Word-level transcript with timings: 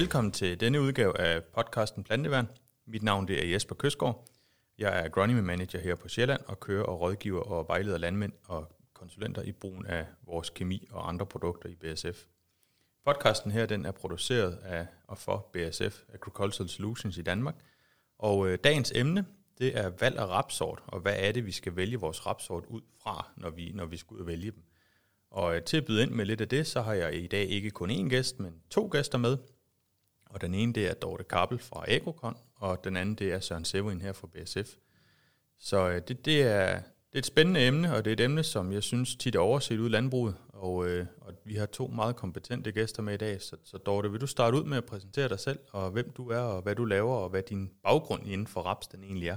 Velkommen 0.00 0.32
til 0.32 0.60
denne 0.60 0.80
udgave 0.80 1.20
af 1.20 1.44
podcasten 1.44 2.04
Planteværn. 2.04 2.48
Mit 2.86 3.02
navn 3.02 3.28
det 3.28 3.44
er 3.44 3.52
Jesper 3.52 3.74
Køsgaard. 3.74 4.28
Jeg 4.78 4.98
er 4.98 5.04
agronomy 5.04 5.40
manager 5.40 5.80
her 5.80 5.94
på 5.94 6.08
Sjælland 6.08 6.40
og 6.46 6.60
kører 6.60 6.84
og 6.84 7.00
rådgiver 7.00 7.40
og 7.40 7.68
vejleder 7.68 7.98
landmænd 7.98 8.32
og 8.44 8.72
konsulenter 8.94 9.42
i 9.42 9.52
brugen 9.52 9.86
af 9.86 10.06
vores 10.26 10.50
kemi 10.50 10.88
og 10.90 11.08
andre 11.08 11.26
produkter 11.26 11.68
i 11.68 11.74
BSF. 11.74 12.24
Podcasten 13.04 13.50
her 13.50 13.66
den 13.66 13.86
er 13.86 13.90
produceret 13.90 14.58
af 14.62 14.86
og 15.06 15.18
for 15.18 15.50
BSF 15.52 16.02
Agricultural 16.14 16.68
Solutions 16.68 17.18
i 17.18 17.22
Danmark. 17.22 17.54
Og 18.18 18.48
øh, 18.48 18.58
dagens 18.64 18.92
emne 18.94 19.26
det 19.58 19.78
er 19.78 19.88
valg 20.00 20.18
af 20.18 20.26
rapsort, 20.26 20.82
og 20.86 21.00
hvad 21.00 21.14
er 21.18 21.32
det, 21.32 21.46
vi 21.46 21.52
skal 21.52 21.76
vælge 21.76 22.00
vores 22.00 22.26
rapsort 22.26 22.64
ud 22.66 22.80
fra, 23.02 23.30
når 23.36 23.50
vi, 23.50 23.72
når 23.74 23.84
vi 23.84 23.96
skal 23.96 24.14
ud 24.14 24.20
og 24.20 24.26
vælge 24.26 24.50
dem. 24.50 24.62
Og 25.30 25.56
øh, 25.56 25.62
til 25.62 25.76
at 25.76 25.84
byde 25.84 26.02
ind 26.02 26.10
med 26.10 26.24
lidt 26.24 26.40
af 26.40 26.48
det, 26.48 26.66
så 26.66 26.82
har 26.82 26.94
jeg 26.94 27.14
i 27.14 27.26
dag 27.26 27.44
ikke 27.44 27.70
kun 27.70 27.90
én 27.90 28.08
gæst, 28.08 28.40
men 28.40 28.54
to 28.70 28.88
gæster 28.92 29.18
med. 29.18 29.38
Og 30.30 30.40
den 30.40 30.54
ene 30.54 30.72
det 30.72 30.90
er 30.90 30.94
Dorte 30.94 31.24
Kappel 31.24 31.58
fra 31.58 31.84
Agrokon, 31.88 32.36
og 32.54 32.84
den 32.84 32.96
anden 32.96 33.14
det 33.14 33.32
er 33.32 33.40
Søren 33.40 33.64
Severin 33.64 34.00
her 34.00 34.12
fra 34.12 34.26
BSF. 34.26 34.76
Så 35.58 35.88
øh, 35.88 36.02
det, 36.08 36.24
det, 36.24 36.42
er, 36.42 36.74
det 36.76 37.14
er 37.14 37.18
et 37.18 37.26
spændende 37.26 37.66
emne, 37.66 37.94
og 37.94 38.04
det 38.04 38.10
er 38.10 38.12
et 38.12 38.20
emne, 38.20 38.42
som 38.42 38.72
jeg 38.72 38.82
synes 38.82 39.16
tit 39.16 39.34
er 39.34 39.38
overset 39.38 39.78
ud 39.78 39.86
i 39.86 39.92
landbruget. 39.92 40.36
Og, 40.48 40.88
øh, 40.88 41.06
og 41.20 41.32
vi 41.44 41.54
har 41.54 41.66
to 41.66 41.86
meget 41.86 42.16
kompetente 42.16 42.72
gæster 42.72 43.02
med 43.02 43.14
i 43.14 43.16
dag. 43.16 43.42
Så, 43.42 43.56
så 43.64 43.78
Dorte, 43.78 44.10
vil 44.10 44.20
du 44.20 44.26
starte 44.26 44.56
ud 44.56 44.64
med 44.64 44.76
at 44.76 44.84
præsentere 44.84 45.28
dig 45.28 45.40
selv, 45.40 45.58
og 45.72 45.90
hvem 45.90 46.10
du 46.10 46.30
er, 46.30 46.38
og 46.38 46.62
hvad 46.62 46.74
du 46.74 46.84
laver, 46.84 47.14
og 47.14 47.28
hvad 47.28 47.42
din 47.42 47.70
baggrund 47.82 48.26
inden 48.26 48.46
for 48.46 48.60
raps 48.62 48.86
den 48.86 49.04
egentlig 49.04 49.28
er? 49.28 49.36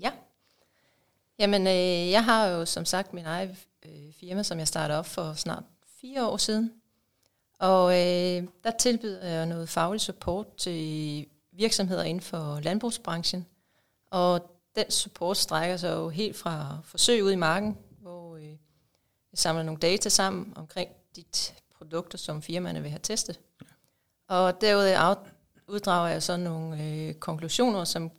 Ja. 0.00 0.12
Jamen, 1.38 1.66
øh, 1.66 2.10
jeg 2.10 2.24
har 2.24 2.46
jo 2.46 2.64
som 2.64 2.84
sagt 2.84 3.12
min 3.12 3.24
egen 3.24 3.56
øh, 3.86 4.12
firma, 4.12 4.42
som 4.42 4.58
jeg 4.58 4.68
startede 4.68 4.98
op 4.98 5.06
for 5.06 5.32
snart 5.32 5.64
fire 6.00 6.28
år 6.28 6.36
siden. 6.36 6.72
Og 7.58 7.92
øh, 7.92 8.48
der 8.64 8.70
tilbyder 8.78 9.28
jeg 9.28 9.46
noget 9.46 9.68
faglig 9.68 10.00
support 10.00 10.56
til 10.56 11.26
virksomheder 11.52 12.02
inden 12.02 12.20
for 12.20 12.60
landbrugsbranchen. 12.60 13.46
Og 14.10 14.50
den 14.76 14.90
support 14.90 15.36
strækker 15.36 15.76
sig 15.76 15.92
jo 15.92 16.08
helt 16.08 16.36
fra 16.36 16.78
forsøg 16.84 17.24
ud 17.24 17.32
i 17.32 17.36
marken, 17.36 17.78
hvor 18.00 18.36
øh, 18.36 18.52
vi 19.30 19.36
samler 19.36 19.62
nogle 19.62 19.80
data 19.80 20.08
sammen 20.08 20.52
omkring 20.56 20.90
dit 21.16 21.54
produkter, 21.78 22.18
som 22.18 22.42
firmaerne 22.42 22.82
vil 22.82 22.90
have 22.90 23.00
testet. 23.02 23.40
Og 24.28 24.60
derudover 24.60 25.14
uddrager 25.68 26.08
jeg 26.08 26.22
så 26.22 26.36
nogle 26.36 26.84
øh, 26.84 27.14
konklusioner, 27.14 27.84
som 27.84 28.10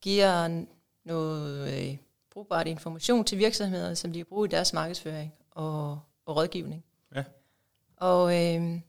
giver 0.00 0.64
noget 1.04 1.72
øh, 1.74 1.96
brugbart 2.30 2.66
information 2.66 3.24
til 3.24 3.38
virksomhederne, 3.38 3.96
som 3.96 4.12
de 4.12 4.18
kan 4.18 4.26
bruge 4.26 4.46
i 4.46 4.50
deres 4.50 4.72
markedsføring 4.72 5.34
og, 5.50 6.00
og 6.26 6.36
rådgivning. 6.36 6.84
Og 8.00 8.44
øh, 8.44 8.80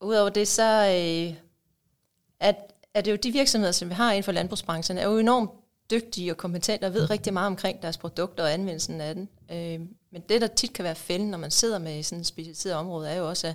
udover 0.00 0.28
det, 0.28 0.48
så 0.48 0.62
øh, 0.62 1.36
at, 2.40 2.56
er 2.94 3.00
det 3.00 3.10
jo 3.10 3.16
de 3.16 3.32
virksomheder, 3.32 3.72
som 3.72 3.88
vi 3.88 3.94
har 3.94 4.12
inden 4.12 4.24
for 4.24 4.32
landbrugsbranchen, 4.32 4.98
er 4.98 5.06
jo 5.06 5.18
enormt 5.18 5.50
dygtige 5.90 6.32
og 6.32 6.36
kompetente 6.36 6.84
og 6.84 6.94
ved 6.94 7.10
rigtig 7.10 7.32
meget 7.32 7.46
omkring 7.46 7.82
deres 7.82 7.98
produkter 7.98 8.44
og 8.44 8.52
anvendelsen 8.52 9.00
af 9.00 9.14
den. 9.14 9.28
Øh, 9.50 9.80
men 10.10 10.22
det, 10.28 10.40
der 10.40 10.46
tit 10.46 10.72
kan 10.72 10.84
være 10.84 10.94
fælden, 10.94 11.30
når 11.30 11.38
man 11.38 11.50
sidder 11.50 11.78
med 11.78 11.98
i 11.98 12.02
sådan 12.02 12.20
et 12.20 12.26
specialiseret 12.26 12.76
område, 12.76 13.08
er 13.08 13.14
jo 13.14 13.28
også, 13.28 13.54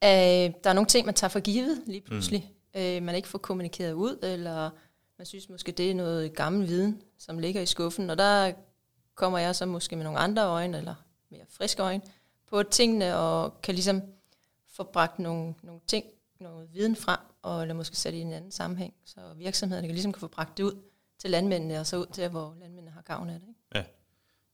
at 0.00 0.48
øh, 0.48 0.54
der 0.64 0.70
er 0.70 0.74
nogle 0.74 0.86
ting, 0.86 1.06
man 1.06 1.14
tager 1.14 1.28
for 1.28 1.40
givet 1.40 1.82
lige 1.86 2.00
pludselig. 2.00 2.52
Mm. 2.74 2.80
Øh, 2.80 3.02
man 3.02 3.14
ikke 3.14 3.28
får 3.28 3.38
kommunikeret 3.38 3.92
ud, 3.92 4.18
eller 4.22 4.70
man 5.18 5.26
synes 5.26 5.48
måske, 5.48 5.72
det 5.72 5.90
er 5.90 5.94
noget 5.94 6.34
gammel 6.34 6.68
viden, 6.68 7.02
som 7.18 7.38
ligger 7.38 7.60
i 7.60 7.66
skuffen. 7.66 8.10
Og 8.10 8.18
der 8.18 8.52
kommer 9.14 9.38
jeg 9.38 9.56
så 9.56 9.66
måske 9.66 9.96
med 9.96 10.04
nogle 10.04 10.18
andre 10.18 10.42
øjne, 10.46 10.78
eller 10.78 10.94
mere 11.32 11.44
friske 11.48 11.82
øjne, 11.82 12.02
på 12.50 12.62
tingene, 12.62 13.16
og 13.16 13.62
kan 13.62 13.74
ligesom 13.74 14.02
få 14.72 14.84
bragt 14.84 15.18
nogle, 15.18 15.54
nogle 15.62 15.80
ting, 15.86 16.04
noget 16.40 16.74
viden 16.74 16.96
frem, 16.96 17.20
og 17.42 17.62
eller 17.62 17.74
måske 17.74 17.96
sætte 17.96 18.18
i 18.18 18.20
en 18.20 18.32
anden 18.32 18.50
sammenhæng, 18.50 18.94
så 19.04 19.20
virksomhederne 19.36 19.88
kan 19.88 19.94
ligesom 19.94 20.12
kan 20.12 20.20
få 20.20 20.28
bragt 20.28 20.58
det 20.58 20.64
ud 20.64 20.82
til 21.18 21.30
landmændene, 21.30 21.80
og 21.80 21.86
så 21.86 21.96
ud 21.96 22.06
til, 22.12 22.28
hvor 22.28 22.56
landmændene 22.60 22.90
har 22.90 23.02
gavn 23.02 23.30
af 23.30 23.40
det. 23.40 23.48
Ikke? 23.48 23.60
Ja, 23.74 23.84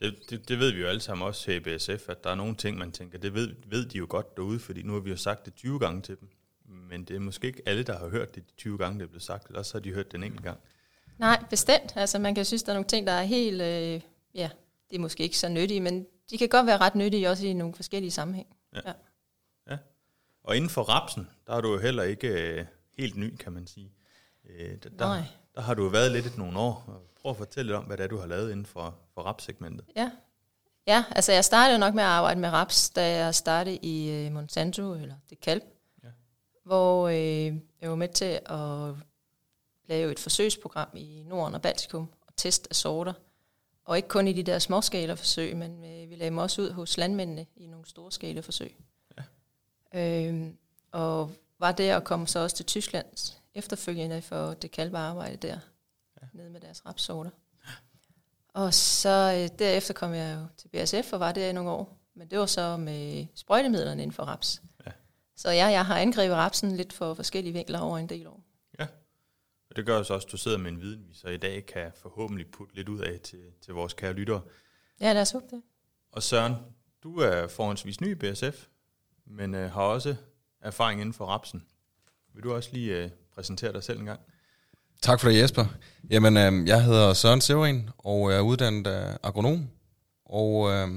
det, 0.01 0.31
det, 0.31 0.49
det 0.49 0.59
ved 0.59 0.73
vi 0.73 0.81
jo 0.81 0.87
alle 0.87 1.01
sammen 1.01 1.27
også 1.27 1.51
her 1.51 1.57
i 1.57 1.61
BSF, 1.61 2.09
at 2.09 2.25
der 2.25 2.31
er 2.31 2.35
nogle 2.35 2.55
ting, 2.55 2.79
man 2.79 2.93
tænker, 2.93 3.19
det 3.19 3.35
ved, 3.35 3.55
ved 3.67 3.87
de 3.87 3.99
jo 3.99 4.07
godt 4.09 4.37
derude, 4.37 4.59
fordi 4.59 4.83
nu 4.83 4.93
har 4.93 5.01
vi 5.01 5.11
jo 5.11 5.17
sagt 5.17 5.45
det 5.45 5.55
20 5.55 5.79
gange 5.79 6.03
til 6.03 6.21
dem. 6.21 6.29
Men 6.65 7.05
det 7.05 7.17
er 7.17 7.21
måske 7.21 7.47
ikke 7.47 7.63
alle, 7.67 7.83
der 7.83 7.99
har 7.99 8.09
hørt 8.09 8.35
det 8.35 8.51
de 8.51 8.55
20 8.57 8.79
gange, 8.79 8.99
det 8.99 9.05
er 9.05 9.09
blevet 9.09 9.23
sagt, 9.23 9.49
eller 9.49 9.63
så 9.63 9.75
har 9.75 9.81
de 9.81 9.93
hørt 9.93 10.13
den 10.13 10.23
enkelt 10.23 10.43
gang. 10.43 10.59
Nej, 11.19 11.45
bestemt. 11.51 11.93
Altså 11.97 12.19
man 12.19 12.35
kan 12.35 12.45
synes, 12.45 12.63
der 12.63 12.73
er 12.73 12.75
nogle 12.75 12.89
ting, 12.89 13.07
der 13.07 13.13
er 13.13 13.23
helt, 13.23 13.63
øh, 13.63 14.01
ja, 14.35 14.51
det 14.91 14.97
er 14.97 15.01
måske 15.01 15.23
ikke 15.23 15.39
så 15.39 15.49
nyttige, 15.49 15.81
men 15.81 16.07
de 16.31 16.39
kan 16.39 16.49
godt 16.49 16.67
være 16.67 16.79
ret 16.79 16.95
nyttige 16.95 17.31
også 17.31 17.47
i 17.47 17.53
nogle 17.53 17.75
forskellige 17.75 18.11
sammenhæng. 18.11 18.47
Ja. 18.75 18.81
ja. 18.87 18.93
ja. 19.71 19.79
Og 20.43 20.57
inden 20.57 20.71
for 20.71 20.83
rapsen, 20.83 21.29
der 21.47 21.53
er 21.53 21.61
du 21.61 21.73
jo 21.73 21.79
heller 21.79 22.03
ikke 22.03 22.29
øh, 22.29 22.67
helt 22.99 23.17
ny, 23.17 23.37
kan 23.37 23.53
man 23.53 23.67
sige. 23.67 23.93
Øh, 24.51 24.77
der, 24.83 25.07
Nej. 25.07 25.23
der 25.55 25.61
har 25.61 25.75
du 25.75 25.83
jo 25.83 25.89
været 25.89 26.13
lidt 26.13 26.27
et 26.27 26.37
nogle 26.39 26.59
år. 26.59 27.03
Prøv 27.23 27.31
at 27.31 27.37
fortælle 27.37 27.69
lidt 27.69 27.77
om, 27.77 27.85
hvad 27.85 27.97
det 27.97 28.05
er, 28.05 28.09
du 28.09 28.19
har 28.19 28.27
lavet 28.27 28.51
inden 28.51 28.67
for, 28.67 28.99
for 29.15 29.23
rapsegmentet. 29.23 29.87
Ja. 29.97 30.11
ja, 30.87 31.05
altså 31.11 31.33
jeg 31.33 31.45
startede 31.45 31.79
nok 31.79 31.95
med 31.95 32.03
at 32.03 32.09
arbejde 32.09 32.41
med 32.41 32.49
raps, 32.49 32.91
da 32.91 33.25
jeg 33.25 33.35
startede 33.35 33.77
i 33.77 34.11
øh, 34.11 34.33
Monsanto, 34.33 34.95
eller 34.95 35.15
det 35.31 35.41
kalp, 35.41 35.65
ja. 36.05 36.09
hvor 36.65 37.09
øh, 37.09 37.57
jeg 37.81 37.91
var 37.91 37.97
med 37.97 38.09
til 38.09 38.41
at 38.47 38.95
lave 39.89 40.13
et 40.13 40.19
forsøgsprogram 40.19 40.89
i 40.95 41.23
Norden 41.27 41.55
og 41.55 41.63
Baltikum 41.63 42.09
og 42.27 42.37
test 42.37 42.67
af 42.71 42.77
sorter. 42.77 43.13
Og 43.89 43.97
ikke 43.97 44.09
kun 44.09 44.29
i 44.29 44.33
de 44.33 44.43
der 44.43 44.59
småskala 44.59 45.15
forsøg, 45.15 45.57
men 45.57 45.85
øh, 45.85 46.11
vi 46.11 46.15
lagde 46.15 46.31
dem 46.31 46.39
også 46.39 46.63
ud 46.63 46.71
hos 46.71 46.97
landmændene 46.97 47.47
i 47.57 47.67
nogle 47.67 47.87
store 47.87 48.13
skala 48.13 48.41
forsøg. 48.41 48.77
Ja. 49.19 49.23
Øhm, 50.29 50.57
og 50.93 51.31
var 51.59 51.73
der 51.73 51.97
og 51.97 52.05
kom 52.05 52.27
så 52.27 52.39
også 52.39 52.57
til 52.57 52.67
Tyskland 52.67 53.07
efterfølgende 53.55 54.23
for 54.23 54.55
det 54.55 54.71
kalve 54.71 54.99
arbejde 54.99 55.49
der, 55.49 55.59
ja. 56.23 56.27
nede 56.33 56.51
med 56.51 56.61
deres 56.61 56.87
rapsorter. 56.87 57.31
Ja. 57.67 57.71
Og 58.49 58.75
så 58.75 59.09
øh, 59.37 59.59
derefter 59.59 59.95
kom 59.95 60.15
jeg 60.15 60.39
jo 60.41 60.47
til 60.57 60.69
BSF 60.69 61.13
og 61.13 61.21
var 61.21 61.33
der 61.33 61.49
i 61.49 61.53
nogle 61.53 61.71
år. 61.71 61.97
Men 62.15 62.29
det 62.31 62.39
var 62.39 62.47
så 62.47 62.77
med 62.77 63.27
sprøjtemidlerne 63.35 64.03
inden 64.03 64.15
for 64.15 64.23
raps. 64.23 64.63
Ja. 64.87 64.93
Så 65.37 65.51
ja, 65.51 65.67
jeg 65.67 65.87
har 65.87 65.99
angrebet 65.99 66.37
rapsen 66.37 66.77
lidt 66.77 66.93
for 66.93 67.15
forskellige 67.15 67.53
vinkler 67.53 67.81
over 67.81 67.99
en 67.99 68.09
del 68.09 68.27
år. 68.27 68.41
Det 69.79 69.87
gør 69.87 70.03
så 70.03 70.15
også, 70.15 70.27
at 70.27 70.33
du 70.33 70.37
sidder 70.37 70.59
med 70.59 70.71
en 70.71 70.81
viden, 70.81 71.05
vi 71.09 71.15
så 71.15 71.29
i 71.29 71.37
dag 71.37 71.67
kan 71.67 71.93
forhåbentlig 72.03 72.47
putte 72.47 72.75
lidt 72.75 72.89
ud 72.89 73.01
af 73.01 73.21
til, 73.21 73.39
til 73.65 73.75
vores 73.75 73.95
kære 73.95 74.13
lyttere. 74.13 74.41
Ja, 75.01 75.13
lad 75.13 75.23
os 75.23 75.31
håbe 75.31 75.47
det. 75.51 75.63
Og 76.13 76.23
Søren, 76.23 76.55
du 77.03 77.19
er 77.19 77.49
forholdsvis 77.49 78.01
ny 78.01 78.11
i 78.11 78.15
BSF, 78.15 78.67
men 79.27 79.55
øh, 79.55 79.73
har 79.73 79.83
også 79.83 80.17
erfaring 80.61 81.01
inden 81.01 81.13
for 81.13 81.27
rapsen. 81.27 81.63
Vil 82.35 82.43
du 82.43 82.55
også 82.55 82.71
lige 82.73 82.97
øh, 82.97 83.11
præsentere 83.35 83.73
dig 83.73 83.83
selv 83.83 83.99
en 83.99 84.07
gang? 84.07 84.21
Tak 85.03 85.21
for 85.21 85.29
det, 85.29 85.39
Jesper. 85.39 85.65
Jamen, 86.11 86.37
øh, 86.37 86.69
jeg 86.69 86.85
hedder 86.85 87.13
Søren 87.13 87.41
Severin, 87.41 87.91
og 87.99 88.33
er 88.33 88.41
uddannet 88.41 88.87
af 88.87 89.19
agronom, 89.23 89.69
og 90.25 90.71
øh, 90.71 90.89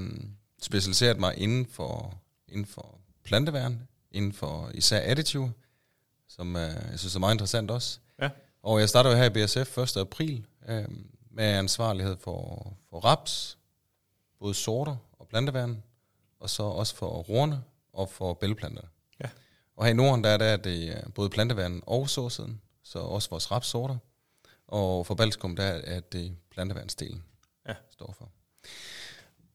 specialiseret 0.62 1.18
mig 1.18 1.38
inden 1.38 1.66
for, 1.66 2.20
inden 2.48 2.66
for 2.66 2.98
planteværen, 3.24 3.88
inden 4.10 4.32
for 4.32 4.70
især 4.74 5.00
additive, 5.10 5.52
som 6.28 6.56
øh, 6.56 6.70
jeg 6.90 6.98
synes 6.98 7.14
er 7.14 7.20
meget 7.20 7.34
interessant 7.34 7.70
også. 7.70 7.98
Og 8.62 8.80
jeg 8.80 8.88
starter 8.88 9.10
jo 9.10 9.16
her 9.16 9.24
i 9.24 9.46
BSF 9.46 9.78
1. 9.78 9.96
april 9.96 10.46
øh, 10.68 10.88
med 11.30 11.44
ansvarlighed 11.44 12.16
for, 12.16 12.72
for 12.90 13.00
raps, 13.00 13.58
både 14.40 14.54
sorter 14.54 14.96
og 15.18 15.28
planteværn, 15.28 15.82
og 16.40 16.50
så 16.50 16.62
også 16.62 16.94
for 16.94 17.08
roerne 17.08 17.62
og 17.92 18.08
for 18.08 18.34
bælgeplanter. 18.34 18.82
Ja. 19.20 19.28
Og 19.76 19.84
her 19.84 19.90
i 19.90 19.94
Norden, 19.94 20.24
der 20.24 20.30
er, 20.30 20.36
der 20.36 20.56
det 20.56 20.88
øh, 20.88 21.12
både 21.14 21.30
planteværn 21.30 21.82
og 21.86 22.08
såsiden, 22.08 22.60
så 22.82 22.98
også 22.98 23.30
vores 23.30 23.50
rapssorter. 23.50 23.96
Og 24.68 25.06
for 25.06 25.14
Baltikum, 25.14 25.56
der 25.56 25.64
er 25.64 26.00
det 26.00 26.36
planteværnsdelen, 26.50 27.22
ja. 27.68 27.74
står 27.90 28.14
for. 28.18 28.28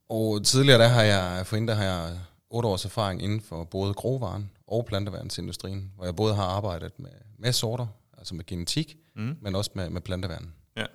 Og 0.10 0.46
tidligere 0.46 0.80
der 0.80 0.88
har 0.88 1.04
jeg, 1.04 1.48
for 1.48 1.58
der 1.58 1.74
har 1.74 1.84
jeg 1.84 2.20
otte 2.50 2.70
års 2.70 2.86
erfaring 2.86 3.24
inden 3.24 3.42
for 3.42 3.64
både 3.64 3.94
grovvaren 3.94 4.52
og 4.68 4.86
planteværnsindustrien, 4.86 5.92
hvor 5.96 6.06
jeg 6.06 6.16
både 6.16 6.36
har 6.36 6.46
arbejdet 6.46 7.00
med, 7.00 7.12
med 7.38 7.54
sorter, 7.54 7.88
altså 8.18 8.36
med 8.36 8.46
genetik, 8.46 8.98
mm. 9.16 9.38
men 9.42 9.56
også 9.56 9.72
med, 9.74 9.90
med 9.90 10.02
planteværn. 10.02 10.54
Ja. 10.78 10.86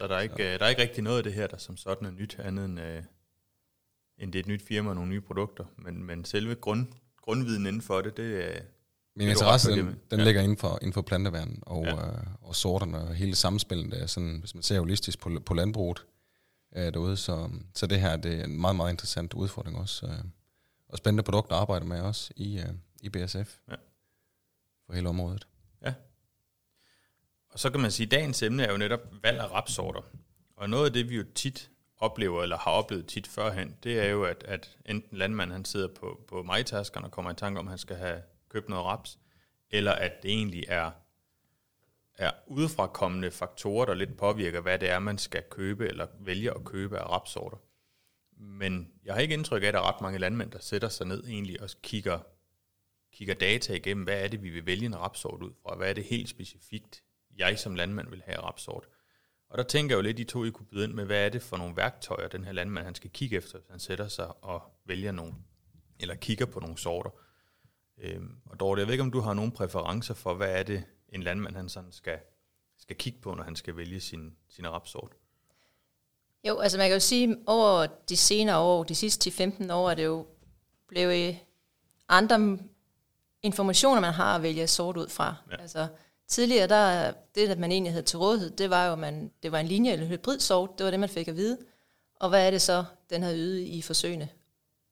Så 0.00 0.08
der 0.08 0.16
er, 0.16 0.20
ikke, 0.20 0.34
så. 0.36 0.42
Øh, 0.42 0.58
der 0.58 0.64
er 0.64 0.68
ikke 0.68 0.82
rigtig 0.82 1.02
noget 1.02 1.18
af 1.18 1.24
det 1.24 1.32
her, 1.32 1.46
der 1.46 1.56
som 1.56 1.76
sådan 1.76 2.06
er 2.06 2.10
nyt, 2.10 2.38
andet 2.38 2.64
end, 2.64 2.80
øh, 2.80 3.02
end 4.18 4.32
det 4.32 4.38
er 4.38 4.42
et 4.42 4.48
nyt 4.48 4.62
firma 4.62 4.88
og 4.88 4.94
nogle 4.94 5.10
nye 5.10 5.20
produkter. 5.20 5.64
Men, 5.76 6.04
men 6.04 6.24
selve 6.24 6.54
grund, 6.54 6.86
grundviden 7.22 7.66
inden 7.66 7.82
for 7.82 8.00
det, 8.00 8.16
det 8.16 8.56
er... 8.56 8.60
Min 9.16 9.28
interesse, 9.28 9.70
den, 9.70 9.96
den 10.10 10.18
ja. 10.18 10.24
ligger 10.24 10.42
inden 10.42 10.56
for, 10.56 10.78
inden 10.82 10.92
for 10.92 11.02
planteværn 11.02 11.58
og, 11.62 11.84
ja. 11.84 12.06
øh, 12.06 12.18
og 12.40 12.56
sorterne 12.56 12.98
og 12.98 13.14
hele 13.14 13.34
samspillet, 13.34 13.92
der 13.92 13.98
er 13.98 14.06
sådan, 14.06 14.36
hvis 14.40 14.54
man 14.54 14.62
ser 14.62 14.78
holistisk 14.78 15.20
på, 15.20 15.30
på 15.46 15.54
landbruget 15.54 16.04
øh, 16.76 16.92
derude. 16.92 17.16
Så, 17.16 17.50
så 17.74 17.86
det 17.86 18.00
her 18.00 18.16
det 18.16 18.40
er 18.40 18.44
en 18.44 18.60
meget, 18.60 18.76
meget 18.76 18.90
interessant 18.90 19.34
udfordring 19.34 19.78
også. 19.78 20.06
Øh, 20.06 20.24
og 20.88 20.98
spændende 20.98 21.22
produkt 21.22 21.52
at 21.52 21.58
arbejde 21.58 21.84
med 21.84 22.00
også 22.00 22.32
i, 22.36 22.58
øh, 22.58 22.68
i 23.00 23.08
BSF 23.08 23.58
ja. 23.70 23.74
for 24.86 24.92
hele 24.92 25.08
området. 25.08 25.46
Og 27.54 27.60
så 27.60 27.70
kan 27.70 27.80
man 27.80 27.90
sige, 27.90 28.06
at 28.06 28.10
dagens 28.10 28.42
emne 28.42 28.64
er 28.64 28.72
jo 28.72 28.78
netop 28.78 29.00
valg 29.22 29.38
af 29.40 29.50
rapsorter. 29.50 30.00
Og 30.56 30.70
noget 30.70 30.86
af 30.86 30.92
det, 30.92 31.08
vi 31.08 31.16
jo 31.16 31.24
tit 31.34 31.70
oplever 31.96 32.42
eller 32.42 32.58
har 32.58 32.70
oplevet 32.70 33.06
tit 33.06 33.26
førhen, 33.26 33.76
det 33.82 34.00
er 34.00 34.08
jo, 34.08 34.24
at, 34.24 34.44
at 34.48 34.78
enten 34.86 35.18
landmanden 35.18 35.52
han 35.52 35.64
sidder 35.64 35.88
på, 35.88 36.24
på 36.28 36.42
majtaskerne 36.42 37.06
og 37.06 37.10
kommer 37.10 37.30
i 37.30 37.34
tanke 37.34 37.58
om, 37.60 37.66
at 37.66 37.70
han 37.70 37.78
skal 37.78 37.96
have 37.96 38.22
købt 38.48 38.68
noget 38.68 38.84
raps, 38.84 39.18
eller 39.70 39.92
at 39.92 40.12
det 40.22 40.30
egentlig 40.30 40.64
er, 40.68 40.90
er 42.18 42.30
udefrakommende 42.46 43.30
faktorer, 43.30 43.86
der 43.86 43.94
lidt 43.94 44.16
påvirker, 44.16 44.60
hvad 44.60 44.78
det 44.78 44.90
er, 44.90 44.98
man 44.98 45.18
skal 45.18 45.42
købe 45.50 45.88
eller 45.88 46.06
vælge 46.20 46.50
at 46.50 46.64
købe 46.64 46.98
af 46.98 47.10
rapsorter. 47.10 47.56
Men 48.36 48.92
jeg 49.04 49.14
har 49.14 49.20
ikke 49.20 49.34
indtryk 49.34 49.62
af, 49.62 49.66
at 49.66 49.74
der 49.74 49.80
er 49.80 49.94
ret 49.94 50.00
mange 50.00 50.18
landmænd, 50.18 50.50
der 50.50 50.58
sætter 50.58 50.88
sig 50.88 51.06
ned 51.06 51.24
egentlig 51.24 51.62
og 51.62 51.68
kigger, 51.82 52.18
kigger 53.12 53.34
data 53.34 53.74
igennem, 53.74 54.04
hvad 54.04 54.24
er 54.24 54.28
det, 54.28 54.42
vi 54.42 54.50
vil 54.50 54.66
vælge 54.66 54.86
en 54.86 54.96
rapsort 54.96 55.42
ud 55.42 55.52
fra, 55.62 55.76
hvad 55.76 55.90
er 55.90 55.94
det 55.94 56.04
helt 56.04 56.28
specifikt, 56.28 57.02
jeg 57.38 57.58
som 57.58 57.74
landmand 57.74 58.10
vil 58.10 58.22
have 58.26 58.40
rapsort. 58.40 58.88
Og 59.48 59.58
der 59.58 59.64
tænker 59.64 59.94
jeg 59.94 59.96
jo 59.96 60.02
lidt, 60.02 60.18
I 60.18 60.24
to 60.24 60.44
I 60.44 60.50
kunne 60.50 60.66
byde 60.66 60.84
ind 60.84 60.92
med, 60.92 61.04
hvad 61.04 61.24
er 61.24 61.28
det 61.28 61.42
for 61.42 61.56
nogle 61.56 61.76
værktøjer, 61.76 62.28
den 62.28 62.44
her 62.44 62.52
landmand 62.52 62.84
han 62.84 62.94
skal 62.94 63.10
kigge 63.10 63.36
efter, 63.36 63.58
hvis 63.58 63.70
han 63.70 63.80
sætter 63.80 64.08
sig 64.08 64.44
og 64.44 64.62
vælger 64.84 65.12
nogle, 65.12 65.34
eller 66.00 66.14
kigger 66.14 66.46
på 66.46 66.60
nogle 66.60 66.78
sorter. 66.78 67.10
Øhm, 67.98 68.36
og 68.46 68.60
Dorte, 68.60 68.80
jeg 68.80 68.86
ved 68.86 68.94
ikke, 68.94 69.02
om 69.02 69.10
du 69.10 69.20
har 69.20 69.34
nogle 69.34 69.52
præferencer 69.52 70.14
for, 70.14 70.34
hvad 70.34 70.58
er 70.58 70.62
det, 70.62 70.84
en 71.08 71.22
landmand 71.22 71.56
han 71.56 71.68
sådan 71.68 71.92
skal, 71.92 72.18
skal 72.78 72.96
kigge 72.96 73.20
på, 73.20 73.34
når 73.34 73.42
han 73.42 73.56
skal 73.56 73.76
vælge 73.76 74.00
sin, 74.00 74.36
sin 74.48 74.68
rapsort? 74.68 75.12
Jo, 76.48 76.58
altså 76.58 76.78
man 76.78 76.88
kan 76.88 76.96
jo 76.96 77.00
sige, 77.00 77.36
over 77.46 77.86
de 77.86 78.16
senere 78.16 78.58
år, 78.58 78.84
de 78.84 78.94
sidste 78.94 79.30
10-15 79.30 79.72
år, 79.72 79.90
er 79.90 79.94
det 79.94 80.04
jo 80.04 80.26
blevet 80.88 81.38
andre 82.08 82.58
informationer, 83.42 84.00
man 84.00 84.12
har 84.12 84.36
at 84.36 84.42
vælge 84.42 84.66
sort 84.66 84.96
ud 84.96 85.08
fra. 85.08 85.34
Ja. 85.50 85.56
Altså, 85.56 85.88
tidligere, 86.28 86.66
der, 86.66 87.12
det, 87.34 87.48
at 87.48 87.58
man 87.58 87.72
egentlig 87.72 87.92
havde 87.92 88.06
til 88.06 88.18
rådighed, 88.18 88.50
det 88.50 88.70
var 88.70 88.86
jo, 88.86 88.92
at 88.92 88.98
man, 88.98 89.30
det 89.42 89.52
var 89.52 89.58
en 89.58 89.66
linje 89.66 89.92
eller 89.92 90.06
hybrid 90.06 90.40
sort, 90.40 90.78
det 90.78 90.84
var 90.84 90.90
det, 90.90 91.00
man 91.00 91.08
fik 91.08 91.28
at 91.28 91.36
vide. 91.36 91.58
Og 92.20 92.28
hvad 92.28 92.46
er 92.46 92.50
det 92.50 92.62
så, 92.62 92.84
den 93.10 93.22
har 93.22 93.32
ydet 93.34 93.60
i 93.60 93.82
forsøgene 93.82 94.28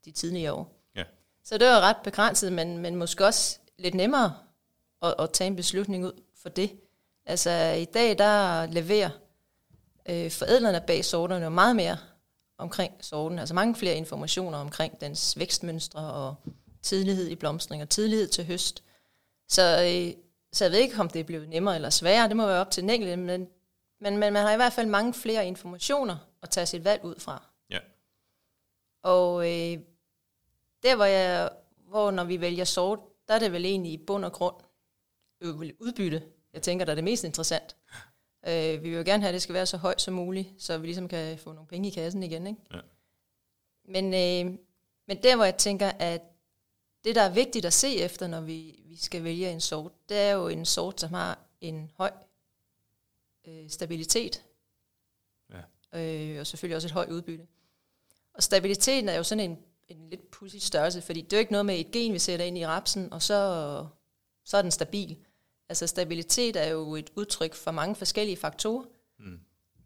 de 0.05 0.11
tidligere 0.11 0.53
år? 0.53 0.83
Ja. 0.97 1.05
Så 1.45 1.59
det 1.59 1.67
var 1.67 1.81
ret 1.81 1.97
begrænset, 2.05 2.53
men, 2.53 2.79
men 2.79 2.97
måske 2.97 3.27
også 3.27 3.59
lidt 3.79 3.95
nemmere 3.95 4.35
at, 5.03 5.15
at 5.19 5.31
tage 5.33 5.47
en 5.47 5.57
beslutning 5.57 6.07
ud 6.07 6.23
for 6.43 6.49
det. 6.49 6.71
Altså 7.27 7.51
i 7.79 7.85
dag, 7.85 8.19
der 8.19 8.67
leverer 8.67 9.11
øh, 10.09 10.31
forædlerne 10.31 10.83
bag 10.87 11.05
sorterne 11.05 11.51
meget 11.51 11.77
mere 11.77 11.97
omkring 12.59 12.95
sorten, 13.01 13.39
altså 13.39 13.55
mange 13.55 13.75
flere 13.75 13.95
informationer 13.95 14.59
omkring 14.59 15.01
dens 15.01 15.39
vækstmønstre 15.39 16.13
og 16.13 16.35
tidlighed 16.83 17.29
i 17.29 17.35
blomstring 17.35 17.83
og 17.83 17.89
tidlighed 17.89 18.29
til 18.29 18.45
høst. 18.45 18.83
Så, 19.49 19.63
øh, 19.63 20.22
så 20.53 20.65
jeg 20.65 20.73
ved 20.73 20.79
ikke, 20.79 21.01
om 21.01 21.09
det 21.09 21.21
er 21.21 21.25
blevet 21.25 21.49
nemmere 21.49 21.75
eller 21.75 21.91
sværere, 21.91 22.29
det 22.29 22.37
må 22.37 22.47
være 22.47 22.61
op 22.61 22.71
til 22.71 22.83
den 22.83 22.91
enkelte, 22.91 23.17
men, 23.17 23.49
men, 24.01 24.17
men 24.19 24.33
man 24.33 24.37
har 24.37 24.53
i 24.53 24.57
hvert 24.57 24.73
fald 24.73 24.87
mange 24.87 25.15
flere 25.15 25.47
informationer 25.47 26.17
at 26.43 26.51
tage 26.51 26.67
sit 26.67 26.85
valg 26.85 27.05
ud 27.05 27.15
fra. 27.19 27.43
Ja. 27.71 27.79
Og 29.03 29.41
øh, 29.45 29.79
der, 30.83 30.97
hvor, 30.97 31.05
jeg, 31.05 31.51
hvor 31.89 32.11
når 32.11 32.25
vi 32.25 32.41
vælger 32.41 32.65
sort, 32.65 32.99
der 33.29 33.35
er 33.35 33.39
det 33.39 33.53
vel 33.53 33.65
egentlig 33.65 33.93
i 33.93 34.05
bund 34.07 34.25
og 34.25 34.33
grund 34.33 34.57
udbytte, 35.81 36.23
jeg 36.53 36.63
tænker, 36.63 36.85
der 36.85 36.93
er 36.93 36.95
det 36.95 37.05
mest 37.05 37.25
interessant. 37.25 37.77
Øh, 38.49 38.83
vi 38.83 38.89
vil 38.89 38.99
jo 38.99 39.03
gerne 39.07 39.23
have, 39.23 39.29
at 39.29 39.35
det 39.35 39.43
skal 39.43 39.55
være 39.55 39.67
så 39.67 39.77
højt 39.77 40.01
som 40.01 40.15
muligt, 40.15 40.63
så 40.63 40.79
vi 40.79 40.87
ligesom 40.87 41.09
kan 41.09 41.39
få 41.39 41.53
nogle 41.53 41.69
penge 41.69 41.89
i 41.89 41.93
kassen 41.93 42.23
igen. 42.23 42.47
Ikke? 42.47 42.61
Ja. 42.73 42.81
Men, 43.85 44.05
øh, 44.05 44.59
men 45.09 45.23
der, 45.23 45.37
hvor 45.37 45.45
jeg 45.45 45.57
tænker, 45.57 45.91
at 45.99 46.23
det, 47.05 47.15
der 47.15 47.23
er 47.23 47.35
vigtigt 47.35 47.65
at 47.65 47.73
se 47.73 47.97
efter, 47.97 48.27
når 48.27 48.41
vi, 48.41 48.83
vi 48.85 48.97
skal 48.97 49.25
vælge 49.25 49.51
en 49.51 49.61
sort, 49.61 49.93
det 50.09 50.19
er 50.19 50.33
jo 50.33 50.49
en 50.49 50.65
sort, 50.65 51.01
som 51.01 51.13
har 51.13 51.39
en 51.61 51.91
høj 51.97 52.11
øh, 53.49 53.71
stabilitet. 53.71 54.43
Ja. 55.53 55.61
Øh, 56.01 56.41
og 56.41 56.47
selvfølgelig 56.47 56.77
også 56.77 56.89
et 56.89 56.93
højt 56.93 57.11
udbytte. 57.11 57.47
Og 58.35 58.43
stabiliteten 58.43 59.09
er 59.09 59.15
jo 59.15 59.23
sådan 59.23 59.51
en, 59.51 59.59
en 59.89 60.11
lidt 60.11 60.31
pussy 60.31 60.57
størrelse, 60.57 61.03
fordi 61.03 61.21
det 61.21 61.33
er 61.33 61.37
jo 61.37 61.41
ikke 61.41 61.53
noget 61.53 61.67
med 61.67 61.81
et 61.81 61.91
gen, 61.91 62.13
vi 62.13 62.19
sætter 62.19 62.47
ind 62.47 62.59
i 62.59 62.67
rapsen, 62.67 63.13
og 63.13 63.23
så, 63.23 63.87
så 64.45 64.57
er 64.57 64.63
den 64.63 64.71
stabil. 64.71 65.19
Altså 65.69 65.87
stabilitet 65.87 66.57
er 66.57 66.67
jo 66.67 66.95
et 66.97 67.11
udtryk 67.17 67.55
for 67.55 67.71
mange 67.71 67.95
forskellige 67.95 68.37
faktorer, 68.37 68.85
mm. 69.19 69.41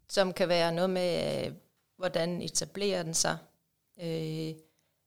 som 0.09 0.33
kan 0.33 0.49
være 0.49 0.71
noget 0.71 0.89
med, 0.89 1.45
øh, 1.45 1.53
hvordan 1.97 2.41
etablerer 2.41 3.03
den 3.03 3.13
sig. 3.13 3.37
Øh, 3.99 4.53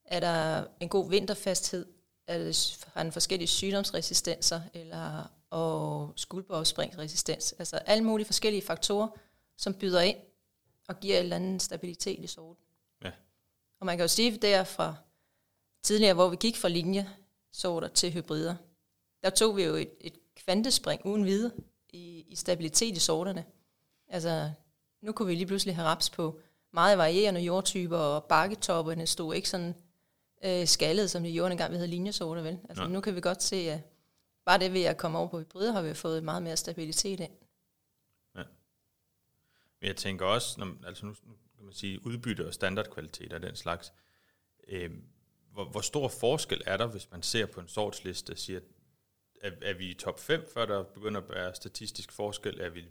er 0.05 0.21
der 0.21 0.65
en 0.81 0.89
god 0.89 1.11
vinterfasthed? 1.11 1.87
Er 2.31 2.39
det, 2.39 2.87
har 2.95 3.03
den 3.03 3.13
forskellige 3.13 3.49
sygdomsresistenser? 3.49 4.61
Eller 4.75 5.31
og 5.51 6.13
skuldborgspringsresistens? 6.17 7.55
Altså 7.59 7.77
alle 7.77 8.05
mulige 8.05 8.27
forskellige 8.27 8.63
faktorer, 8.63 9.09
som 9.57 9.75
byder 9.75 10.01
ind 10.01 10.17
og 10.89 11.01
giver 11.01 11.17
en 11.17 11.23
eller 11.23 11.37
anden 11.37 11.61
stabilitet 11.61 12.19
i 12.19 12.27
sorten. 12.27 12.65
Ja. 13.05 13.11
Og 13.81 13.87
man 13.87 13.97
kan 13.97 14.05
jo 14.05 14.09
sige, 14.09 14.37
der 14.37 14.65
fra 14.65 14.95
tidligere, 15.83 16.15
hvor 16.15 16.29
vi 16.29 16.37
gik 16.37 16.57
fra 16.57 16.69
linjesorter 16.69 17.89
til 17.89 18.13
hybrider, 18.13 18.57
der 19.23 19.31
tog 19.31 19.57
vi 19.57 19.63
jo 19.63 19.75
et, 19.75 19.91
et 20.01 20.19
kvantespring 20.37 21.07
uden 21.07 21.25
videre 21.25 21.53
i, 21.89 22.25
i 22.29 22.37
stabilitet 22.37 22.97
i 22.97 23.01
sorterne. 23.01 23.45
Altså, 24.09 24.51
nu 25.03 25.13
kunne 25.13 25.29
vi 25.29 25.35
lige 25.35 25.47
pludselig 25.47 25.75
have 25.75 25.89
raps 25.89 26.11
på 26.11 26.41
meget 26.73 26.99
varierende 26.99 27.41
jordtyper, 27.41 27.99
og 27.99 28.25
bakketopperne 28.25 29.07
stod 29.07 29.35
ikke 29.35 29.49
sådan 29.49 29.75
øh, 30.45 30.67
skaldet, 30.67 31.11
som 31.11 31.23
de 31.23 31.33
gjorde 31.33 31.53
engang, 31.53 31.73
vi 31.73 31.77
havde 31.77 31.91
linjesorter, 31.91 32.43
vel? 32.43 32.59
Altså, 32.69 32.83
ja. 32.83 32.89
nu 32.89 33.01
kan 33.01 33.17
vi 33.17 33.21
godt 33.21 33.43
se, 33.43 33.57
at 33.57 33.81
bare 34.45 34.59
det 34.59 34.73
ved 34.73 34.85
at 34.85 34.97
komme 34.97 35.19
over 35.19 35.29
på 35.29 35.39
hybrider, 35.39 35.73
har 35.73 35.83
vi 35.83 35.95
fået 35.95 36.25
meget 36.25 36.43
mere 36.43 36.57
stabilitet 36.57 37.21
ind. 37.21 37.33
Ja. 38.37 38.43
Men 39.81 39.89
jeg 39.89 39.97
tænker 39.97 40.27
også, 40.27 40.61
når, 40.61 40.87
altså 40.87 41.07
nu 41.07 41.15
kan 41.57 41.65
man 41.65 41.75
sige, 41.75 42.07
udbytte 42.07 42.47
og 42.47 42.55
standardkvalitet 42.55 43.33
af 43.33 43.41
den 43.41 43.57
slags, 43.57 43.93
øh, 44.69 44.91
hvor, 45.53 45.65
hvor 45.65 45.81
stor 45.81 46.09
forskel 46.09 46.63
er 46.67 46.77
der, 46.77 46.87
hvis 46.87 47.11
man 47.11 47.23
ser 47.23 47.47
på 47.47 47.61
en 47.61 47.69
sortsliste, 47.69 48.31
og 48.31 48.39
siger, 48.39 48.61
er, 49.43 49.51
er 49.63 49.75
vi 49.75 49.91
i 49.91 49.95
top 49.95 50.21
5, 50.21 50.49
før 50.55 50.67
der 50.67 50.83
begynder 50.83 51.21
at 51.21 51.29
være 51.29 51.55
statistisk 51.55 52.13
forskel? 52.13 52.61
Er 52.61 52.69
vi 52.69 52.85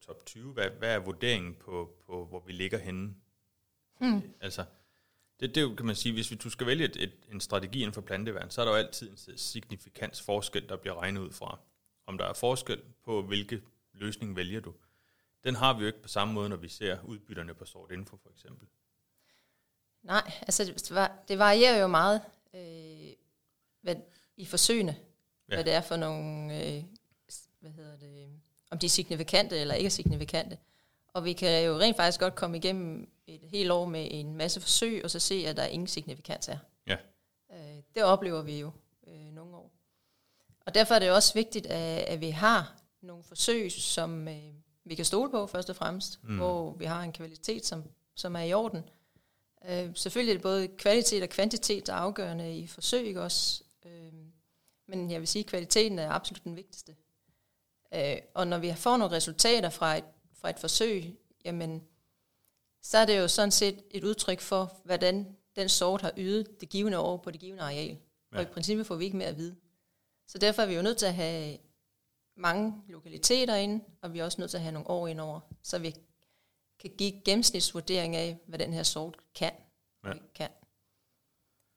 top 0.00 0.26
20? 0.26 0.52
Hvad, 0.52 0.70
hvad 0.70 0.94
er 0.94 0.98
vurderingen 0.98 1.54
på, 1.54 1.96
på, 2.06 2.26
hvor 2.26 2.40
vi 2.46 2.52
ligger 2.52 2.78
henne? 2.78 3.14
Hmm. 4.00 4.22
Altså, 4.40 4.64
det, 5.40 5.54
det 5.54 5.76
kan 5.76 5.86
man 5.86 5.96
sige, 5.96 6.12
hvis 6.12 6.30
vi, 6.30 6.36
du 6.36 6.50
skal 6.50 6.66
vælge 6.66 6.84
et, 6.84 6.96
et, 7.02 7.12
en 7.32 7.40
strategi 7.40 7.78
inden 7.78 7.92
for 7.92 8.00
planteværn, 8.00 8.50
så 8.50 8.60
er 8.60 8.64
der 8.64 8.72
jo 8.72 8.78
altid 8.78 9.10
en 9.10 9.38
signifikans 9.38 10.20
forskel, 10.20 10.68
der 10.68 10.76
bliver 10.76 11.00
regnet 11.00 11.20
ud 11.20 11.32
fra. 11.32 11.58
Om 12.06 12.18
der 12.18 12.24
er 12.24 12.32
forskel 12.32 12.82
på, 13.04 13.22
hvilke 13.22 13.62
løsning 13.92 14.36
vælger 14.36 14.60
du. 14.60 14.74
Den 15.44 15.54
har 15.54 15.74
vi 15.74 15.80
jo 15.80 15.86
ikke 15.86 16.02
på 16.02 16.08
samme 16.08 16.34
måde, 16.34 16.48
når 16.48 16.56
vi 16.56 16.68
ser 16.68 16.98
udbytterne 17.04 17.54
på 17.54 17.64
sort 17.64 17.92
info 17.92 18.16
for 18.22 18.30
eksempel. 18.30 18.68
Nej, 20.02 20.32
altså 20.42 20.90
det 21.28 21.38
varierer 21.38 21.80
jo 21.80 21.86
meget 21.86 22.20
øh, 22.54 23.12
hvad, 23.80 23.96
i 24.36 24.44
forsøgene 24.44 24.96
ja. 25.50 25.56
hvad 25.56 25.64
det 25.64 25.72
er 25.72 25.80
for 25.80 25.96
nogle, 25.96 26.56
øh, 26.56 26.84
hvad 27.60 27.70
hedder 27.70 27.96
det, 27.96 28.28
om 28.70 28.78
de 28.78 28.86
er 28.86 28.90
signifikante 28.90 29.58
eller 29.58 29.74
ikke 29.74 29.86
er 29.86 29.90
signifikante. 29.90 30.58
Og 31.08 31.24
vi 31.24 31.32
kan 31.32 31.64
jo 31.64 31.78
rent 31.78 31.96
faktisk 31.96 32.20
godt 32.20 32.34
komme 32.34 32.56
igennem 32.56 33.08
et 33.34 33.40
helt 33.42 33.70
år 33.70 33.84
med 33.84 34.08
en 34.10 34.36
masse 34.36 34.60
forsøg, 34.60 35.04
og 35.04 35.10
så 35.10 35.18
se, 35.18 35.44
at 35.46 35.56
der 35.56 35.64
ingen 35.64 35.86
signifikans 35.86 36.48
er. 36.48 36.58
Ja. 36.86 36.96
Øh, 37.52 37.82
det 37.94 38.02
oplever 38.02 38.42
vi 38.42 38.60
jo 38.60 38.70
øh, 39.06 39.32
nogle 39.32 39.56
år. 39.56 39.72
Og 40.66 40.74
derfor 40.74 40.94
er 40.94 40.98
det 40.98 41.10
også 41.10 41.34
vigtigt, 41.34 41.66
at, 41.66 41.98
at 41.98 42.20
vi 42.20 42.30
har 42.30 42.74
nogle 43.00 43.22
forsøg, 43.22 43.72
som 43.72 44.28
øh, 44.28 44.52
vi 44.84 44.94
kan 44.94 45.04
stole 45.04 45.30
på 45.30 45.46
først 45.46 45.70
og 45.70 45.76
fremmest, 45.76 46.20
mm. 46.22 46.36
hvor 46.36 46.72
vi 46.72 46.84
har 46.84 47.02
en 47.02 47.12
kvalitet, 47.12 47.66
som, 47.66 47.84
som 48.14 48.36
er 48.36 48.42
i 48.42 48.52
orden. 48.52 48.84
Øh, 49.68 49.90
selvfølgelig 49.94 50.32
er 50.32 50.36
det 50.36 50.42
både 50.42 50.68
kvalitet 50.68 51.22
og 51.22 51.28
kvantitet, 51.28 51.86
der 51.86 51.92
er 51.92 51.96
afgørende 51.96 52.58
i 52.58 52.66
forsøg, 52.66 53.06
ikke 53.06 53.22
også? 53.22 53.62
Øh, 53.86 54.12
men 54.86 55.10
jeg 55.10 55.20
vil 55.20 55.28
sige, 55.28 55.42
at 55.42 55.46
kvaliteten 55.46 55.98
er 55.98 56.10
absolut 56.10 56.44
den 56.44 56.56
vigtigste. 56.56 56.96
Øh, 57.94 58.16
og 58.34 58.46
når 58.46 58.58
vi 58.58 58.74
får 58.74 58.96
nogle 58.96 59.16
resultater 59.16 59.70
fra 59.70 59.96
et, 59.96 60.04
fra 60.34 60.50
et 60.50 60.58
forsøg, 60.58 61.16
jamen, 61.44 61.82
så 62.82 62.98
er 62.98 63.04
det 63.04 63.18
jo 63.18 63.28
sådan 63.28 63.50
set 63.50 63.82
et 63.90 64.04
udtryk 64.04 64.40
for, 64.40 64.80
hvordan 64.84 65.36
den 65.56 65.68
sort 65.68 66.00
har 66.00 66.12
ydet 66.16 66.60
det 66.60 66.68
givende 66.68 66.98
år 66.98 67.16
på 67.16 67.30
det 67.30 67.40
givende 67.40 67.62
areal. 67.62 67.98
Ja. 68.32 68.36
Og 68.36 68.42
i 68.42 68.46
princippet 68.46 68.86
får 68.86 68.94
vi 68.94 69.04
ikke 69.04 69.16
mere 69.16 69.28
at 69.28 69.36
vide. 69.36 69.56
Så 70.26 70.38
derfor 70.38 70.62
er 70.62 70.66
vi 70.66 70.74
jo 70.74 70.82
nødt 70.82 70.98
til 70.98 71.06
at 71.06 71.14
have 71.14 71.58
mange 72.36 72.82
lokaliteter 72.88 73.54
ind, 73.54 73.80
og 74.02 74.12
vi 74.12 74.18
er 74.18 74.24
også 74.24 74.40
nødt 74.40 74.50
til 74.50 74.58
at 74.58 74.62
have 74.62 74.72
nogle 74.72 74.90
år 74.90 75.06
ind 75.06 75.20
over, 75.20 75.40
så 75.62 75.78
vi 75.78 75.94
kan 76.80 76.90
give 76.98 77.12
gennemsnitsvurdering 77.24 78.16
af, 78.16 78.38
hvad 78.46 78.58
den 78.58 78.72
her 78.72 78.82
sort 78.82 79.16
kan. 79.34 79.52
Ja. 80.04 80.12
kan. 80.34 80.48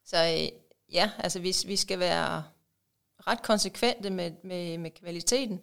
Så 0.05 0.17
øh, 0.17 0.59
ja, 0.93 1.11
altså 1.17 1.39
vi, 1.39 1.55
vi 1.65 1.75
skal 1.75 1.99
være 1.99 2.43
ret 3.27 3.43
konsekvente 3.43 4.09
med, 4.09 4.31
med, 4.43 4.77
med 4.77 4.91
kvaliteten. 4.91 5.61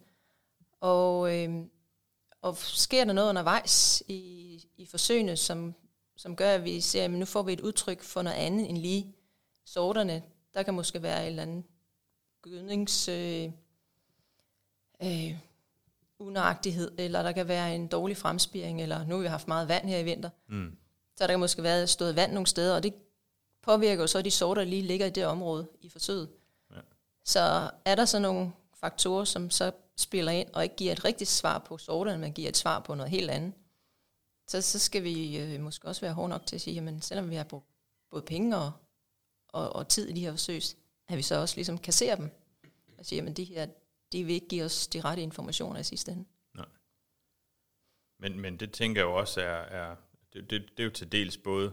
Og, 0.81 1.37
øh, 1.37 1.65
og 2.43 2.57
sker 2.57 3.05
der 3.05 3.13
noget 3.13 3.29
undervejs 3.29 4.03
i, 4.09 4.65
i 4.77 4.87
forsøgene, 4.87 5.37
som, 5.37 5.75
som 6.17 6.37
gør, 6.37 6.55
at 6.55 6.65
vi 6.65 6.81
ser, 6.81 7.05
at 7.05 7.11
nu 7.11 7.25
får 7.25 7.43
vi 7.43 7.53
et 7.53 7.61
udtryk 7.61 8.03
for 8.03 8.23
noget 8.23 8.37
andet 8.37 8.71
end 8.71 8.79
lige 8.79 9.15
sorterne. 9.65 10.23
Der 10.55 10.63
kan 10.63 10.75
måske 10.75 11.03
være 11.03 11.23
en 11.23 11.29
eller 11.29 11.43
anden 11.43 11.65
gødnings... 12.43 13.09
Øh, 13.09 13.51
øh, 15.03 15.37
unøjagtighed, 16.21 16.91
eller 16.99 17.23
der 17.23 17.33
kan 17.33 17.49
være 17.49 17.75
en 17.75 17.87
dårlig 17.87 18.17
fremspiring, 18.17 18.83
eller 18.83 19.05
nu 19.05 19.15
har 19.15 19.23
vi 19.23 19.29
haft 19.29 19.49
meget 19.49 19.69
vand 19.69 19.89
her 19.89 19.99
i 19.99 20.05
vinter. 20.05 20.31
Mm. 20.49 20.77
Så 21.17 21.27
der 21.27 21.33
kan 21.33 21.41
måske 21.41 21.63
være 21.63 21.87
stået 21.87 22.17
vand 22.17 22.33
nogle 22.33 22.47
steder, 22.47 22.77
og 22.77 22.83
det 22.83 22.95
påvirker 23.63 24.03
jo 24.03 24.07
så 24.07 24.23
de 24.23 24.31
sorter, 24.31 24.63
der 24.63 24.71
lige 24.71 24.83
ligger 24.83 25.07
i 25.07 25.11
det 25.11 25.27
område 25.27 25.69
i 25.81 25.89
forsøget. 25.89 26.29
Ja. 26.71 26.81
Så 27.25 27.71
er 27.85 27.95
der 27.95 28.05
så 28.05 28.19
nogle 28.19 28.53
faktorer, 28.75 29.25
som 29.25 29.51
så 29.51 29.73
spiller 30.01 30.33
ind 30.33 30.49
og 30.55 30.63
ikke 30.63 30.77
giver 30.77 30.93
et 30.93 31.05
rigtigt 31.05 31.31
svar 31.31 31.59
på 31.59 31.79
sorterne, 31.79 32.19
men 32.19 32.33
giver 32.33 32.49
et 32.49 32.57
svar 32.57 32.81
på 32.81 32.95
noget 32.95 33.11
helt 33.11 33.31
andet, 33.31 33.53
så, 34.49 34.63
så 34.63 34.79
skal 34.79 35.05
vi 35.05 35.39
øh, 35.39 35.61
måske 35.61 35.89
også 35.89 36.01
være 36.01 36.13
hårde 36.13 36.29
nok 36.29 36.47
til 36.47 36.57
at 36.57 36.61
sige, 36.61 36.75
jamen 36.75 37.03
selvom 37.03 37.31
vi 37.31 37.35
har 37.35 37.45
brugt 37.45 37.67
både 38.11 38.23
penge 38.23 38.57
og, 38.57 38.73
og, 39.49 39.77
og 39.77 39.89
tid 39.89 40.09
i 40.09 40.13
de 40.13 40.21
her 40.21 40.31
forsøg, 40.31 40.63
at 41.09 41.17
vi 41.17 41.23
så 41.23 41.41
også 41.41 41.57
ligesom 41.57 41.79
kasserer 41.79 42.17
dem 42.17 42.31
og 42.99 43.07
siger, 43.07 43.19
jamen 43.19 43.35
de 43.35 43.45
her, 43.45 43.67
de 44.13 44.25
vil 44.25 44.35
ikke 44.35 44.49
give 44.49 44.65
os 44.65 44.87
de 44.87 45.01
rette 45.01 45.23
informationer 45.23 45.81
i 45.81 45.85
sidste 45.85 46.13
ende. 46.13 46.25
Nej. 46.55 46.67
Men, 48.19 48.41
men 48.41 48.57
det 48.57 48.73
tænker 48.73 49.01
jeg 49.01 49.07
jo 49.07 49.15
også 49.15 49.41
er, 49.41 49.63
er 49.63 49.97
det, 50.33 50.51
det, 50.51 50.71
det 50.77 50.81
er 50.81 50.85
jo 50.85 50.91
til 50.91 51.13
dels 51.13 51.37
både 51.37 51.73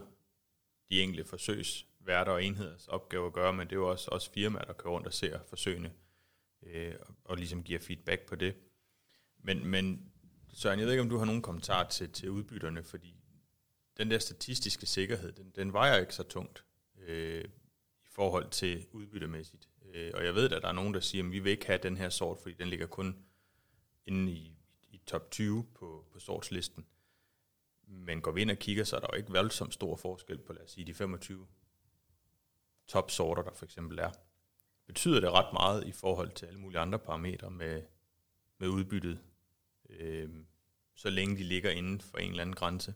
de 0.90 1.02
enkelte 1.02 1.24
forsøgsværter 1.24 2.32
og 2.32 2.44
enheders 2.44 2.88
opgave 2.88 3.26
at 3.26 3.32
gøre, 3.32 3.52
men 3.52 3.66
det 3.66 3.72
er 3.72 3.80
jo 3.80 3.90
også, 3.90 4.08
også 4.12 4.30
firmaer, 4.30 4.64
der 4.64 4.72
kører 4.72 4.94
rundt 4.94 5.06
og 5.06 5.12
ser 5.12 5.38
forsøgene 5.48 5.92
øh, 6.62 6.94
og, 7.00 7.14
og 7.24 7.36
ligesom 7.36 7.62
giver 7.62 7.80
feedback 7.80 8.26
på 8.26 8.34
det. 8.34 8.54
Men, 9.38 9.66
men 9.66 10.12
Søren, 10.52 10.78
jeg 10.78 10.86
ved 10.86 10.92
ikke, 10.92 11.02
om 11.02 11.08
du 11.08 11.18
har 11.18 11.24
nogen 11.24 11.42
kommentar 11.42 11.88
til, 11.88 12.12
til 12.12 12.30
udbytterne, 12.30 12.82
fordi 12.84 13.14
den 13.96 14.10
der 14.10 14.18
statistiske 14.18 14.86
sikkerhed, 14.86 15.32
den, 15.32 15.50
den 15.50 15.72
vejer 15.72 16.00
ikke 16.00 16.14
så 16.14 16.22
tungt 16.22 16.64
øh, 16.98 17.44
i 18.04 18.08
forhold 18.08 18.50
til 18.50 18.86
udbyttemæssigt. 18.92 19.68
Øh, 19.94 20.10
og 20.14 20.24
jeg 20.24 20.34
ved, 20.34 20.52
at 20.52 20.62
der 20.62 20.68
er 20.68 20.72
nogen, 20.72 20.94
der 20.94 21.00
siger, 21.00 21.24
at 21.24 21.32
vi 21.32 21.38
vil 21.38 21.52
ikke 21.52 21.66
have 21.66 21.78
den 21.82 21.96
her 21.96 22.08
sort, 22.08 22.38
fordi 22.38 22.54
den 22.54 22.68
ligger 22.68 22.86
kun 22.86 23.16
inde 24.06 24.32
i, 24.32 24.52
i 24.90 25.00
top 25.06 25.30
20 25.30 25.66
på, 25.74 26.06
på 26.12 26.18
sortslisten. 26.18 26.86
Men 27.82 28.20
går 28.20 28.32
vi 28.32 28.42
ind 28.42 28.50
og 28.50 28.56
kigger, 28.56 28.84
så 28.84 28.96
er 28.96 29.00
der 29.00 29.08
jo 29.12 29.16
ikke 29.16 29.32
voldsomt 29.32 29.74
stor 29.74 29.96
forskel 29.96 30.38
på, 30.38 30.52
lad 30.52 30.62
os 30.62 30.70
sige, 30.70 30.84
de 30.84 30.94
25 30.94 31.46
top-sorter, 32.86 33.42
der 33.42 33.52
for 33.52 33.64
eksempel 33.64 33.98
er. 33.98 34.10
Betyder 34.88 35.20
det 35.20 35.30
ret 35.30 35.52
meget 35.52 35.86
i 35.86 35.92
forhold 35.92 36.30
til 36.30 36.46
alle 36.46 36.60
mulige 36.60 36.80
andre 36.80 36.98
parametre 36.98 37.50
med, 37.50 37.82
med 38.58 38.68
udbyttet, 38.68 39.18
øh, 39.90 40.28
så 40.94 41.10
længe 41.10 41.36
de 41.36 41.42
ligger 41.42 41.70
inden 41.70 42.00
for 42.00 42.18
en 42.18 42.30
eller 42.30 42.42
anden 42.42 42.56
grænse? 42.56 42.94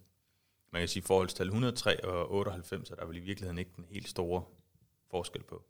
Man 0.73 0.81
kan 0.81 0.89
sige, 0.89 1.03
forholdstal 1.03 1.47
103 1.47 2.05
og 2.05 2.33
98 2.33 2.91
er 2.91 2.95
der 2.95 3.07
vel 3.07 3.17
i 3.17 3.21
virkeligheden 3.21 3.59
ikke 3.59 3.71
den 3.77 3.85
helt 3.91 4.09
store 4.09 4.45
forskel 5.11 5.43
på. 5.43 5.63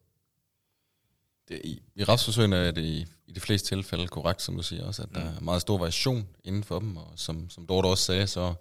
Det, 1.48 1.60
i, 1.64 1.82
I 1.94 2.04
retsforsøgene 2.04 2.56
er 2.56 2.70
det 2.70 2.82
i, 2.82 3.06
i 3.26 3.32
de 3.32 3.40
fleste 3.40 3.68
tilfælde 3.68 4.08
korrekt, 4.08 4.42
som 4.42 4.56
du 4.56 4.62
siger 4.62 4.86
også, 4.86 5.02
at 5.02 5.08
mm. 5.08 5.14
der 5.14 5.20
er 5.20 5.40
meget 5.40 5.62
stor 5.62 5.78
variation 5.78 6.28
inden 6.44 6.64
for 6.64 6.78
dem, 6.78 6.96
og 6.96 7.12
som, 7.16 7.50
som 7.50 7.66
Dorte 7.66 7.86
også 7.86 8.04
sagde, 8.04 8.26
så 8.26 8.54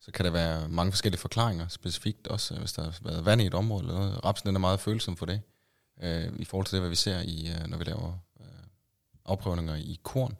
så 0.00 0.12
kan 0.12 0.24
der 0.24 0.30
være 0.30 0.68
mange 0.68 0.92
forskellige 0.92 1.20
forklaringer, 1.20 1.68
specifikt 1.68 2.26
også, 2.26 2.54
hvis 2.54 2.72
der 2.72 2.82
har 2.82 2.98
været 3.02 3.24
vand 3.24 3.40
i 3.40 3.46
et 3.46 3.54
område 3.54 3.82
eller 3.82 3.94
noget. 3.94 4.24
Rapsen 4.24 4.56
er 4.56 4.58
meget 4.58 4.80
følsom 4.80 5.16
for 5.16 5.26
det, 5.26 5.40
øh, 6.02 6.32
i 6.38 6.44
forhold 6.44 6.66
til 6.66 6.72
det, 6.72 6.82
hvad 6.82 6.90
vi 6.90 6.96
ser, 6.96 7.20
i, 7.20 7.48
øh, 7.48 7.66
når 7.66 7.78
vi 7.78 7.84
laver 7.84 8.18
øh, 8.40 8.46
afprøvninger 9.24 9.76
i 9.76 10.00
korn, 10.02 10.36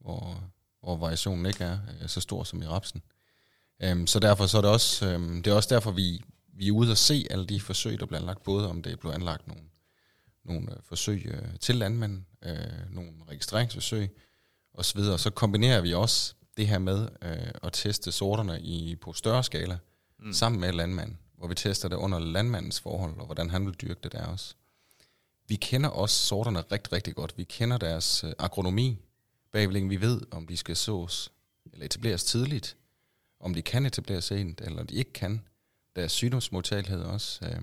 hvor, 0.00 0.42
hvor 0.80 0.96
variationen 0.96 1.46
ikke 1.46 1.64
er 1.64 1.78
øh, 2.02 2.08
så 2.08 2.20
stor 2.20 2.44
som 2.44 2.62
i 2.62 2.66
rapsen. 2.66 3.02
Øh, 3.82 4.06
så 4.06 4.18
derfor 4.18 4.46
så 4.46 4.58
er 4.58 4.62
det 4.62 4.70
også, 4.70 5.06
øh, 5.06 5.20
det 5.20 5.46
er 5.46 5.54
også 5.54 5.74
derfor, 5.74 5.90
vi, 5.90 6.22
vi 6.52 6.68
er 6.68 6.72
ude 6.72 6.90
og 6.90 6.96
se 6.96 7.26
alle 7.30 7.46
de 7.46 7.60
forsøg, 7.60 8.00
der 8.00 8.06
bliver 8.06 8.20
anlagt, 8.20 8.42
både 8.42 8.70
om 8.70 8.82
det 8.82 9.00
bliver 9.00 9.14
anlagt 9.14 9.46
nogle, 9.46 9.62
nogle 10.44 10.72
øh, 10.72 10.76
forsøg 10.84 11.26
øh, 11.26 11.58
til 11.60 11.76
landmænd, 11.76 12.22
øh, 12.42 12.94
nogle 12.94 13.10
registreringsforsøg 13.28 14.16
osv., 14.74 15.00
og 15.00 15.20
så 15.20 15.30
kombinerer 15.30 15.80
vi 15.80 15.94
også 15.94 16.34
det 16.56 16.68
her 16.68 16.78
med 16.78 17.08
øh, 17.22 17.50
at 17.62 17.72
teste 17.72 18.12
sorterne 18.12 18.60
i, 18.60 18.96
på 18.96 19.12
større 19.12 19.44
skala, 19.44 19.78
mm. 20.18 20.32
sammen 20.32 20.60
med 20.60 20.72
landmanden, 20.72 21.18
hvor 21.36 21.48
vi 21.48 21.54
tester 21.54 21.88
det 21.88 21.96
under 21.96 22.18
landmandens 22.18 22.80
forhold, 22.80 23.18
og 23.18 23.26
hvordan 23.26 23.50
han 23.50 23.66
vil 23.66 23.74
dyrke 23.74 24.00
det 24.02 24.12
der 24.12 24.26
også. 24.26 24.54
Vi 25.48 25.56
kender 25.56 25.88
også 25.88 26.26
sorterne 26.26 26.60
rigtig, 26.60 26.92
rigtig 26.92 27.14
godt. 27.14 27.34
Vi 27.36 27.44
kender 27.44 27.78
deres 27.78 28.24
øh, 28.24 28.32
agronomi 28.38 28.98
bagved, 29.52 29.88
vi 29.88 30.00
ved, 30.00 30.20
om 30.30 30.46
de 30.46 30.56
skal 30.56 30.76
sås 30.76 31.32
eller 31.72 31.86
etableres 31.86 32.24
tidligt, 32.24 32.76
om 33.40 33.54
de 33.54 33.62
kan 33.62 33.86
etableres 33.86 34.24
sent, 34.24 34.60
eller 34.60 34.82
de 34.82 34.94
ikke 34.94 35.12
kan. 35.12 35.42
Deres 35.96 36.12
sygdomsmodtagelighed 36.12 37.02
også, 37.02 37.44
øh, 37.44 37.60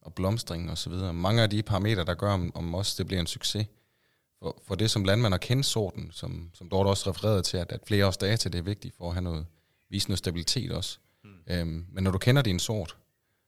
og 0.00 0.14
blomstring 0.14 0.70
og 0.70 0.78
så 0.78 0.90
videre. 0.90 1.14
Mange 1.14 1.42
af 1.42 1.50
de 1.50 1.62
parametre, 1.62 2.04
der 2.04 2.14
gør, 2.14 2.32
om, 2.32 2.52
om 2.54 2.74
også 2.74 2.94
det 2.98 3.06
bliver 3.06 3.20
en 3.20 3.26
succes, 3.26 3.66
for, 4.38 4.62
for 4.66 4.74
det 4.74 4.90
som 4.90 5.04
landmand 5.04 5.34
at 5.34 5.40
kende 5.40 5.64
sorten, 5.64 6.10
som, 6.12 6.50
som 6.54 6.68
Dorte 6.68 6.88
også 6.88 7.10
refererede 7.10 7.42
til, 7.42 7.56
at, 7.56 7.72
at 7.72 7.80
flere 7.86 8.06
års 8.06 8.16
data 8.16 8.48
det 8.48 8.58
er 8.58 8.62
vigtigt 8.62 8.96
for 8.96 9.08
at 9.08 9.14
have 9.14 9.22
noget, 9.22 9.46
vise 9.90 10.08
noget 10.08 10.18
stabilitet 10.18 10.72
også. 10.72 10.98
Mm. 11.24 11.30
Øhm, 11.46 11.86
men 11.92 12.04
når 12.04 12.10
du 12.10 12.18
kender 12.18 12.42
din 12.42 12.58
sort, 12.58 12.96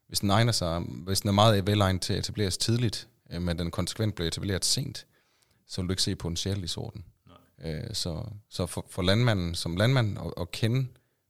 hvis 0.08 0.20
den 0.20 0.30
egner 0.30 0.52
sig, 0.52 0.80
hvis 0.80 1.20
den 1.20 1.28
er 1.28 1.32
meget 1.32 1.66
velegnet 1.66 2.02
til 2.02 2.12
at 2.12 2.18
etableres 2.18 2.58
tidligt, 2.58 3.08
øh, 3.32 3.42
men 3.42 3.58
den 3.58 3.70
konsekvent 3.70 4.14
bliver 4.14 4.28
etableret 4.28 4.64
sent, 4.64 5.06
så 5.66 5.80
vil 5.80 5.88
du 5.88 5.92
ikke 5.92 6.02
se 6.02 6.16
potentiale 6.16 6.64
i 6.64 6.66
sorten. 6.66 7.04
Øh, 7.64 7.84
så 7.92 8.24
så 8.48 8.66
for, 8.66 8.86
for 8.90 9.02
landmanden 9.02 9.54
som 9.54 9.76
landmand 9.76 10.18
at, 10.18 10.32
at 10.40 10.50
kende 10.50 10.86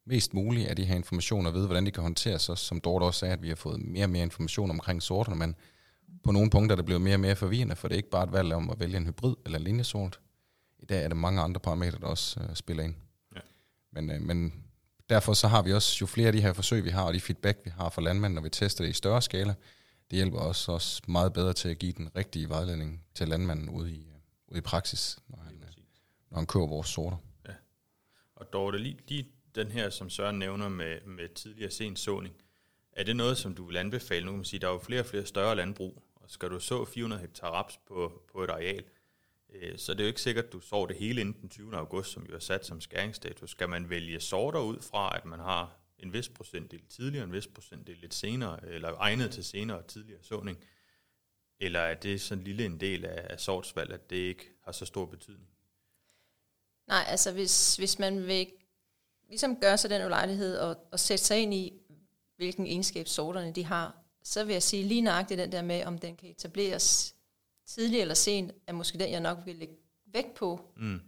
mest 0.06 0.34
muligt 0.34 0.68
af 0.68 0.76
de 0.76 0.84
her 0.84 0.94
informationer 0.94 1.50
og 1.50 1.54
vide, 1.54 1.66
hvordan 1.66 1.86
de 1.86 1.90
kan 1.90 2.02
håndteres, 2.02 2.42
så 2.42 2.54
som 2.54 2.80
Dorte 2.80 3.04
også 3.04 3.20
sagde, 3.20 3.32
at 3.32 3.42
vi 3.42 3.48
har 3.48 3.56
fået 3.56 3.80
mere 3.80 4.04
og 4.04 4.10
mere 4.10 4.22
information 4.22 4.70
omkring 4.70 5.02
sorterne, 5.02 5.38
men 5.38 5.54
på 6.24 6.32
nogle 6.32 6.50
punkter 6.50 6.74
er 6.74 6.76
det 6.76 6.84
blevet 6.84 7.02
mere 7.02 7.14
og 7.14 7.20
mere 7.20 7.36
forvirrende, 7.36 7.76
for 7.76 7.88
det 7.88 7.94
er 7.94 7.96
ikke 7.96 8.10
bare 8.10 8.24
et 8.24 8.32
valg 8.32 8.52
om 8.52 8.70
at 8.70 8.80
vælge 8.80 8.96
en 8.96 9.06
hybrid 9.06 9.34
eller 9.44 9.58
en 9.58 9.64
linjesort. 9.64 10.20
I 10.78 10.84
dag 10.86 11.04
er 11.04 11.08
der 11.08 11.14
mange 11.14 11.42
andre 11.42 11.60
parametre, 11.60 11.98
der 11.98 12.06
også 12.06 12.40
uh, 12.40 12.54
spiller 12.54 12.84
ind. 12.84 12.94
Ja. 13.36 13.40
Men, 13.92 14.10
uh, 14.10 14.22
men 14.22 14.52
derfor 15.10 15.32
så 15.32 15.48
har 15.48 15.62
vi 15.62 15.72
også, 15.72 15.96
jo 16.00 16.06
flere 16.06 16.26
af 16.26 16.32
de 16.32 16.42
her 16.42 16.52
forsøg, 16.52 16.84
vi 16.84 16.90
har, 16.90 17.02
og 17.02 17.14
de 17.14 17.20
feedback, 17.20 17.58
vi 17.64 17.70
har 17.70 17.90
fra 17.90 18.02
landmænd, 18.02 18.34
når 18.34 18.42
vi 18.42 18.48
tester 18.48 18.84
det 18.84 18.90
i 18.90 18.94
større 18.94 19.22
skala, 19.22 19.54
det 20.10 20.16
hjælper 20.16 20.38
os 20.38 20.68
også 20.68 21.02
meget 21.08 21.32
bedre 21.32 21.52
til 21.52 21.68
at 21.68 21.78
give 21.78 21.92
den 21.92 22.16
rigtige 22.16 22.48
vejledning 22.48 23.04
til 23.14 23.28
landmanden 23.28 23.68
ude 23.68 23.92
i, 23.92 24.00
uh, 24.00 24.14
ude 24.48 24.58
i 24.58 24.60
praksis, 24.62 25.18
når 25.28 25.38
han, 25.38 25.54
uh, 25.54 25.84
når 26.30 26.36
han 26.36 26.46
køber 26.46 26.66
vores 26.66 26.88
sorter. 26.88 27.16
Ja. 27.48 27.52
Og 28.36 28.52
Dorte, 28.52 28.78
lige, 28.78 28.98
lige 29.08 29.28
den 29.54 29.70
her, 29.70 29.90
som 29.90 30.10
Søren 30.10 30.38
nævner 30.38 30.68
med, 30.68 31.00
med 31.00 31.28
tidligere 31.34 31.70
sen 31.70 31.96
såning, 31.96 32.34
er 32.92 33.04
det 33.04 33.16
noget, 33.16 33.38
som 33.38 33.54
du 33.54 33.64
vil 33.64 33.76
anbefale? 33.76 34.24
Nu 34.24 34.30
kan 34.30 34.38
man 34.38 34.44
sige, 34.44 34.60
der 34.60 34.68
er 34.68 34.72
jo 34.72 34.78
flere 34.78 35.00
og 35.00 35.06
flere 35.06 35.26
større 35.26 35.56
landbrug, 35.56 36.02
skal 36.30 36.50
du 36.50 36.60
så 36.60 36.84
400 36.84 37.22
hektar 37.22 37.50
raps 37.50 37.80
på, 37.88 38.22
på 38.32 38.44
et 38.44 38.50
areal, 38.50 38.84
øh, 39.52 39.78
så 39.78 39.92
det 39.92 40.00
er 40.00 40.04
jo 40.04 40.08
ikke 40.08 40.20
sikkert, 40.20 40.44
at 40.44 40.52
du 40.52 40.60
sår 40.60 40.86
det 40.86 40.96
hele 40.96 41.20
inden 41.20 41.40
den 41.40 41.48
20. 41.48 41.76
august, 41.76 42.12
som 42.12 42.26
jo 42.30 42.34
er 42.34 42.38
sat 42.38 42.66
som 42.66 42.80
skæringsstatus. 42.80 43.50
Skal 43.50 43.68
man 43.68 43.90
vælge 43.90 44.20
sorter 44.20 44.60
ud 44.60 44.80
fra, 44.80 45.16
at 45.16 45.24
man 45.24 45.38
har 45.38 45.79
en 46.02 46.12
vis 46.12 46.28
procentdel 46.28 46.82
tidligere, 46.88 47.24
en 47.24 47.32
vis 47.32 47.46
procentdel 47.46 47.96
lidt 47.96 48.14
senere, 48.14 48.68
eller 48.68 48.96
egnet 48.98 49.30
til 49.30 49.44
senere 49.44 49.78
og 49.78 49.86
tidligere 49.86 50.22
såning? 50.22 50.64
Eller 51.60 51.80
er 51.80 51.94
det 51.94 52.20
sådan 52.20 52.40
en 52.40 52.44
lille 52.44 52.64
en 52.64 52.80
del 52.80 53.04
af, 53.04 53.26
af 53.30 53.40
sortsvalg, 53.40 53.92
at 53.92 54.10
det 54.10 54.16
ikke 54.16 54.50
har 54.64 54.72
så 54.72 54.86
stor 54.86 55.06
betydning? 55.06 55.48
Nej, 56.86 57.04
altså 57.06 57.32
hvis, 57.32 57.76
hvis 57.76 57.98
man 57.98 58.26
vil 58.26 58.46
ligesom 59.28 59.60
gøre 59.60 59.78
sig 59.78 59.90
den 59.90 60.06
ulejlighed 60.06 60.58
og, 60.58 60.76
og 60.92 61.00
sætte 61.00 61.24
sig 61.24 61.38
ind 61.38 61.54
i, 61.54 61.72
hvilken 62.36 62.66
egenskab 62.66 63.08
sorterne 63.08 63.52
de 63.52 63.64
har, 63.64 63.96
så 64.22 64.44
vil 64.44 64.52
jeg 64.52 64.62
sige 64.62 64.84
lige 64.84 65.00
nøjagtigt 65.00 65.38
den 65.38 65.52
der 65.52 65.62
med, 65.62 65.84
om 65.84 65.98
den 65.98 66.16
kan 66.16 66.30
etableres 66.30 67.14
tidligt 67.66 68.00
eller 68.00 68.14
sent, 68.14 68.52
er 68.66 68.72
måske 68.72 68.98
den, 68.98 69.10
jeg 69.10 69.20
nok 69.20 69.38
vil 69.44 69.56
lægge 69.56 69.74
vægt 70.06 70.34
på. 70.34 70.72
Mm. 70.76 71.00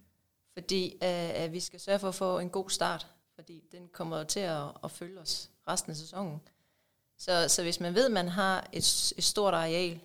Fordi 0.52 0.94
uh, 0.94 1.08
at 1.42 1.52
vi 1.52 1.60
skal 1.60 1.80
sørge 1.80 1.98
for 1.98 2.08
at 2.08 2.14
få 2.14 2.38
en 2.38 2.50
god 2.50 2.70
start, 2.70 3.06
fordi 3.42 3.62
den 3.72 3.88
kommer 3.88 4.24
til 4.24 4.40
at, 4.40 4.64
at 4.84 4.90
følge 4.90 5.20
os 5.20 5.50
resten 5.68 5.90
af 5.90 5.96
sæsonen. 5.96 6.40
Så, 7.18 7.48
så 7.48 7.62
hvis 7.62 7.80
man 7.80 7.94
ved, 7.94 8.06
at 8.06 8.12
man 8.12 8.28
har 8.28 8.68
et, 8.72 9.12
et 9.16 9.24
stort 9.24 9.54
areal, 9.54 10.00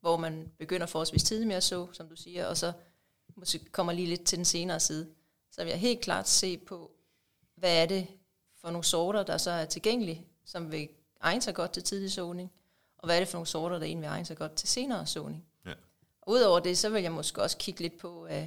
hvor 0.00 0.16
man 0.16 0.52
begynder 0.58 0.86
forholdsvis 0.86 1.22
tidligt 1.22 1.48
med 1.48 1.56
at 1.56 1.62
så, 1.62 1.92
som 1.92 2.08
du 2.08 2.16
siger, 2.16 2.46
og 2.46 2.56
så 2.56 2.72
måske 3.36 3.58
kommer 3.58 3.92
lige 3.92 4.08
lidt 4.08 4.24
til 4.24 4.36
den 4.36 4.44
senere 4.44 4.80
side, 4.80 5.08
så 5.50 5.64
vil 5.64 5.70
jeg 5.70 5.80
helt 5.80 6.00
klart 6.00 6.28
se 6.28 6.58
på, 6.58 6.90
hvad 7.54 7.82
er 7.82 7.86
det 7.86 8.06
for 8.60 8.70
nogle 8.70 8.84
sorter, 8.84 9.22
der 9.22 9.38
så 9.38 9.50
er 9.50 9.64
tilgængelige, 9.64 10.26
som 10.44 10.72
vil 10.72 10.88
egne 11.20 11.42
sig 11.42 11.54
godt 11.54 11.72
til 11.72 11.82
tidlig 11.82 12.12
såning, 12.12 12.52
og 12.98 13.06
hvad 13.06 13.16
er 13.16 13.20
det 13.20 13.28
for 13.28 13.36
nogle 13.36 13.46
sorter, 13.46 13.78
der 13.78 13.86
egentlig 13.86 14.02
vil 14.02 14.14
egne 14.14 14.26
sig 14.26 14.36
godt 14.36 14.54
til 14.54 14.68
senere 14.68 15.06
såning. 15.06 15.44
Ja. 15.66 15.72
Og 16.22 16.32
udover 16.32 16.60
det, 16.60 16.78
så 16.78 16.88
vil 16.88 17.02
jeg 17.02 17.12
måske 17.12 17.42
også 17.42 17.56
kigge 17.56 17.80
lidt 17.80 17.98
på, 17.98 18.24
uh, 18.24 18.46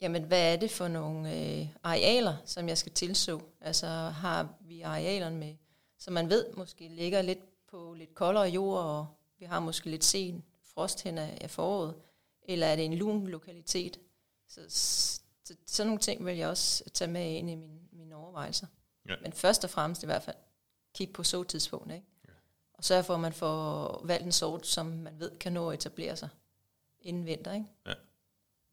jamen, 0.00 0.22
hvad 0.22 0.52
er 0.52 0.56
det 0.56 0.70
for 0.70 0.88
nogle 0.88 1.20
uh, 1.28 1.68
arealer, 1.82 2.36
som 2.44 2.68
jeg 2.68 2.78
skal 2.78 2.92
tilså? 2.92 3.40
Altså 3.60 3.86
har 3.88 4.48
vi 4.60 4.80
arealerne 4.80 5.36
med, 5.36 5.54
som 5.98 6.14
man 6.14 6.30
ved 6.30 6.46
måske 6.56 6.88
ligger 6.88 7.22
lidt 7.22 7.66
på 7.70 7.94
lidt 7.94 8.14
koldere 8.14 8.44
jord, 8.48 8.78
og 8.78 9.06
vi 9.38 9.44
har 9.44 9.60
måske 9.60 9.90
lidt 9.90 10.04
sen 10.04 10.44
frost 10.74 11.02
hen 11.02 11.18
af 11.18 11.50
foråret, 11.50 11.94
eller 12.42 12.66
er 12.66 12.76
det 12.76 12.84
en 12.84 12.94
lun 12.94 13.26
lokalitet? 13.26 14.00
Så, 14.48 14.60
så 15.44 15.56
sådan 15.66 15.86
nogle 15.86 16.00
ting 16.00 16.26
vil 16.26 16.36
jeg 16.36 16.48
også 16.48 16.84
tage 16.94 17.10
med 17.10 17.34
ind 17.34 17.50
i 17.50 17.54
mine, 17.54 17.78
mine 17.92 18.16
overvejelser. 18.16 18.66
Ja. 19.08 19.14
Men 19.22 19.32
først 19.32 19.64
og 19.64 19.70
fremmest 19.70 20.02
i 20.02 20.06
hvert 20.06 20.22
fald, 20.22 20.36
kigge 20.94 21.12
på 21.12 21.22
såtidspunktet, 21.22 21.94
ikke? 21.94 22.06
Ja. 22.28 22.32
Og 22.72 22.84
sørge 22.84 23.04
for, 23.04 23.14
at 23.14 23.20
man 23.20 23.32
får 23.32 24.00
valgt 24.04 24.26
en 24.26 24.32
sort, 24.32 24.66
som 24.66 24.86
man 24.86 25.20
ved 25.20 25.30
kan 25.38 25.52
nå 25.52 25.70
at 25.70 25.74
etablere 25.74 26.16
sig 26.16 26.28
inden 27.00 27.26
vinter, 27.26 27.52
ikke? 27.52 27.66
Ja. 27.86 27.94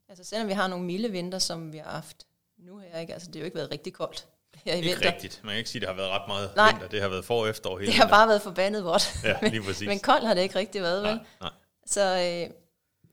Altså 0.08 0.24
selvom 0.24 0.48
vi 0.48 0.52
har 0.52 0.66
nogle 0.68 0.84
milde 0.84 1.10
vinter, 1.10 1.38
som 1.38 1.72
vi 1.72 1.78
har 1.78 1.90
haft 1.90 2.26
nu 2.58 2.78
her, 2.78 2.98
ikke? 2.98 3.12
Altså 3.12 3.28
det 3.28 3.34
har 3.36 3.40
jo 3.40 3.44
ikke 3.44 3.56
været 3.56 3.70
rigtig 3.70 3.92
koldt. 3.92 4.28
her 4.64 4.72
i 4.72 4.76
Ikke 4.76 4.88
vinter. 4.88 5.12
rigtigt. 5.12 5.40
Man 5.44 5.50
kan 5.52 5.58
ikke 5.58 5.70
sige, 5.70 5.78
at 5.82 5.88
det 5.88 5.96
har 5.96 6.02
været 6.02 6.20
ret 6.20 6.28
meget 6.28 6.56
Nej. 6.56 6.70
vinter. 6.72 6.88
Det 6.88 7.00
har 7.02 7.08
været 7.08 7.24
for 7.24 7.40
og 7.42 7.48
efterår 7.48 7.78
hele 7.78 7.86
Det 7.86 7.94
har 7.94 8.04
vinteren. 8.04 8.18
bare 8.20 8.28
været 8.28 8.42
forbandet 8.42 8.84
vådt. 8.84 9.24
Ja, 9.24 9.38
lige 9.42 9.62
præcis. 9.68 9.86
Men 9.88 9.98
koldt 10.00 10.26
har 10.26 10.34
det 10.34 10.40
ikke 10.42 10.58
rigtig 10.58 10.82
været, 10.82 11.02
vel? 11.02 11.14
nej, 11.14 11.24
nej. 11.40 11.50
Så, 11.86 12.02
øh, 12.48 12.54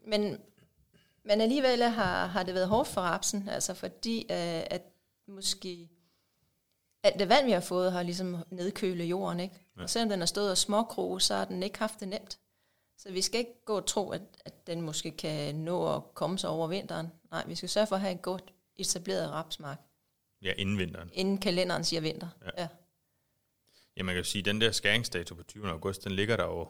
men, 0.08 0.38
men 1.26 1.42
alligevel 1.42 1.84
har, 1.84 2.26
har 2.26 2.44
det 2.44 2.54
været 2.54 2.68
hårdt 2.68 2.88
for 2.90 3.02
rapsen, 3.02 3.50
altså 3.50 3.74
fordi 3.74 4.20
øh, 4.22 4.64
at 4.72 4.82
måske 5.28 5.90
alt 7.04 7.20
det 7.20 7.30
vand, 7.30 7.46
vi 7.46 7.52
har 7.52 7.60
fået, 7.60 7.92
har 7.92 8.04
ligesom 8.04 8.44
nedkølet 8.50 9.06
jorden, 9.06 9.40
ikke? 9.40 9.56
Ja. 9.78 9.84
Og 9.84 9.90
selvom 9.90 10.10
den 10.10 10.20
har 10.20 10.26
stået 10.26 10.52
og 10.52 10.58
småkroge, 10.58 11.22
så 11.22 11.36
har 11.36 11.46
den 11.46 11.64
ikke 11.64 11.80
haft 11.80 12.00
det 12.00 12.08
nemt. 12.08 12.38
Så 13.04 13.12
vi 13.12 13.22
skal 13.22 13.40
ikke 13.40 13.66
gå 13.66 13.78
og 13.78 13.86
tro, 13.86 14.12
at, 14.12 14.22
at 14.46 14.68
den 14.68 14.82
måske 14.82 15.12
kan 15.12 15.56
nå 15.56 15.96
at 15.96 16.02
komme 16.14 16.40
sig 16.40 16.50
over 16.50 16.68
vinteren. 16.68 17.08
Nej, 17.32 17.44
vi 17.48 17.56
skal 17.56 17.70
sørge 17.70 17.88
for 17.88 17.96
at 17.96 18.02
have 18.02 18.12
en 18.12 18.18
godt 18.18 18.54
etableret 18.76 19.32
rapsmark, 19.32 19.78
Ja, 20.42 20.54
inden 20.58 20.78
vinteren. 20.78 21.10
inden 21.14 21.38
kalenderen 21.38 21.84
siger 21.84 22.02
vinter. 22.02 22.28
Ja. 22.46 22.50
Ja. 22.62 22.68
Ja, 23.98 24.04
man 24.04 24.16
kan 24.16 24.18
jo 24.20 24.24
sige, 24.24 24.40
at 24.40 24.46
den 24.46 24.62
der 24.62 24.72
skæringsdato 24.72 25.36
på 25.36 25.44
20. 25.44 25.70
august, 25.70 26.04
den 26.04 26.12
ligger 26.12 26.38
der 26.38 26.44
jo 26.46 26.68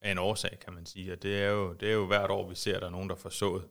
af 0.00 0.10
en 0.10 0.18
årsag, 0.18 0.58
kan 0.64 0.72
man 0.72 0.86
sige. 0.86 1.12
Og 1.12 1.22
det 1.22 1.42
er 1.42 1.48
jo, 1.48 1.72
det 1.72 1.88
er 1.88 1.92
jo 1.92 2.06
hvert 2.06 2.30
år, 2.30 2.48
vi 2.48 2.54
ser, 2.54 2.74
at 2.76 2.80
der 2.80 2.86
er 2.86 2.90
nogen, 2.90 3.08
der 3.08 3.14
får 3.16 3.28
sået 3.30 3.68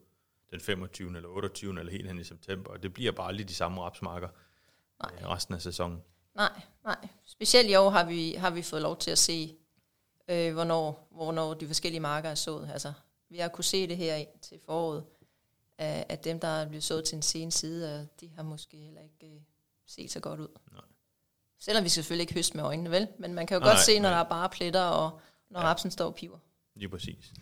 den 0.51 0.59
25. 0.59 1.15
eller 1.15 1.29
28. 1.29 1.79
eller 1.79 1.91
helt 1.91 2.07
hen 2.07 2.19
i 2.19 2.23
september. 2.23 2.71
Og 2.71 2.83
det 2.83 2.93
bliver 2.93 3.11
bare 3.11 3.33
lige 3.33 3.47
de 3.47 3.53
samme 3.53 3.81
rapsmarker 3.81 4.29
Nej. 5.03 5.11
øh, 5.21 5.27
resten 5.29 5.55
af 5.55 5.61
sæsonen. 5.61 6.01
Nej, 6.35 6.61
nej. 6.83 7.07
Specielt 7.25 7.69
i 7.69 7.75
år 7.75 7.89
har 7.89 8.05
vi, 8.05 8.31
har 8.33 8.49
vi 8.49 8.61
fået 8.61 8.81
lov 8.81 8.97
til 8.97 9.11
at 9.11 9.17
se, 9.17 9.55
øh, 10.27 10.53
hvornår, 10.53 11.07
hvornår 11.11 11.53
de 11.53 11.67
forskellige 11.67 11.99
marker 11.99 12.29
er 12.29 12.35
sået. 12.35 12.69
Altså, 12.73 12.93
vi 13.29 13.37
har 13.37 13.47
kunne 13.47 13.63
se 13.63 13.87
det 13.87 13.97
her 13.97 14.15
ind 14.15 14.27
til 14.41 14.59
foråret, 14.65 15.03
at, 15.77 16.05
at 16.09 16.23
dem, 16.23 16.39
der 16.39 16.47
er 16.47 16.67
blevet 16.67 16.83
sået 16.83 17.03
til 17.05 17.15
en 17.15 17.21
sen 17.21 17.51
side, 17.51 17.99
øh, 17.99 18.07
de 18.21 18.33
har 18.35 18.43
måske 18.43 18.77
heller 18.77 19.01
ikke 19.01 19.35
øh, 19.35 19.41
set 19.87 20.11
så 20.11 20.19
godt 20.19 20.39
ud. 20.39 20.47
Nej. 20.71 20.81
Selvom 21.59 21.83
vi 21.83 21.89
selvfølgelig 21.89 22.21
ikke 22.23 22.33
høste 22.33 22.57
med 22.57 22.63
øjnene, 22.63 22.91
vel? 22.91 23.07
Men 23.19 23.33
man 23.33 23.47
kan 23.47 23.55
jo 23.55 23.59
Nej, 23.59 23.67
godt 23.69 23.75
nej, 23.75 23.83
se, 23.83 23.99
når 23.99 24.09
nej. 24.09 24.17
der 24.17 24.25
er 24.25 24.29
bare 24.29 24.49
pletter, 24.49 24.81
og 24.83 25.19
når 25.49 25.59
Ja. 25.59 25.65
rapsen 25.65 25.91
står 25.91 26.05
og 26.05 26.15
piver. 26.15 26.37
Lige 26.75 26.89
præcis. 26.89 27.33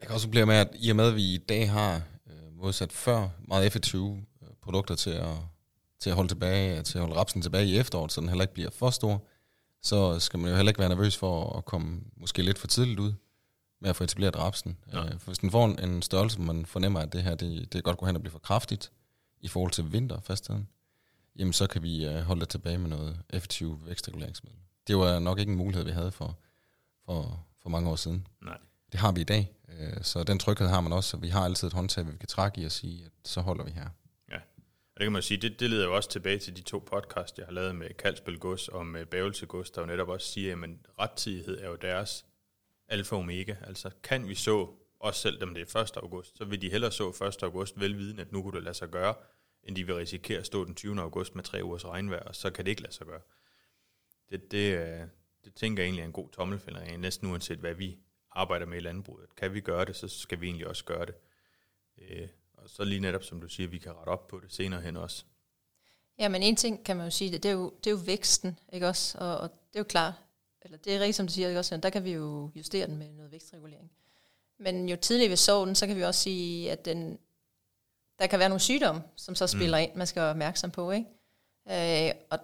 Jeg 0.00 0.06
kan 0.06 0.14
også 0.14 0.28
blive 0.28 0.46
med, 0.46 0.54
at 0.54 0.68
i 0.74 0.90
og 0.90 0.96
med, 0.96 1.08
at 1.08 1.14
vi 1.16 1.34
i 1.34 1.38
dag 1.38 1.70
har 1.70 2.02
øh, 2.26 2.52
modsat 2.52 2.92
før 2.92 3.28
meget 3.48 3.66
effektive 3.66 4.24
øh, 4.42 4.48
produkter 4.62 4.94
til 4.94 5.10
at, 5.10 5.34
til 6.00 6.10
at 6.10 6.16
holde 6.16 6.30
tilbage, 6.30 6.82
til 6.82 6.98
at 6.98 7.02
holde 7.02 7.16
rapsen 7.16 7.42
tilbage 7.42 7.66
i 7.66 7.76
efteråret, 7.78 8.12
så 8.12 8.20
den 8.20 8.28
heller 8.28 8.44
ikke 8.44 8.54
bliver 8.54 8.70
for 8.70 8.90
stor, 8.90 9.22
så 9.86 10.18
skal 10.18 10.38
man 10.38 10.50
jo 10.50 10.56
heller 10.56 10.70
ikke 10.70 10.78
være 10.78 10.88
nervøs 10.88 11.16
for 11.16 11.58
at 11.58 11.64
komme 11.64 12.00
måske 12.16 12.42
lidt 12.42 12.58
for 12.58 12.66
tidligt 12.66 13.00
ud 13.00 13.12
med 13.80 13.90
at 13.90 13.96
få 13.96 14.04
etableret 14.04 14.36
rapsen. 14.36 14.76
Ja. 14.92 15.04
Øh, 15.04 15.18
for 15.18 15.26
hvis 15.26 15.38
den 15.38 15.50
får 15.50 15.64
en, 15.64 15.90
en 15.90 16.02
størrelse, 16.02 16.36
hvor 16.36 16.52
man 16.52 16.66
fornemmer, 16.66 17.00
at 17.00 17.12
det 17.12 17.22
her 17.22 17.34
det, 17.34 17.72
det 17.72 17.84
godt 17.84 17.98
gå 17.98 18.06
hen 18.06 18.16
og 18.16 18.22
blive 18.22 18.32
for 18.32 18.38
kraftigt 18.38 18.92
i 19.40 19.48
forhold 19.48 19.72
til 19.72 19.92
vinterfastheden, 19.92 20.68
jamen 21.36 21.52
så 21.52 21.66
kan 21.66 21.82
vi 21.82 22.06
øh, 22.06 22.20
holde 22.20 22.40
det 22.40 22.48
tilbage 22.48 22.78
med 22.78 22.88
noget 22.88 23.18
effektiv 23.30 23.80
vækstreguleringsmiddel. 23.86 24.60
Det 24.86 24.96
var 24.96 25.18
nok 25.18 25.38
ikke 25.38 25.52
en 25.52 25.58
mulighed, 25.58 25.84
vi 25.84 25.90
havde 25.90 26.12
for, 26.12 26.38
for, 27.04 27.44
for 27.62 27.68
mange 27.68 27.90
år 27.90 27.96
siden. 27.96 28.26
Nej. 28.42 28.58
Det 28.92 29.00
har 29.00 29.12
vi 29.12 29.20
i 29.20 29.24
dag, 29.24 29.52
øh, 29.68 30.02
så 30.02 30.24
den 30.24 30.38
tryghed 30.38 30.68
har 30.68 30.80
man 30.80 30.92
også, 30.92 31.10
så 31.10 31.16
vi 31.16 31.28
har 31.28 31.44
altid 31.44 31.68
et 31.68 31.74
håndtag, 31.74 32.06
vi 32.06 32.16
kan 32.20 32.28
trække 32.28 32.60
i 32.60 32.64
og 32.64 32.72
sige, 32.72 33.04
at 33.04 33.12
så 33.24 33.40
holder 33.40 33.64
vi 33.64 33.70
her. 33.70 33.88
Og 34.96 35.00
det 35.00 35.04
kan 35.04 35.12
man 35.12 35.22
sige, 35.22 35.38
det, 35.38 35.60
det 35.60 35.70
leder 35.70 35.84
jo 35.84 35.96
også 35.96 36.10
tilbage 36.10 36.38
til 36.38 36.56
de 36.56 36.62
to 36.62 36.78
podcast, 36.78 37.38
jeg 37.38 37.46
har 37.46 37.52
lavet 37.52 37.76
med 37.76 37.94
Kalsbøl 37.94 38.38
Gods 38.38 38.68
og 38.68 38.86
med 38.86 39.06
Bævelse 39.06 39.46
Gods, 39.46 39.70
der 39.70 39.80
jo 39.80 39.86
netop 39.86 40.08
også 40.08 40.32
siger, 40.32 40.62
at 40.62 40.70
rettidighed 40.98 41.60
er 41.60 41.68
jo 41.68 41.74
deres 41.74 42.26
alfa 42.88 43.14
og 43.14 43.20
omega. 43.20 43.54
Altså 43.66 43.90
kan 44.02 44.28
vi 44.28 44.34
så, 44.34 44.68
også 45.00 45.20
selv 45.20 45.40
dem 45.40 45.54
det 45.54 45.74
er 45.74 45.82
1. 45.82 45.96
august, 45.96 46.38
så 46.38 46.44
vil 46.44 46.62
de 46.62 46.70
hellere 46.70 46.92
så 46.92 47.08
1. 47.08 47.42
august, 47.42 47.80
velviden, 47.80 48.18
at 48.18 48.32
nu 48.32 48.42
kunne 48.42 48.56
det 48.56 48.62
lade 48.62 48.74
sig 48.74 48.88
gøre, 48.88 49.14
end 49.62 49.76
de 49.76 49.86
vil 49.86 49.94
risikere 49.94 50.38
at 50.38 50.46
stå 50.46 50.64
den 50.64 50.74
20. 50.74 51.00
august 51.00 51.34
med 51.34 51.44
tre 51.44 51.64
ugers 51.64 51.84
regnvejr, 51.84 52.22
og 52.22 52.36
så 52.36 52.50
kan 52.50 52.64
det 52.64 52.70
ikke 52.70 52.82
lade 52.82 52.94
sig 52.94 53.06
gøre. 53.06 53.20
Det, 54.30 54.50
det, 54.50 54.78
øh, 54.78 55.06
det 55.44 55.54
tænker 55.54 55.82
jeg 55.82 55.86
egentlig 55.86 56.02
er 56.02 56.06
en 56.06 56.12
god 56.12 56.30
tommelfinger, 56.30 56.96
næsten 56.96 57.30
uanset 57.30 57.58
hvad 57.58 57.74
vi 57.74 57.98
arbejder 58.30 58.66
med 58.66 58.76
i 58.76 58.80
landbruget. 58.80 59.36
Kan 59.36 59.54
vi 59.54 59.60
gøre 59.60 59.84
det, 59.84 59.96
så 59.96 60.08
skal 60.08 60.40
vi 60.40 60.46
egentlig 60.46 60.66
også 60.66 60.84
gøre 60.84 61.06
det. 61.06 61.14
Øh, 61.98 62.28
og 62.66 62.70
så 62.70 62.84
lige 62.84 63.00
netop, 63.00 63.24
som 63.24 63.40
du 63.40 63.48
siger, 63.48 63.68
vi 63.68 63.78
kan 63.78 63.92
rette 63.92 64.08
op 64.08 64.28
på 64.28 64.40
det 64.40 64.52
senere 64.52 64.80
hen 64.80 64.96
også. 64.96 65.24
Ja, 66.18 66.28
men 66.28 66.42
en 66.42 66.56
ting 66.56 66.84
kan 66.84 66.96
man 66.96 67.06
jo 67.06 67.10
sige, 67.10 67.32
det, 67.32 67.44
er, 67.44 67.52
jo, 67.52 67.72
det 67.78 67.86
er 67.86 67.90
jo 67.90 68.00
væksten, 68.06 68.58
ikke 68.72 68.88
også? 68.88 69.18
Og, 69.18 69.38
og 69.38 69.50
det 69.50 69.76
er 69.76 69.80
jo 69.80 69.84
klart, 69.84 70.14
eller 70.62 70.78
det 70.78 70.94
er 70.94 71.00
rigtigt, 71.00 71.16
som 71.16 71.26
du 71.26 71.32
siger, 71.32 71.48
ikke 71.48 71.58
også? 71.58 71.76
Der 71.76 71.90
kan 71.90 72.04
vi 72.04 72.12
jo 72.12 72.50
justere 72.56 72.86
den 72.86 72.96
med 72.96 73.12
noget 73.12 73.32
vækstregulering. 73.32 73.90
Men 74.58 74.88
jo 74.88 74.96
tidligere 74.96 75.30
vi 75.30 75.36
så 75.36 75.64
den, 75.64 75.74
så 75.74 75.86
kan 75.86 75.96
vi 75.96 76.02
også 76.02 76.20
sige, 76.20 76.72
at 76.72 76.84
den, 76.84 77.18
der 78.18 78.26
kan 78.26 78.38
være 78.38 78.48
nogle 78.48 78.60
sygdomme, 78.60 79.02
som 79.16 79.34
så 79.34 79.46
spiller 79.46 79.78
mm. 79.78 79.82
ind, 79.82 79.94
man 79.94 80.06
skal 80.06 80.20
være 80.22 80.30
opmærksom 80.30 80.70
på, 80.70 80.90
ikke? 80.90 82.08
Øh, 82.08 82.14
og 82.30 82.38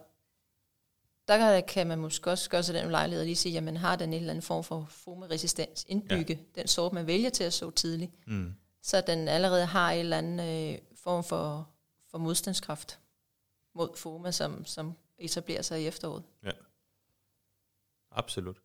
der 1.29 1.39
kan, 1.39 1.63
kan 1.69 1.87
man 1.87 1.99
måske 1.99 2.31
også 2.31 2.51
gøre 2.51 2.63
sig 2.63 2.75
den 2.75 2.91
lejlighed 2.91 3.21
og 3.21 3.27
lige 3.27 3.37
sige, 3.37 3.53
jamen 3.53 3.77
har 3.77 3.97
den 3.97 4.13
en 4.13 4.15
eller 4.15 4.31
anden 4.31 4.43
form 4.43 4.65
for 4.65 4.87
fomeresistens 4.91 5.85
indbygge, 5.89 6.35
ja. 6.57 6.61
den 6.61 6.69
sort, 6.69 6.93
man 6.93 7.07
vælger 7.07 7.31
til 7.31 7.45
at 7.45 7.53
så 7.53 7.71
tidligt, 7.71 8.13
Mm 8.27 8.55
så 8.83 9.01
den 9.01 9.29
allerede 9.29 9.67
har 9.67 9.91
en 9.91 10.01
eller 10.01 10.19
anden 10.19 10.41
øh, 10.75 10.79
form 10.95 11.25
for, 11.25 11.69
for 12.11 12.19
modstandskraft 12.19 13.01
mod 13.75 13.97
FOMA, 13.97 14.31
som, 14.31 14.65
som 14.65 14.97
etablerer 15.19 15.63
sig 15.63 15.83
i 15.83 15.87
efteråret. 15.87 16.23
Ja, 16.45 16.51
Absolut. 18.11 18.57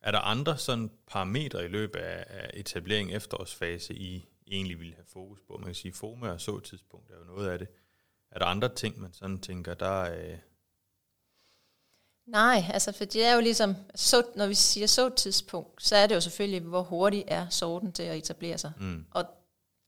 Er 0.00 0.10
der 0.10 0.18
andre 0.18 0.58
sådan 0.58 0.90
parametre 1.06 1.64
i 1.64 1.68
løbet 1.68 1.98
af, 1.98 2.24
af 2.28 2.50
etablering 2.54 3.12
efterårsfase, 3.12 3.94
I 3.94 4.28
egentlig 4.46 4.78
ville 4.78 4.94
have 4.94 5.06
fokus 5.06 5.40
på? 5.40 5.56
Man 5.56 5.66
kan 5.66 5.74
sige, 5.74 5.92
FOMA 5.92 6.30
og 6.30 6.40
så 6.40 6.60
tidspunkt 6.60 7.10
er 7.10 7.18
jo 7.18 7.24
noget 7.24 7.50
af 7.50 7.58
det. 7.58 7.68
Er 8.30 8.38
der 8.38 8.46
andre 8.46 8.74
ting, 8.74 9.00
man 9.00 9.12
sådan 9.12 9.40
tænker, 9.40 9.74
der. 9.74 10.00
Øh, 10.00 10.38
Nej, 12.26 12.64
altså 12.72 12.92
for 12.92 13.04
det 13.04 13.24
er 13.24 13.34
jo 13.34 13.40
ligesom, 13.40 13.76
så, 13.94 14.22
når 14.34 14.46
vi 14.46 14.54
siger 14.54 14.86
så 14.86 15.08
tidspunkt, 15.08 15.82
så 15.82 15.96
er 15.96 16.06
det 16.06 16.14
jo 16.14 16.20
selvfølgelig, 16.20 16.60
hvor 16.60 16.82
hurtigt 16.82 17.24
er 17.28 17.48
sorten 17.48 17.92
til 17.92 18.02
at 18.02 18.16
etablere 18.16 18.58
sig. 18.58 18.72
mm, 18.80 19.06
Og, 19.10 19.24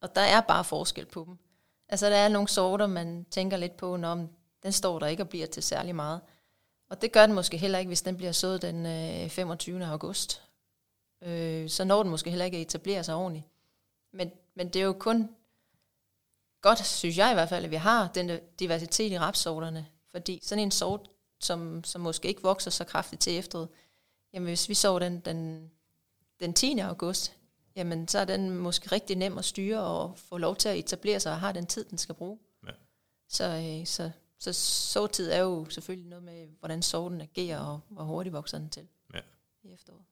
og 0.00 0.14
der 0.14 0.20
er 0.20 0.40
bare 0.40 0.64
forskel 0.64 1.06
på 1.06 1.24
dem. 1.28 1.38
Altså 1.88 2.10
der 2.10 2.16
er 2.16 2.28
nogle 2.28 2.48
sorter, 2.48 2.86
man 2.86 3.26
tænker 3.30 3.56
lidt 3.56 3.76
på, 3.76 3.96
når 3.96 4.26
den 4.62 4.72
står 4.72 4.98
der 4.98 5.06
ikke 5.06 5.22
og 5.22 5.28
bliver 5.28 5.46
til 5.46 5.62
særlig 5.62 5.94
meget. 5.94 6.20
Og 6.90 7.02
det 7.02 7.12
gør 7.12 7.26
den 7.26 7.34
måske 7.34 7.56
heller 7.56 7.78
ikke, 7.78 7.88
hvis 7.88 8.02
den 8.02 8.16
bliver 8.16 8.32
sået 8.32 8.62
den 8.62 8.86
øh, 8.86 9.30
25. 9.30 9.84
august. 9.86 10.42
Øh, 11.22 11.68
så 11.70 11.84
når 11.84 12.02
den 12.02 12.10
måske 12.10 12.30
heller 12.30 12.44
ikke 12.44 12.56
at 12.56 12.62
etablere 12.62 13.04
sig 13.04 13.14
ordentligt. 13.14 13.46
Men, 14.12 14.30
men 14.56 14.68
det 14.68 14.80
er 14.80 14.84
jo 14.84 14.92
kun 14.92 15.30
godt, 16.60 16.86
synes 16.86 17.18
jeg 17.18 17.30
i 17.30 17.34
hvert 17.34 17.48
fald, 17.48 17.64
at 17.64 17.70
vi 17.70 17.76
har 17.76 18.08
den 18.14 18.40
diversitet 18.58 19.12
i 19.12 19.18
rapsorterne. 19.18 19.86
Fordi 20.10 20.40
sådan 20.42 20.62
en 20.62 20.70
sort, 20.70 21.10
som, 21.44 21.84
som 21.84 22.00
måske 22.00 22.28
ikke 22.28 22.42
vokser 22.42 22.70
så 22.70 22.84
kraftigt 22.84 23.22
til 23.22 23.38
efteråret, 23.38 23.68
jamen 24.32 24.46
hvis 24.46 24.68
vi 24.68 24.74
så 24.74 24.98
den, 24.98 25.20
den, 25.20 25.70
den 26.40 26.54
10. 26.54 26.78
august, 26.78 27.36
jamen 27.76 28.08
så 28.08 28.18
er 28.18 28.24
den 28.24 28.50
måske 28.50 28.92
rigtig 28.92 29.16
nem 29.16 29.38
at 29.38 29.44
styre 29.44 29.80
og 29.80 30.18
få 30.18 30.38
lov 30.38 30.56
til 30.56 30.68
at 30.68 30.78
etablere 30.78 31.20
sig 31.20 31.32
og 31.32 31.40
har 31.40 31.52
den 31.52 31.66
tid, 31.66 31.84
den 31.84 31.98
skal 31.98 32.14
bruge. 32.14 32.38
Ja. 32.66 32.72
Så, 33.28 33.44
øh, 33.44 33.86
så, 33.86 34.10
så 34.38 34.52
såtid 34.52 35.30
er 35.30 35.38
jo 35.40 35.66
selvfølgelig 35.70 36.08
noget 36.08 36.22
med, 36.24 36.48
hvordan 36.58 36.82
sorten 36.82 37.20
agerer 37.20 37.58
og 37.60 37.80
hvor 37.88 38.04
hurtigt 38.04 38.32
vokser 38.32 38.58
den 38.58 38.70
til 38.70 38.88
Ja. 39.14 39.20
i 39.62 39.72
efteråret. 39.72 40.04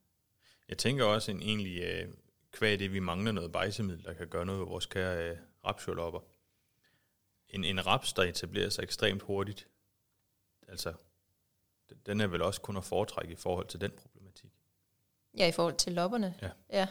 jeg 0.69 0.79
tænker 0.79 1.05
også 1.05 1.31
en 1.31 1.43
egentlig, 1.43 1.83
øh, 1.83 2.09
kvæg 2.53 2.79
det, 2.79 2.93
vi 2.93 3.01
mangler 3.01 3.33
noget 3.33 3.53
bejsemiddel, 3.53 4.05
der 4.05 4.13
kan 4.15 4.29
gøre 4.29 4.47
noget 4.47 4.61
ved 4.61 4.67
vores 4.69 4.87
kære 4.87 5.31
øh, 5.31 5.37
rapsjolopper. 5.65 6.21
En, 7.49 7.65
en 7.65 7.87
raps, 7.87 8.13
der 8.13 8.23
etablerer 8.23 8.71
sig 8.71 8.83
ekstremt 8.83 9.23
hurtigt, 9.23 9.69
altså, 10.69 10.93
den- 12.07 12.21
er 12.21 12.27
vel 12.27 12.43
også 12.43 12.61
kun 12.61 12.77
at 12.77 12.85
foretrække 12.85 13.33
i 13.33 13.37
forhold 13.37 13.67
til 13.67 13.81
den 13.81 13.91
problematik. 14.03 14.51
Ja, 15.39 15.47
i 15.49 15.53
forhold 15.53 15.75
til 15.75 15.93
lopperne. 15.93 16.35
Ja. 16.43 16.49
Ja, 16.73 16.87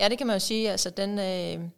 ja 0.00 0.08
det 0.08 0.18
kan 0.18 0.26
man 0.26 0.34
jo 0.36 0.40
sige. 0.40 0.70
Altså, 0.70 0.90
den, 0.90 1.18
øh, 1.18 1.68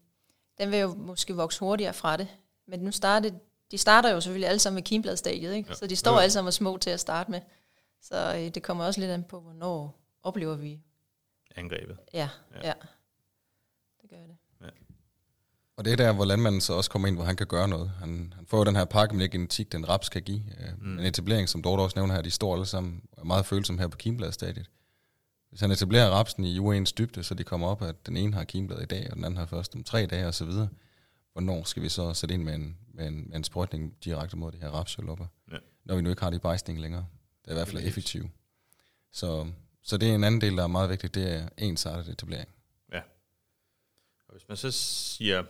den 0.59 0.71
vil 0.71 0.79
jo 0.79 0.95
måske 0.95 1.35
vokse 1.37 1.61
hurtigere 1.61 1.95
fra 1.95 2.17
det. 2.17 2.29
Men 2.67 2.81
nu 2.81 2.91
starter, 2.91 3.31
de 3.71 3.79
starter 3.79 4.11
jo 4.11 4.21
selvfølgelig 4.21 4.49
alle 4.49 4.59
sammen 4.59 4.75
med 4.75 4.83
kimbladstadiet, 4.83 5.55
ikke? 5.55 5.67
Ja. 5.67 5.73
Ja. 5.73 5.77
så 5.77 5.87
de 5.87 5.97
står 5.97 6.12
jo. 6.12 6.19
alle 6.19 6.31
sammen 6.33 6.53
små 6.53 6.77
til 6.79 6.91
at 6.91 7.01
starte 7.01 7.31
med. 7.31 7.41
Så 8.01 8.35
øh, 8.37 8.55
det 8.55 8.62
kommer 8.62 8.85
også 8.85 9.01
lidt 9.01 9.11
an 9.11 9.25
på, 9.25 9.41
hvornår 9.41 9.99
oplever 10.23 10.55
vi. 10.55 10.81
Angrebet. 11.57 11.99
Ja, 12.12 12.29
Ja. 12.53 12.59
ja. 12.59 12.67
ja. 12.69 12.75
Det 14.03 14.11
gør 14.11 14.17
det. 14.27 14.37
Og 15.79 15.85
det 15.85 15.93
er 15.93 15.97
der, 15.97 16.12
hvor 16.12 16.25
landmanden 16.25 16.61
så 16.61 16.73
også 16.73 16.91
kommer 16.91 17.09
ind, 17.09 17.17
hvor 17.17 17.25
han 17.25 17.37
kan 17.37 17.47
gøre 17.47 17.69
noget. 17.69 17.91
Han, 17.99 18.33
han 18.37 18.47
får 18.47 18.59
jo 18.59 18.64
den 18.64 18.77
her 18.77 18.85
pakke 18.85 19.17
med 19.17 19.29
genetik, 19.29 19.73
den 19.73 19.88
raps 19.88 20.09
kan 20.09 20.23
give. 20.23 20.43
Øh, 20.61 20.69
Mm. 20.83 20.99
En 20.99 21.05
etablering, 21.05 21.49
som 21.49 21.62
Dorte 21.62 21.81
også 21.81 21.99
nævner 21.99 22.14
her, 22.14 22.23
de 22.23 22.31
står 22.31 22.53
alle 22.55 22.67
sammen 22.67 23.03
er 23.19 23.25
meget 23.25 23.47
følsomme 23.47 23.81
her 23.81 23.88
på 23.88 23.97
kimbladstadiet. 23.97 24.71
Hvis 25.49 25.61
han 25.61 25.71
etablerer 25.71 26.11
rapsen 26.11 26.45
i 26.45 26.59
uens 26.59 26.93
dybde, 26.93 27.23
så 27.23 27.35
de 27.35 27.45
kommer 27.45 27.67
op, 27.69 27.83
at 27.83 28.07
den 28.07 28.17
ene 28.17 28.35
har 28.35 28.45
kimblad 28.45 28.83
i 28.83 28.87
dag, 28.87 29.07
og 29.11 29.17
den 29.17 29.25
anden 29.25 29.38
har 29.38 29.47
først 29.47 29.75
om 29.75 29.85
tre 29.85 30.07
dage 30.07 30.27
osv., 30.27 30.51
hvornår 31.33 31.64
skal 31.64 31.83
vi 31.83 31.88
så 31.88 32.14
sætte 32.14 32.35
ind 32.35 32.43
med 32.43 32.55
en, 32.55 32.77
med 32.95 33.07
en, 33.07 33.25
med 33.29 33.37
en 33.37 33.45
sprøjtning 33.45 33.95
direkte 34.05 34.37
mod 34.37 34.53
de 34.53 34.59
her 34.59 34.69
rapsjolopper, 34.71 35.27
Ja. 35.53 35.57
når 35.85 35.97
vi 35.97 36.03
nu 36.03 36.11
ikke 36.11 36.23
har 36.23 36.31
det 36.31 36.37
i 36.37 36.41
bejsning 36.41 36.81
længere. 36.81 37.07
Det 37.45 37.49
er 37.51 37.55
i 37.55 37.55
hvert 37.55 37.69
fald 37.69 37.83
effektivt. 37.87 38.31
Så, 39.12 39.47
så 39.83 39.97
det 39.97 40.11
er 40.11 40.14
en 40.14 40.25
anden 40.25 40.41
del, 40.41 40.57
der 40.57 40.62
er 40.62 40.67
meget 40.67 40.91
vigtig, 40.91 41.14
det 41.14 41.33
er 41.35 41.49
ensartet 41.59 42.09
etablering. 42.12 42.49
Og 44.29 44.33
hvis 44.35 44.49
man 44.49 44.57
så 44.57 44.71
siger 44.71 45.43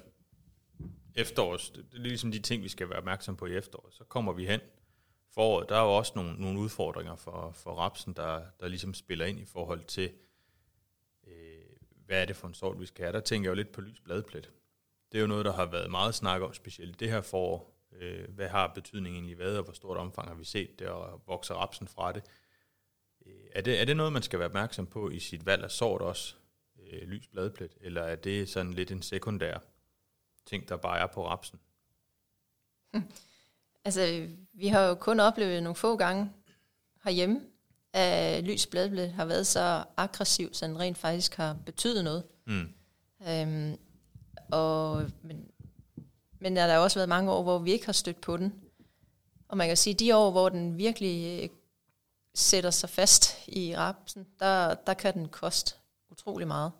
efterårs, 1.19 1.71
det 1.71 1.85
er 1.95 1.99
ligesom 1.99 2.33
de 2.33 2.39
ting, 2.39 2.63
vi 2.63 2.69
skal 2.69 2.89
være 2.89 2.99
opmærksom 2.99 3.37
på 3.37 3.47
i 3.47 3.57
efteråret. 3.57 3.95
Så 3.95 4.05
kommer 4.05 4.33
vi 4.33 4.47
hen 4.47 4.61
foråret. 5.35 5.69
Der 5.69 5.77
er 5.77 5.83
jo 5.83 5.97
også 5.97 6.13
nogle, 6.15 6.41
nogle 6.41 6.59
udfordringer 6.59 7.17
for, 7.17 7.53
for 7.55 7.75
rapsen, 7.75 8.13
der, 8.13 8.43
der 8.61 8.69
ligesom 8.69 8.95
spiller 8.95 9.27
ind 9.27 9.41
i 9.41 9.45
forhold 9.45 9.85
til, 9.85 10.11
øh, 11.27 11.77
hvad 12.07 12.23
er 12.23 12.25
det 12.25 12.37
for 12.37 12.49
en 12.49 12.55
sort, 12.55 12.81
vi 12.81 12.87
skal 12.87 13.05
have. 13.05 13.13
Der 13.13 13.21
tænker 13.21 13.51
jeg 13.51 13.51
jo 13.51 13.63
lidt 13.63 13.73
på 13.73 13.81
lys 13.81 14.01
bladplet. 14.01 14.51
Det 15.13 15.19
er 15.19 15.23
jo 15.23 15.27
noget, 15.27 15.45
der 15.45 15.53
har 15.53 15.67
været 15.67 15.91
meget 15.91 16.15
snak 16.15 16.43
om, 16.43 16.55
specielt 16.55 17.01
det 17.01 17.11
her 17.11 17.21
forår. 17.21 17.75
Øh, 17.93 18.29
hvad 18.29 18.49
har 18.49 18.73
betydningen 18.75 19.15
egentlig 19.15 19.39
været, 19.39 19.59
og 19.59 19.65
hvor 19.65 19.73
stort 19.73 19.97
omfang 19.97 20.29
har 20.29 20.35
vi 20.35 20.45
set 20.45 20.79
det, 20.79 20.89
og 20.89 21.23
vokser 21.27 21.55
rapsen 21.55 21.89
fra 21.89 22.13
det? 22.13 22.23
Øh, 23.27 23.33
er 23.53 23.61
det, 23.61 23.81
er 23.81 23.85
det 23.85 23.97
noget, 23.97 24.13
man 24.13 24.23
skal 24.23 24.39
være 24.39 24.49
opmærksom 24.49 24.87
på 24.87 25.11
i 25.11 25.19
sit 25.19 25.47
valg 25.47 25.65
af 25.65 25.71
sort 25.71 26.01
også, 26.01 26.35
øh, 26.81 27.09
lys 27.09 27.27
bladplet, 27.27 27.77
eller 27.81 28.03
er 28.03 28.17
det 28.17 28.49
sådan 28.49 28.73
lidt 28.73 28.91
en 28.91 29.03
sekundær 29.03 29.59
ting, 30.49 30.69
der 30.69 30.77
bare 30.77 30.99
er 30.99 31.07
på 31.07 31.27
rapsen? 31.27 31.61
Altså, 33.85 34.29
vi 34.53 34.69
har 34.69 34.81
jo 34.81 34.95
kun 34.95 35.21
oplevet 35.21 35.63
nogle 35.63 35.77
få 35.77 35.97
gange 35.97 36.33
herhjemme, 37.05 37.41
at 37.93 38.45
lys 38.45 38.67
bladblæt 38.67 39.13
har 39.13 39.25
været 39.25 39.47
så 39.47 39.85
aggressiv, 39.97 40.55
så 40.55 40.67
den 40.67 40.79
rent 40.79 40.99
faktisk 40.99 41.35
har 41.35 41.57
betydet 41.67 42.05
noget. 42.05 42.25
Mm. 42.47 42.75
Øhm, 43.29 43.79
og, 44.51 45.11
men, 45.23 45.51
men 46.41 46.57
der 46.57 46.67
har 46.67 46.79
også 46.79 46.99
været 46.99 47.09
mange 47.09 47.33
år, 47.33 47.43
hvor 47.43 47.59
vi 47.59 47.73
ikke 47.73 47.87
har 47.87 47.93
stødt 47.93 48.21
på 48.21 48.37
den. 48.37 48.55
Og 49.49 49.57
man 49.57 49.69
kan 49.69 49.77
sige, 49.77 49.95
at 49.95 50.01
de 50.01 50.17
år, 50.17 50.31
hvor 50.31 50.49
den 50.49 50.79
virkelig 50.79 51.43
øh, 51.43 51.49
sætter 52.35 52.71
sig 52.71 52.91
fast 52.91 53.49
i 53.49 53.77
rapsen, 53.77 54.27
der, 54.41 54.75
der 54.75 54.95
kan 54.95 55.15
den 55.15 55.29
koste 55.29 55.75
utrolig 56.11 56.47
meget. 56.49 56.73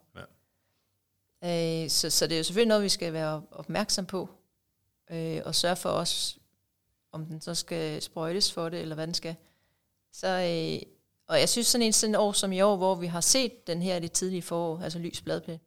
Øh, 1.45 1.91
så, 1.91 2.11
så 2.11 2.27
det 2.27 2.35
er 2.35 2.39
jo 2.39 2.45
selvfølgelig 2.45 2.69
noget, 2.69 2.85
vi 2.85 2.89
skal 2.89 3.13
være 3.13 3.43
opmærksom 3.51 4.07
på, 4.07 4.29
øh, 5.11 5.41
og 5.45 5.55
sørge 5.55 5.77
for 5.77 5.91
os, 5.91 6.39
om 7.13 7.27
den 7.27 7.41
så 7.41 7.55
skal 7.55 8.03
sprøjtes 8.03 8.53
for 8.53 8.69
det, 8.69 8.81
eller 8.81 8.95
hvad 8.95 9.07
den 9.07 9.15
skal. 9.15 9.37
Så, 10.13 10.27
øh, 10.29 10.93
og 11.27 11.41
jeg 11.41 11.49
synes 11.49 11.67
sådan 11.67 11.87
en 11.87 11.93
sådan 11.93 12.15
år 12.15 12.33
som 12.33 12.53
i 12.53 12.61
år, 12.61 12.77
hvor 12.77 12.95
vi 12.95 13.07
har 13.07 13.21
set 13.21 13.67
den 13.67 13.83
her 13.83 13.99
det 13.99 14.13
tidlige 14.13 14.43
forår, 14.43 14.81
altså 14.81 14.99
lys 14.99 15.21
bladplet, 15.21 15.61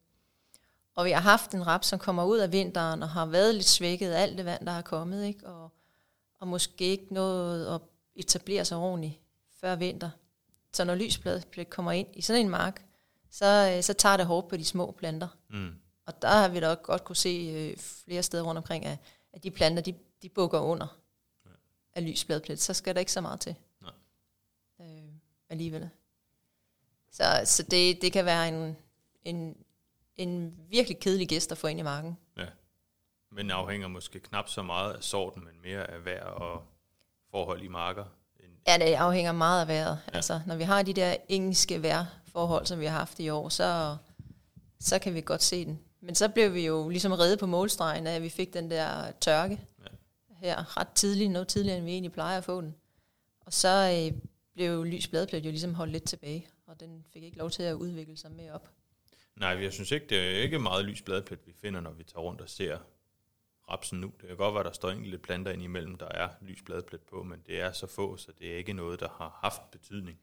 og 0.96 1.06
vi 1.06 1.12
har 1.12 1.22
haft 1.22 1.52
en 1.52 1.68
rap, 1.68 1.84
som 1.84 2.00
kommer 2.00 2.24
ud 2.26 2.38
af 2.38 2.52
vinteren 2.52 3.04
og 3.04 3.10
har 3.10 3.26
været 3.26 3.56
lidt 3.56 3.68
svækket 3.68 4.12
af 4.12 4.22
alt 4.22 4.38
det 4.38 4.46
vand, 4.46 4.66
der 4.66 4.72
har 4.72 4.82
kommet, 4.82 5.26
ikke? 5.26 5.48
Og, 5.48 5.72
og 6.40 6.48
måske 6.48 6.84
ikke 6.84 7.14
noget 7.14 7.76
at 7.76 7.82
etablere 8.16 8.66
sig 8.66 8.78
ordentligt 8.78 9.20
før 9.62 9.76
vinter. 9.76 10.10
Så 10.74 10.84
når 10.84 10.96
lysbladet 10.96 11.70
kommer 11.70 11.92
ind 11.92 12.08
i 12.14 12.22
sådan 12.22 12.42
en 12.42 12.50
mark, 12.50 12.86
så, 13.32 13.74
øh, 13.78 13.84
så 13.84 13.94
tager 13.94 14.18
det 14.18 14.26
hårdt 14.26 14.48
på 14.48 14.58
de 14.58 14.66
små 14.66 14.92
planter. 14.92 15.28
Mm. 15.50 15.76
Og 16.06 16.22
der 16.22 16.28
har 16.28 16.48
vi 16.50 16.60
da 16.60 16.74
godt 16.74 17.04
kunne 17.04 17.16
se 17.16 17.30
øh, 17.56 17.78
flere 17.78 18.24
steder 18.24 18.44
rundt 18.44 18.58
omkring, 18.58 18.86
at, 18.86 18.98
at 19.34 19.44
de 19.44 19.52
planter, 19.52 19.82
de, 19.84 19.94
de 20.22 20.30
bukker 20.30 20.60
under 20.60 20.98
Ja. 21.46 21.50
af 21.94 22.06
lysbladplet. 22.06 22.60
Så 22.62 22.74
skal 22.74 22.96
der 22.96 23.00
ikke 23.00 23.12
så 23.12 23.22
meget 23.22 23.40
til. 23.40 23.56
Nej. 23.82 23.92
Øh, 24.82 25.04
alligevel. 25.50 25.90
Så, 27.12 27.24
så 27.46 27.64
det, 27.64 28.02
det 28.02 28.14
kan 28.14 28.26
være 28.26 28.48
en, 28.48 28.78
en, 29.24 29.58
en 30.18 30.58
virkelig 30.70 31.00
kedelig 31.00 31.28
gæst 31.30 31.52
at 31.52 31.58
få 31.58 31.68
ind 31.68 31.80
i 31.80 31.84
marken. 31.84 32.18
Men 33.34 33.52
afhænger 33.52 33.88
måske 33.88 34.20
knap 34.20 34.50
så 34.50 34.62
meget 34.64 34.94
af 34.94 35.04
sorten, 35.04 35.44
men 35.44 35.62
mere 35.64 35.92
af 35.92 36.06
vejr 36.06 36.24
og 36.26 36.64
forhold 37.32 37.62
i 37.62 37.68
marker. 37.68 38.06
End, 38.40 38.52
Ja, 38.68 38.78
det 38.78 38.94
afhænger 38.94 39.32
meget 39.32 39.62
af 39.62 39.68
vejret. 39.68 40.00
Ja. 40.08 40.12
Ja. 40.12 40.16
Altså, 40.16 40.42
når 40.48 40.56
vi 40.56 40.64
har 40.64 40.84
de 40.84 40.94
der 40.94 41.16
engelske 41.30 41.82
vejrforhold, 42.34 42.66
som 42.66 42.80
vi 42.80 42.86
har 42.86 42.98
haft 43.00 43.20
i 43.20 43.30
år, 43.30 43.50
så, 43.50 43.98
så 44.80 45.00
kan 45.00 45.14
vi 45.14 45.22
godt 45.22 45.44
se 45.44 45.66
den. 45.66 45.80
Men 46.02 46.16
så 46.16 46.30
blev 46.30 46.54
vi 46.54 46.66
jo 46.66 46.90
ligesom 46.90 47.12
reddet 47.12 47.40
på 47.40 47.46
målstregen, 47.46 48.08
af, 48.08 48.16
at 48.16 48.22
vi 48.22 48.30
fik 48.30 48.54
den 48.54 48.72
der 48.72 49.12
tørke 49.12 49.60
Ja. 49.80 49.84
ja. 50.30 50.36
her 50.48 50.78
ret 50.78 50.88
tidligt, 50.96 51.32
noget 51.32 51.48
tidligere, 51.48 51.78
end 51.78 51.86
vi 51.86 51.92
egentlig 51.92 52.12
plejer 52.12 52.38
at 52.38 52.44
få 52.44 52.62
den. 52.62 52.76
Og 53.40 53.54
så 53.54 54.10
øh, 54.14 54.18
blev 54.54 54.84
lys 54.84 55.08
bladplet 55.08 55.46
jo 55.46 55.50
ligesom 55.50 55.74
holdt 55.74 55.92
lidt 55.92 56.04
tilbage, 56.04 56.48
og 56.68 56.80
den 56.80 57.06
fik 57.14 57.24
ikke 57.24 57.38
lov 57.38 57.50
til 57.50 57.64
at 57.64 57.74
udvikle 57.74 58.18
sig 58.18 58.32
mere 58.32 58.52
op. 58.52 58.70
nej, 59.36 59.50
jeg 59.50 59.74
synes 59.74 59.92
ikke, 59.92 60.06
det 60.10 60.18
er 60.18 60.42
ikke 60.44 60.60
meget 60.60 60.86
lys 60.86 61.02
bladplet, 61.02 61.40
vi 61.46 61.54
finder, 61.62 61.82
når 61.82 61.92
vi 61.92 62.04
tager 62.04 62.22
rundt 62.22 62.42
og 62.42 62.50
ser 62.50 62.78
rapsen 63.70 64.00
nu. 64.02 64.12
Det 64.22 64.28
kan 64.28 64.38
godt 64.38 64.56
være, 64.56 64.64
der 64.64 64.72
står 64.72 64.90
enkelte 64.90 65.18
planter 65.18 65.52
ind 65.52 65.62
imellem, 65.64 65.98
der 65.98 66.08
er 66.08 66.30
lys 66.42 66.62
bladplet 66.62 67.02
på, 67.02 67.24
men 67.24 67.42
det 67.48 67.62
er 67.62 67.72
så 67.72 67.88
få, 67.88 68.18
så 68.18 68.32
det 68.40 68.54
er 68.54 68.58
ikke 68.58 68.74
noget, 68.74 69.00
der 69.00 69.08
har 69.18 69.40
haft 69.42 69.72
betydning 69.72 70.20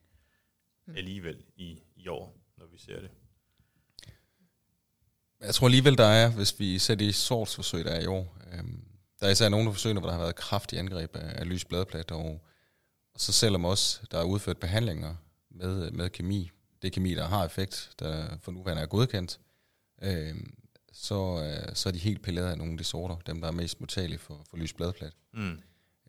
alligevel 0.97 1.45
i, 1.57 1.83
i 1.97 2.09
år, 2.09 2.37
når 2.57 2.67
vi 2.67 2.79
ser 2.79 3.01
det. 3.01 3.11
Jeg 5.41 5.55
tror 5.55 5.67
alligevel, 5.67 5.99
der 5.99 6.07
er, 6.07 6.31
hvis 6.31 6.61
vi 6.61 6.79
ser 6.79 6.95
de 6.95 7.13
sortsforsøg, 7.13 7.85
der 7.85 7.91
er 7.91 8.01
i 8.01 8.07
år, 8.07 8.39
øhm, 8.53 8.85
der 9.21 9.27
er 9.27 9.31
især 9.31 9.49
nogle 9.49 9.69
af 9.69 9.75
forsøgene, 9.75 10.01
hvor 10.01 10.09
der 10.09 10.17
har 10.17 10.23
været 10.23 10.37
kraftige 10.37 10.81
angreb 10.81 11.17
af, 11.17 11.41
af 11.41 11.49
lys 11.49 11.65
bladplat, 11.65 12.11
og, 12.11 12.41
og 13.15 13.21
så 13.21 13.33
selvom 13.33 13.65
også 13.65 14.01
der 14.11 14.19
er 14.19 14.25
udført 14.25 14.59
behandlinger 14.59 15.15
med, 15.51 15.91
med 15.91 16.11
kemi, 16.11 16.51
det 16.83 16.93
kemi, 16.93 17.15
der 17.15 17.27
har 17.27 17.45
effekt, 17.45 17.91
der 17.99 18.39
for 18.39 18.53
nuværende 18.53 18.83
er 18.83 18.87
godkendt, 18.87 19.41
øhm, 20.03 20.55
så, 20.93 21.15
øh, 21.15 21.77
så 21.77 21.89
er 21.89 21.93
de 21.93 21.99
helt 21.99 22.23
pillet 22.23 22.43
af 22.43 22.59
nogle 22.59 22.73
af 22.73 22.79
de 22.79 22.85
sorter, 22.85 23.17
dem 23.17 23.41
der 23.41 23.49
er 23.49 23.53
mest 23.53 23.81
modtagelige 23.81 24.19
for, 24.19 24.45
for 24.51 24.57
lys 24.57 24.73
bladplat. 24.73 25.13
Mm. 25.33 25.61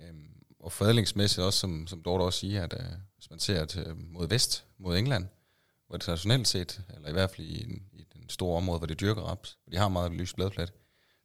Øhm, 0.02 0.39
og 0.60 0.72
forædlingsmæssigt 0.72 1.46
også, 1.46 1.60
som, 1.60 1.88
som 1.88 2.02
Dorte 2.02 2.22
også 2.22 2.40
siger, 2.40 2.64
at 2.64 2.74
øh, 2.74 2.86
hvis 3.16 3.30
man 3.30 3.40
ser 3.40 3.66
til, 3.66 3.96
mod 3.96 4.28
vest, 4.28 4.66
mod 4.78 4.98
England, 4.98 5.28
hvor 5.88 5.98
det 5.98 6.06
traditionelt 6.06 6.48
set, 6.48 6.82
eller 6.96 7.10
i 7.10 7.12
hvert 7.12 7.30
fald 7.30 7.48
i, 7.48 7.64
en, 7.64 7.84
i 7.94 8.06
den 8.14 8.30
store 8.30 8.58
område, 8.58 8.78
hvor 8.78 8.88
det 8.88 9.00
dyrker 9.00 9.22
raps, 9.22 9.58
hvor 9.64 9.72
de 9.72 9.78
har 9.78 9.88
meget 9.88 10.12
lys 10.12 10.34
bladplat, 10.34 10.74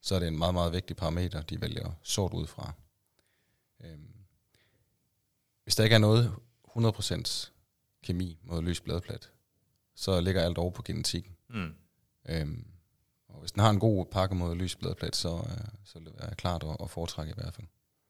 så 0.01 0.15
er 0.15 0.19
det 0.19 0.29
en 0.29 0.39
meget, 0.39 0.55
meget 0.55 0.73
vigtig 0.73 0.97
parameter, 0.97 1.43
de 1.43 1.61
vælger 1.61 1.93
sort 2.03 2.35
ud 2.35 2.47
fra. 2.47 2.73
Øhm, 3.85 4.15
hvis 5.63 5.77
der 5.77 5.85
ikke 5.85 5.95
er 5.95 5.99
noget 5.99 6.35
100% 6.77 7.51
kemi 8.03 8.39
mod 8.43 8.63
lys 8.63 8.81
bladplat, 8.81 9.31
så 9.95 10.21
ligger 10.21 10.43
alt 10.43 10.59
over 10.59 10.71
på 10.71 10.83
genetikken. 10.83 11.37
Mm. 11.51 11.75
Øhm, 12.29 12.67
og 13.29 13.41
hvis 13.41 13.53
den 13.53 13.61
har 13.61 13.71
en 13.71 13.81
god 13.81 14.07
pakke 14.07 14.35
mod 14.35 14.55
lys 14.55 14.77
bladplat, 14.77 15.17
så, 15.17 15.37
øh, 15.37 15.69
så 15.85 15.99
vil 15.99 16.07
det 16.07 16.21
være 16.21 16.35
klart 16.35 16.65
at, 16.65 16.77
at 16.81 16.91
foretrække 16.91 17.31
i 17.31 17.35
hvert 17.35 17.55
fald. 17.55 17.67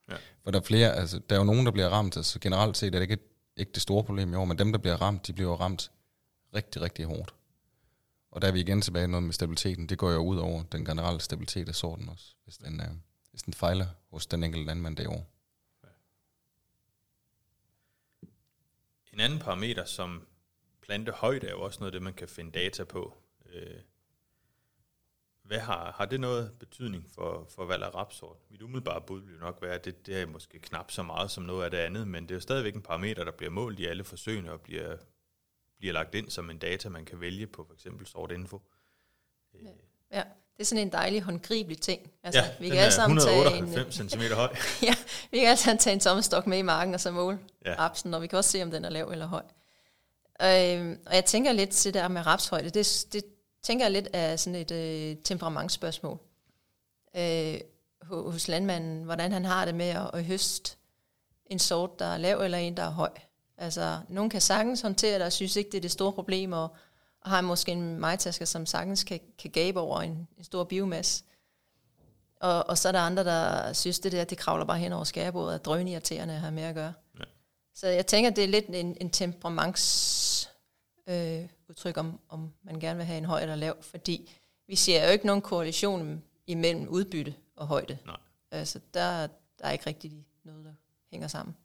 Ja. 0.09 0.17
For 0.43 0.51
der 0.51 0.61
er 0.61 0.65
flere, 0.65 0.93
altså 0.93 1.19
der 1.19 1.35
er 1.37 1.41
jo 1.41 1.45
nogen, 1.45 1.67
der 1.67 1.73
bliver 1.73 1.89
ramt, 1.89 2.17
altså 2.17 2.41
generelt 2.41 2.77
set 2.77 2.95
er 2.95 2.99
det 2.99 3.11
ikke, 3.11 3.19
ikke 3.57 3.73
det 3.73 3.83
store 3.83 4.05
problem 4.05 4.33
i 4.33 4.37
år, 4.37 4.45
men 4.45 4.59
dem, 4.59 4.73
der 4.73 4.79
bliver 4.79 4.97
ramt, 4.97 5.27
de 5.27 5.33
bliver 5.33 5.57
ramt 5.57 5.91
rigtig, 6.55 6.83
rigtig 6.83 7.05
hårdt. 7.05 7.35
Og 8.31 8.43
der 8.43 8.49
er 8.49 8.53
vi 8.53 8.61
igen 8.61 8.81
tilbage 8.83 9.09
noget 9.09 9.23
med 9.23 9.33
stabiliteten. 9.33 9.89
Det 9.89 9.99
går 9.99 10.11
jo 10.11 10.19
ud 10.19 10.37
over 10.37 10.63
den 10.63 10.85
generelle 10.85 11.21
stabilitet 11.21 11.69
af 11.69 11.75
sorten 11.75 12.09
også, 12.09 12.35
hvis 12.45 12.57
den, 12.57 12.81
øh, 12.81 12.87
hvis 13.31 13.43
den 13.43 13.55
fejler 13.55 13.87
hos 14.11 14.27
den 14.27 14.45
enkelte 14.45 14.67
landmand 14.67 14.97
det 14.97 15.07
år. 15.07 15.31
En 19.13 19.21
anden 19.21 19.39
parameter, 19.39 19.85
som 19.85 20.27
plantehøjde, 20.83 21.47
er 21.47 21.51
jo 21.51 21.63
også 21.63 21.81
noget 21.81 21.93
af 21.93 21.93
det, 21.93 22.03
man 22.03 22.15
kan 22.15 22.29
finde 22.29 22.51
data 22.51 22.85
på. 22.85 23.17
Øh, 23.53 23.81
Hvad 25.45 25.59
har, 25.59 25.93
har 25.99 26.05
det 26.05 26.21
noget 26.21 26.53
betydning 26.61 27.07
for, 27.15 27.47
for 27.55 27.65
valg 27.65 27.83
af 27.83 27.95
rapsort? 27.95 28.37
Mit 28.51 28.63
umiddelbare 28.63 29.01
bud 29.01 29.21
vil 29.21 29.39
nok 29.39 29.59
være, 29.63 29.75
at 29.75 29.85
det, 29.85 30.07
det 30.07 30.21
er 30.21 30.27
måske 30.27 30.59
knap 30.59 30.91
så 30.91 31.03
meget 31.03 31.31
som 31.31 31.45
noget 31.45 31.65
af 31.65 31.71
det 31.71 31.79
andet, 31.79 32.09
men 32.09 32.23
det 32.23 32.31
er 32.31 32.35
jo 32.35 32.41
stadigvæk 32.41 32.75
en 32.75 32.83
parameter, 32.83 33.25
der 33.25 33.33
bliver 33.33 33.51
målt 33.51 33.79
i 33.81 33.87
alle 33.87 34.05
forsøgene 34.05 34.53
og 34.53 34.61
bliver, 34.61 34.97
bliver 35.79 35.93
lagt 35.93 36.15
ind 36.15 36.31
som 36.31 36.51
en 36.51 36.59
data, 36.59 36.89
man 36.89 37.05
kan 37.05 37.21
vælge 37.21 37.47
på 37.47 37.65
for 37.67 37.75
eksempel 37.75 38.07
sortinfo. 38.07 38.63
Øh, 39.55 39.67
Ja, 40.13 40.23
det 40.57 40.61
er 40.61 40.65
sådan 40.65 40.87
en 40.87 40.93
dejlig 40.93 41.23
håndgribelig 41.23 41.81
ting. 41.81 42.11
Altså, 42.23 42.41
ja, 42.41 42.51
vi 42.61 42.69
kan 42.69 42.77
alle 42.79 42.87
er 42.87 42.91
sammen 42.91 43.19
tage 43.19 43.37
en, 43.41 43.65
198 43.65 44.13
cm 44.13 44.35
høj. 44.35 44.57
ja, 44.89 44.95
vi 45.31 45.39
kan 45.39 45.49
alle 45.49 45.57
sammen 45.61 45.79
tage 45.79 45.95
en 45.95 46.01
tommestok 46.01 46.47
med 46.47 46.59
i 46.59 46.63
marken 46.63 46.95
og 46.95 47.01
så 47.01 47.11
måle 47.11 47.39
Ja. 47.65 47.71
ja. 47.71 47.79
rapsen, 47.79 48.15
og 48.15 48.23
vi 48.23 48.27
kan 48.27 48.39
også 48.39 48.51
se, 48.51 48.63
om 48.63 48.71
den 48.71 48.85
er 48.85 48.91
lav 48.91 49.09
eller 49.11 49.27
høj. 49.27 49.43
Øhm, 50.43 50.99
og 51.07 51.15
jeg 51.15 51.25
tænker 51.25 51.53
lidt 51.53 51.71
til 51.71 51.95
det 51.95 52.03
der 52.03 52.09
med 52.09 52.27
rapshøjde, 52.27 52.71
det, 52.71 53.07
det 53.13 53.25
tænker 53.65 53.85
jeg 53.85 53.93
lidt 53.93 54.09
af 54.13 54.41
sådan 54.41 54.61
et 54.61 54.71
øh, 54.71 55.17
temperamentsspørgsmål. 55.25 56.19
Øh, 57.17 57.61
ho- 58.05 58.31
hos 58.31 58.49
landmanden, 58.49 59.05
hvordan 59.05 59.33
han 59.33 59.45
har 59.45 59.65
det 59.65 59.75
med 59.75 59.89
at, 59.89 60.11
at 60.13 60.25
høste 60.25 60.77
en 61.47 61.59
sort, 61.59 61.99
der 61.99 62.05
er 62.05 62.19
lav, 62.19 62.41
eller 62.41 62.59
en, 62.59 62.77
der 62.77 62.83
er 62.83 62.91
høj. 62.91 63.11
Altså, 63.59 64.01
nogen 64.09 64.31
kan 64.31 64.41
sagtens 64.41 64.81
håndtere 64.81 65.19
det, 65.19 65.27
og 65.27 65.33
synes 65.33 65.57
ikke, 65.57 65.71
det 65.71 65.77
er 65.77 65.83
det 65.83 65.91
store 65.91 66.13
problem, 66.13 66.53
og, 66.53 66.69
og 67.21 67.31
har 67.31 67.41
måske 67.41 67.73
en 67.73 67.99
majtasker, 67.99 68.45
som 68.45 68.67
sagtens 68.67 69.05
kan, 69.05 69.21
kan 69.39 69.51
gabe 69.51 69.81
over 69.81 70.01
en, 70.01 70.29
en 70.39 70.45
stor 70.45 70.65
biomasse. 70.65 71.25
Og, 72.41 72.69
og 72.69 72.79
så 72.79 72.89
er 72.89 72.93
der 72.93 73.01
andre, 73.01 73.25
der 73.25 73.73
synes, 73.73 73.99
det 73.99 74.13
der, 74.13 74.25
det 74.25 74.39
kravler 74.39 74.65
bare 74.65 74.79
hen 74.79 74.93
over 74.93 75.05
skærebordet, 75.05 75.55
og 75.55 75.65
drønirriterende 75.65 76.35
at 76.35 76.41
have 76.41 76.53
med 76.53 76.63
at 76.63 76.75
gøre. 76.75 76.93
Ja. 77.19 77.25
Så 77.75 77.89
jeg 77.89 78.07
tænker, 78.07 78.31
det 78.31 78.45
er 78.45 78.49
lidt 78.49 78.67
en, 78.69 78.97
en 79.01 79.11
temperaments 79.11 80.51
øh, 81.07 81.47
udtryk, 81.75 81.97
om, 81.97 82.21
om 82.29 82.53
man 82.63 82.81
gerne 82.81 82.97
vil 82.97 83.07
have 83.07 83.19
en 83.19 83.25
høj 83.25 83.43
eller 83.43 83.55
lav, 83.55 83.83
fordi 83.83 84.31
vi 84.67 84.77
ser 84.77 85.07
jo 85.07 85.11
ikke 85.11 85.27
nogen 85.27 85.43
korrelation 85.43 86.25
imellem 86.47 86.89
udbytte 86.89 87.35
og 87.57 87.67
højde. 87.67 87.99
Nej. 88.07 88.17
Altså, 88.51 88.81
der, 88.95 89.27
der 89.59 89.65
er 89.65 89.71
ikke 89.71 89.87
rigtig 89.87 90.27
noget, 90.45 90.65
der 90.65 90.73
hænger 91.11 91.29
sammen. 91.29 91.57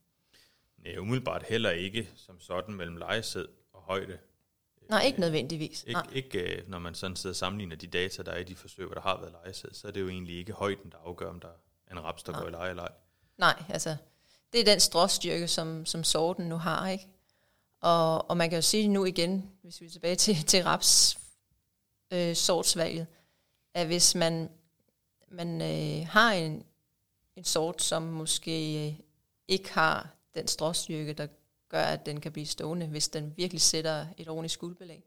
Nej, 0.78 0.98
umiddelbart 0.98 1.43
heller 1.43 1.69
ikke 1.69 2.10
som 2.15 2.39
sådan 2.39 2.76
mellem 2.76 2.98
lejesæd 2.98 3.48
og 3.74 3.82
højde. 3.82 4.13
Øh, 4.13 4.89
Nej, 4.89 5.02
ikke 5.02 5.19
nødvendigvis. 5.19 5.84
Ikke, 5.84 5.93
Nej. 5.93 6.08
ikke 6.13 6.39
øh, 6.39 6.69
når 6.69 6.80
man 6.80 6.95
sådan 6.95 7.15
sidder 7.15 7.34
og 7.34 7.38
sammenligner 7.38 7.76
de 7.76 7.88
data, 7.88 8.24
der 8.24 8.32
er 8.32 8.38
i 8.38 8.43
de 8.43 8.56
forsøg, 8.56 8.86
hvor 8.86 8.93
der 8.93 9.02
har 9.02 9.19
været 9.19 9.32
lejesæd, 9.43 9.74
så 9.74 9.88
er 9.88 9.91
det 9.91 10.02
jo 10.02 10.10
egentlig 10.10 10.38
ikke 10.38 10.54
højden, 10.54 10.91
der 10.91 10.98
afgør, 11.06 11.30
om 11.30 11.39
der 11.39 11.50
er 11.88 11.91
en 11.91 12.04
raps, 12.04 12.24
der 12.24 12.32
Nej. 12.32 12.41
går 12.41 12.48
i 12.48 12.52
leje 12.52 12.69
eller 12.69 12.84
ej. 12.84 12.91
Nej, 13.38 13.63
altså, 13.69 13.95
det 14.54 14.62
er 14.62 14.65
den 14.65 14.80
stråstyrke, 14.80 15.48
som, 15.48 15.86
som 15.86 16.04
sorten 16.04 16.50
nu 16.50 16.58
har, 16.58 16.89
ikke? 16.89 17.08
Og, 17.82 18.30
og 18.30 18.38
man 18.38 18.50
kan 18.50 18.58
jo 18.58 18.62
sige 18.62 18.88
nu 18.88 19.06
igen, 19.06 19.52
hvis 19.62 19.82
vi 19.82 19.86
er 19.86 19.89
tilbage 19.89 20.15
til, 20.15 20.44
til 20.52 20.63
raps 20.63 21.20
øh, 22.12 22.36
sortsvalget, 22.36 23.08
at 23.74 23.88
hvis 23.88 24.15
man, 24.15 24.50
man 25.28 25.62
øh, 25.62 26.08
har 26.08 26.32
en, 26.34 26.63
en 27.36 27.44
sort, 27.44 27.82
som 27.82 28.04
måske 28.04 28.88
øh, 28.88 28.94
ikke 29.48 29.74
har 29.74 30.10
den 30.34 30.48
stråstyrke, 30.48 31.13
der 31.13 31.28
gør, 31.70 31.84
at 31.84 32.06
den 32.06 32.22
kan 32.22 32.32
blive 32.32 32.46
stående, 32.46 32.88
hvis 32.88 33.10
den 33.10 33.34
virkelig 33.38 33.62
sætter 33.62 34.08
et 34.18 34.30
ordentligt 34.30 34.54
skuldbelæg. 34.54 35.04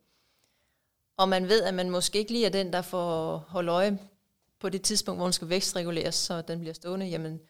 Og 1.16 1.28
man 1.28 1.48
ved, 1.48 1.62
at 1.62 1.74
man 1.74 1.90
måske 1.90 2.18
ikke 2.18 2.32
lige 2.32 2.46
er 2.46 2.50
den, 2.50 2.72
der 2.72 2.82
får 2.82 3.36
holde 3.36 3.72
øje 3.72 3.98
på 4.58 4.68
det 4.68 4.82
tidspunkt, 4.82 5.18
hvor 5.18 5.26
den 5.26 5.32
skal 5.32 5.48
vækstreguleres, 5.48 6.14
så 6.14 6.42
den 6.42 6.60
bliver 6.60 6.74
stående, 6.74 7.06
jamen, 7.06 7.40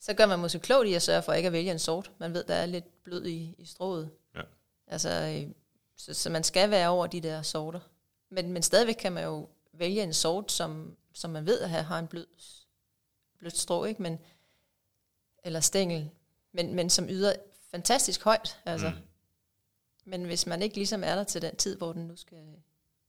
så 0.00 0.14
gør 0.14 0.26
man 0.26 0.38
måske 0.38 0.58
klogt 0.58 0.88
i 0.88 0.94
at 0.94 1.02
sørge 1.02 1.22
for 1.22 1.32
ikke 1.32 1.46
at 1.46 1.52
vælge 1.52 1.70
en 1.70 1.78
sort. 1.78 2.10
Man 2.18 2.34
ved, 2.34 2.44
der 2.44 2.54
er 2.54 2.66
lidt 2.66 3.02
blød 3.04 3.26
i, 3.26 3.54
i 3.58 3.64
strået. 3.64 4.10
Altså, 4.86 5.10
øh, 5.10 5.52
så, 5.96 6.14
så 6.14 6.30
man 6.30 6.44
skal 6.44 6.70
være 6.70 6.88
over 6.88 7.06
de 7.06 7.20
der 7.20 7.42
sorter. 7.42 7.80
Men, 8.30 8.52
men 8.52 8.62
stadigvæk 8.62 8.94
kan 8.94 9.12
man 9.12 9.24
jo 9.24 9.48
vælge 9.72 10.02
en 10.02 10.14
sort, 10.14 10.52
som, 10.52 10.96
som 11.12 11.30
man 11.30 11.46
ved 11.46 11.60
at 11.60 11.70
have, 11.70 11.82
har 11.82 11.98
en 11.98 12.06
blød, 12.06 12.26
blødt 13.38 13.56
strå, 13.56 13.84
ikke? 13.84 14.02
Men, 14.02 14.18
eller 15.44 15.60
stængel, 15.60 16.10
men, 16.52 16.74
men 16.74 16.90
som 16.90 17.08
yder 17.08 17.32
fantastisk 17.70 18.24
højt. 18.24 18.60
Altså. 18.64 18.90
Mm. 18.90 18.96
Men 20.04 20.24
hvis 20.24 20.46
man 20.46 20.62
ikke 20.62 20.76
ligesom 20.76 21.04
er 21.04 21.14
der 21.14 21.24
til 21.24 21.42
den 21.42 21.56
tid, 21.56 21.76
hvor 21.76 21.92
den 21.92 22.06
nu 22.06 22.16
skal 22.16 22.38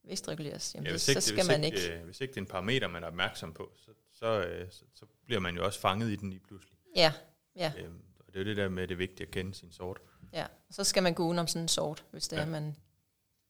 vækstreguleres, 0.04 0.74
jamen 0.74 0.90
Ja, 0.90 0.98
så 0.98 1.20
skal 1.20 1.34
hvis 1.34 1.48
man 1.48 1.64
ikke, 1.64 1.78
ikke. 1.78 1.94
Øh, 1.94 2.04
hvis 2.04 2.20
ikke 2.20 2.30
det 2.30 2.36
er 2.36 2.42
en 2.42 2.46
parameter, 2.46 2.88
man 2.88 3.02
er 3.02 3.06
opmærksom 3.06 3.52
på, 3.52 3.72
så, 3.76 3.90
så, 4.12 4.26
øh, 4.26 4.70
så, 4.70 4.84
så 4.94 5.06
bliver 5.26 5.40
man 5.40 5.56
jo 5.56 5.64
også 5.64 5.80
fanget 5.80 6.10
i 6.10 6.16
den 6.16 6.30
lige 6.30 6.40
pludselig. 6.40 6.78
Ja, 6.96 7.12
ja, 7.56 7.72
Øhm, 7.78 8.02
og 8.18 8.26
det 8.26 8.34
er 8.34 8.40
jo 8.40 8.48
det 8.48 8.56
der 8.56 8.68
med, 8.68 8.82
at 8.82 8.88
det 8.88 8.94
er 8.94 8.98
vigtigt 8.98 9.20
at 9.20 9.30
kende 9.30 9.54
sin 9.54 9.72
sort. 9.72 10.00
Ja. 10.32 10.46
Så 10.70 10.84
skal 10.84 11.02
man 11.02 11.14
gå 11.14 11.26
udenom 11.26 11.46
sådan 11.46 11.62
en 11.62 11.68
sort, 11.68 12.04
hvis 12.10 12.28
det 12.28 12.36
Ja. 12.36 12.42
er, 12.42 12.46
man, 12.46 12.76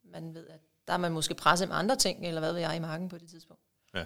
man 0.04 0.34
ved, 0.34 0.46
at 0.46 0.60
der 0.86 0.92
er 0.94 0.98
man 0.98 1.12
måske 1.12 1.34
presset 1.34 1.68
med 1.68 1.76
andre 1.76 1.96
ting, 1.96 2.26
eller 2.26 2.40
hvad 2.40 2.52
ved 2.52 2.60
jeg, 2.60 2.76
i 2.76 2.78
marken 2.78 3.08
på 3.08 3.18
det 3.18 3.28
tidspunkt. 3.28 3.62
Ja. 3.94 4.04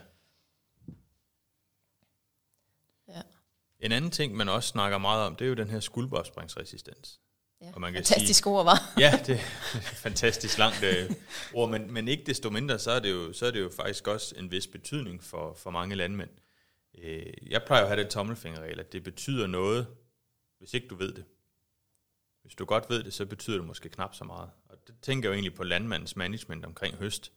Ja. 3.09 3.23
En 3.81 3.93
anden 3.93 4.11
ting, 4.11 4.35
man 4.37 4.49
også 4.49 4.69
snakker 4.69 4.99
meget 4.99 5.27
om, 5.27 5.37
det 5.37 5.45
er 5.45 5.49
jo 5.49 5.55
den 5.55 5.71
her 5.71 5.81
skuldbeopspringsresistens. 5.81 7.21
Ja. 7.61 7.71
Og 7.75 7.81
man 7.81 7.93
kan 7.93 8.05
Fantastisk 8.05 8.47
ord, 8.47 8.65
var. 8.65 8.93
Ja, 8.99 9.21
det 9.27 9.35
er 9.35 9.39
fantastisk 9.81 10.59
langt 10.59 10.83
øh, 10.83 11.11
ord, 11.55 11.71
men, 11.71 11.93
men 11.93 12.09
ikke 12.09 12.25
desto 12.27 12.51
mindre, 12.51 12.79
så 12.79 12.91
er, 12.91 13.01
det 13.01 13.11
jo, 13.11 13.33
så 13.33 13.47
er 13.47 13.51
det 13.51 13.61
jo 13.61 13.71
faktisk 13.77 14.09
også 14.09 14.35
en 14.39 14.51
vis 14.51 14.67
betydning 14.67 15.25
for, 15.25 15.55
for 15.55 15.71
mange 15.71 15.95
landmænd. 15.95 16.31
Øh, 16.99 17.33
jeg 17.51 17.63
plejer 17.67 17.83
at 17.83 17.89
have 17.89 18.03
den 18.03 18.11
tommelfingerregel, 18.11 18.81
at 18.81 18.93
det 18.93 19.03
betyder 19.05 19.47
noget, 19.47 19.87
hvis 20.59 20.75
ikke 20.75 20.89
du 20.89 20.95
ved 20.95 21.13
det. 21.13 21.25
Hvis 22.43 22.55
du 22.55 22.65
godt 22.65 22.91
ved 22.91 23.03
det, 23.03 23.13
så 23.13 23.27
betyder 23.27 23.57
det 23.57 23.67
måske 23.67 23.89
knap 23.89 24.15
så 24.15 24.25
meget. 24.25 24.51
Og 24.69 24.87
det 24.87 24.95
tænker 25.03 25.29
jeg 25.29 25.33
jo 25.33 25.35
egentlig 25.35 25.55
på 25.55 25.65
landmandens 25.65 26.17
management 26.17 26.65
omkring 26.65 26.97
høst, 26.97 27.33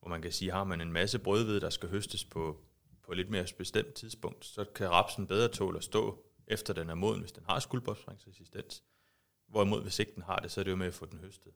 hvor 0.00 0.08
man 0.08 0.22
kan 0.22 0.32
sige, 0.32 0.50
har 0.50 0.64
man 0.64 0.80
en 0.80 0.92
masse 0.92 1.18
brødhvede, 1.18 1.60
der 1.60 1.70
skal 1.70 1.88
høstes 1.88 2.24
på, 2.24 2.60
på 3.02 3.12
et 3.12 3.16
lidt 3.16 3.30
mere 3.30 3.46
bestemt 3.58 3.94
tidspunkt, 3.94 4.44
så 4.44 4.64
kan 4.64 4.90
rapsen 4.90 5.26
bedre 5.26 5.48
tåle 5.48 5.78
at 5.78 5.84
stå, 5.84 6.24
efter 6.46 6.74
den 6.74 6.90
er 6.90 6.94
moden, 6.94 7.20
hvis 7.20 7.32
den 7.32 7.44
har 7.48 7.60
skuldbåndspringsresistens. 7.60 8.82
Hvorimod, 9.48 9.82
hvis 9.82 9.98
ikke 9.98 10.14
den 10.14 10.22
har 10.22 10.36
det, 10.36 10.50
så 10.50 10.60
er 10.60 10.64
det 10.64 10.70
jo 10.70 10.76
med 10.76 10.86
at 10.86 10.94
få 10.94 11.06
den 11.06 11.18
høstet. 11.18 11.52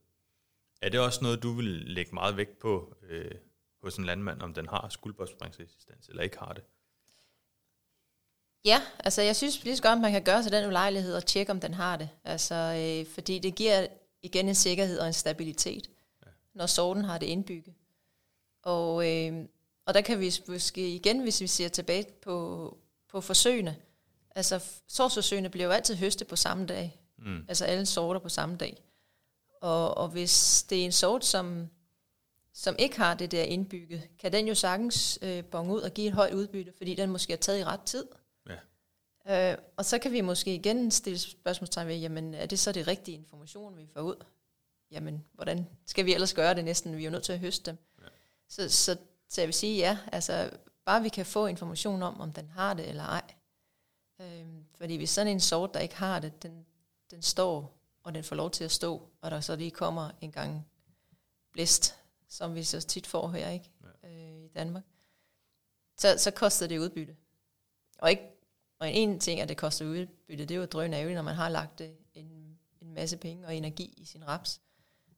Er 0.82 0.88
det 0.88 1.00
også 1.00 1.22
noget, 1.22 1.42
du 1.42 1.52
vil 1.52 1.64
lægge 1.64 2.14
meget 2.14 2.36
vægt 2.36 2.58
på 2.58 2.96
øh, 3.02 3.34
hos 3.82 3.96
en 3.96 4.04
landmand, 4.04 4.42
om 4.42 4.54
den 4.54 4.68
har 4.68 4.88
skuldbåndspringsresistens 4.88 6.08
eller 6.08 6.22
ikke 6.22 6.38
har 6.38 6.52
det? 6.52 6.64
Ja, 8.64 8.82
altså 8.98 9.22
jeg 9.22 9.36
synes 9.36 9.64
lige 9.64 9.76
så 9.76 9.82
godt, 9.82 10.00
man 10.00 10.12
kan 10.12 10.22
gøre 10.22 10.42
sig 10.42 10.52
den 10.52 10.66
ulejlighed 10.66 11.14
og 11.14 11.26
tjekke, 11.26 11.52
om 11.52 11.60
den 11.60 11.74
har 11.74 11.96
det. 11.96 12.08
Altså, 12.24 12.54
øh, 12.54 13.12
fordi 13.14 13.38
det 13.38 13.54
giver 13.54 13.86
igen 14.22 14.48
en 14.48 14.54
sikkerhed 14.54 14.98
og 14.98 15.06
en 15.06 15.12
stabilitet, 15.12 15.90
ja. 16.26 16.30
når 16.54 16.66
sorten 16.66 17.04
har 17.04 17.18
det 17.18 17.26
indbygget. 17.26 17.74
Og, 18.62 19.08
øh, 19.10 19.44
og 19.86 19.94
der 19.94 20.00
kan 20.00 20.20
vi 20.20 20.34
måske 20.48 20.94
igen, 20.94 21.20
hvis 21.20 21.40
vi 21.40 21.46
ser 21.46 21.68
tilbage 21.68 22.06
på, 22.22 22.76
på 23.08 23.20
forsøgene, 23.20 23.76
altså 24.34 24.60
sortsforsøgene 24.88 25.48
bliver 25.48 25.64
jo 25.64 25.72
altid 25.72 25.96
høstet 25.96 26.26
på 26.26 26.36
samme 26.36 26.66
dag. 26.66 27.00
Mm. 27.18 27.44
Altså 27.48 27.64
alle 27.64 27.86
sorter 27.86 28.20
på 28.20 28.28
samme 28.28 28.56
dag. 28.56 28.82
Og, 29.60 29.96
og 29.96 30.08
hvis 30.08 30.62
det 30.62 30.80
er 30.80 30.84
en 30.84 30.92
sort, 30.92 31.24
som, 31.24 31.68
som 32.52 32.76
ikke 32.78 32.96
har 32.96 33.14
det 33.14 33.30
der 33.30 33.42
indbygget, 33.42 34.02
kan 34.18 34.32
den 34.32 34.48
jo 34.48 34.54
sagtens 34.54 35.18
øh, 35.22 35.44
bonge 35.44 35.74
ud 35.74 35.80
og 35.80 35.90
give 35.90 36.06
et 36.06 36.12
højt 36.12 36.34
udbytte, 36.34 36.72
fordi 36.76 36.94
den 36.94 37.10
måske 37.10 37.32
er 37.32 37.36
taget 37.36 37.58
i 37.58 37.64
ret 37.64 37.82
tid. 37.82 38.04
Øh, 39.28 39.56
og 39.76 39.84
så 39.84 39.98
kan 39.98 40.12
vi 40.12 40.20
måske 40.20 40.54
igen 40.54 40.90
stille 40.90 41.18
spørgsmålstegn 41.18 41.88
ved, 41.88 41.96
jamen 41.96 42.34
er 42.34 42.46
det 42.46 42.58
så 42.58 42.72
det 42.72 42.86
rigtige 42.86 43.14
information, 43.14 43.76
vi 43.76 43.86
får 43.92 44.00
ud? 44.00 44.24
Jamen, 44.90 45.24
hvordan 45.32 45.66
skal 45.86 46.06
vi 46.06 46.14
ellers 46.14 46.34
gøre 46.34 46.54
det 46.54 46.64
næsten? 46.64 46.96
Vi 46.96 47.02
er 47.02 47.04
jo 47.04 47.10
nødt 47.10 47.24
til 47.24 47.32
at 47.32 47.38
høste 47.38 47.70
dem. 47.70 47.78
Ja. 48.02 48.06
Så, 48.48 48.68
så, 48.68 48.96
så 49.28 49.40
jeg 49.40 49.48
vil 49.48 49.54
sige 49.54 49.78
ja, 49.78 49.98
altså 50.12 50.50
bare 50.84 51.02
vi 51.02 51.08
kan 51.08 51.26
få 51.26 51.46
information 51.46 52.02
om, 52.02 52.20
om 52.20 52.32
den 52.32 52.48
har 52.48 52.74
det 52.74 52.88
eller 52.88 53.04
ej. 53.04 53.22
Øh, 54.20 54.46
fordi 54.74 54.96
hvis 54.96 55.10
sådan 55.10 55.32
en 55.32 55.40
sort, 55.40 55.74
der 55.74 55.80
ikke 55.80 55.96
har 55.96 56.20
det, 56.20 56.42
den, 56.42 56.66
den 57.10 57.22
står, 57.22 57.76
og 58.02 58.14
den 58.14 58.24
får 58.24 58.36
lov 58.36 58.50
til 58.50 58.64
at 58.64 58.72
stå, 58.72 59.08
og 59.20 59.30
der 59.30 59.40
så 59.40 59.56
lige 59.56 59.70
kommer 59.70 60.10
en 60.20 60.32
gang 60.32 60.66
blæst, 61.52 61.96
som 62.28 62.54
vi 62.54 62.64
så 62.64 62.80
tit 62.80 63.06
får 63.06 63.28
her 63.28 63.48
ikke 63.48 63.70
Ja. 64.02 64.08
øh, 64.08 64.44
i 64.44 64.48
Danmark, 64.48 64.82
så, 65.98 66.18
så 66.18 66.30
koster 66.30 66.66
det 66.66 66.78
udbytte. 66.78 67.16
Og, 67.98 68.10
ikke, 68.10 68.22
og 68.80 68.92
en 68.92 69.20
ting, 69.20 69.40
at 69.40 69.48
det 69.48 69.56
koster 69.56 69.84
udbytte, 69.86 70.44
det 70.44 70.50
er 70.54 70.58
jo 70.58 70.64
drøn 70.64 70.94
ærgerligt, 70.94 71.14
når 71.16 71.22
man 71.22 71.34
har 71.34 71.48
lagt 71.48 71.80
øh, 71.80 71.88
en, 72.14 72.58
en 72.80 72.94
masse 72.94 73.16
penge 73.16 73.46
og 73.46 73.54
energi 73.56 73.94
i 73.96 74.04
sin 74.04 74.26
raps, 74.28 74.60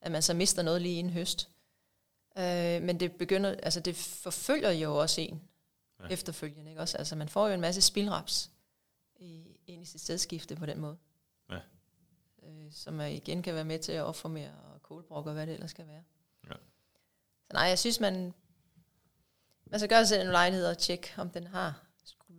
at 0.01 0.13
man 0.13 0.23
så 0.23 0.35
mister 0.35 0.63
noget 0.63 0.83
lige 0.83 0.99
inden 0.99 1.13
høst. 1.13 1.51
Øh, 2.39 2.83
men 2.83 3.01
det 3.01 3.13
begynder, 3.13 3.51
altså 3.63 3.81
det 3.81 3.97
forfølger 3.97 4.71
jo 4.71 4.97
også 4.97 5.21
en 5.21 5.43
Ja. 6.01 6.07
efterfølgende, 6.09 6.71
ikke 6.71 6.81
også? 6.81 6.99
Altså 6.99 7.17
man 7.17 7.29
får 7.29 7.49
jo 7.49 7.55
en 7.55 7.61
masse 7.61 7.81
spilraps 7.83 8.51
i, 9.17 9.57
ind 9.67 9.83
i 9.83 9.85
sit 9.85 10.01
stedskifte 10.01 10.57
på 10.57 10.67
den 10.67 10.81
måde. 10.81 10.97
Ja. 11.51 11.59
Øh, 12.43 12.73
som 12.73 13.01
igen 13.01 13.43
kan 13.43 13.55
være 13.55 13.65
med 13.65 13.79
til 13.79 13.93
at 13.93 14.03
opformere 14.05 14.51
og 14.75 14.83
kålbrok 14.83 15.27
og 15.27 15.33
hvad 15.33 15.47
det 15.47 15.53
ellers 15.55 15.71
skal 15.71 15.87
være. 15.87 16.03
Ja. 16.49 16.53
Så 17.47 17.53
nej, 17.53 17.63
jeg 17.63 17.79
synes, 17.79 18.01
man, 18.01 18.35
man 19.67 19.81
skal 19.81 19.89
gøre 19.89 20.07
sig 20.07 20.21
en 20.21 20.27
lejlighed 20.27 20.67
og 20.67 20.79
tjekke, 20.79 21.13
om 21.17 21.31
den 21.31 21.47
har 21.47 21.85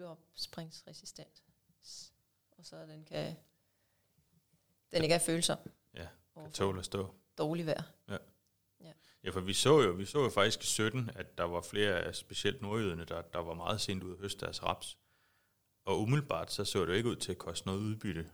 skulderopspringsresistent. 0.03 1.43
Og 2.51 2.65
så 2.65 2.85
den 2.85 3.05
kan 3.05 3.35
den 4.91 5.03
ikke 5.03 5.15
er 5.15 5.19
følsom 5.19 5.57
Ja, 5.93 6.07
kan 6.35 6.51
tåle 6.51 6.79
at 6.79 6.85
stå. 6.85 7.13
dårlig 7.37 7.65
vejr. 7.65 7.83
Ja, 9.23 9.29
for 9.29 9.39
vi 9.39 9.53
så 9.53 9.81
jo, 9.81 9.91
vi 9.91 10.05
så 10.05 10.23
jo 10.23 10.29
faktisk 10.29 10.63
i 10.63 10.65
17, 10.65 11.09
at 11.15 11.37
der 11.37 11.43
var 11.43 11.61
flere 11.61 11.99
af 11.99 12.15
specielt 12.15 12.61
nordjyderne, 12.61 13.05
der, 13.05 13.21
der 13.21 13.39
var 13.39 13.53
meget 13.53 13.81
sent 13.81 14.03
ud 14.03 14.11
at 14.13 14.17
høste 14.19 14.45
deres 14.45 14.63
raps. 14.63 14.97
Og 15.85 16.01
umiddelbart 16.01 16.51
så 16.51 16.65
så 16.65 16.81
det 16.81 16.87
jo 16.87 16.93
ikke 16.93 17.09
ud 17.09 17.15
til 17.15 17.31
at 17.31 17.37
koste 17.37 17.67
noget 17.67 17.79
udbytte 17.79 18.31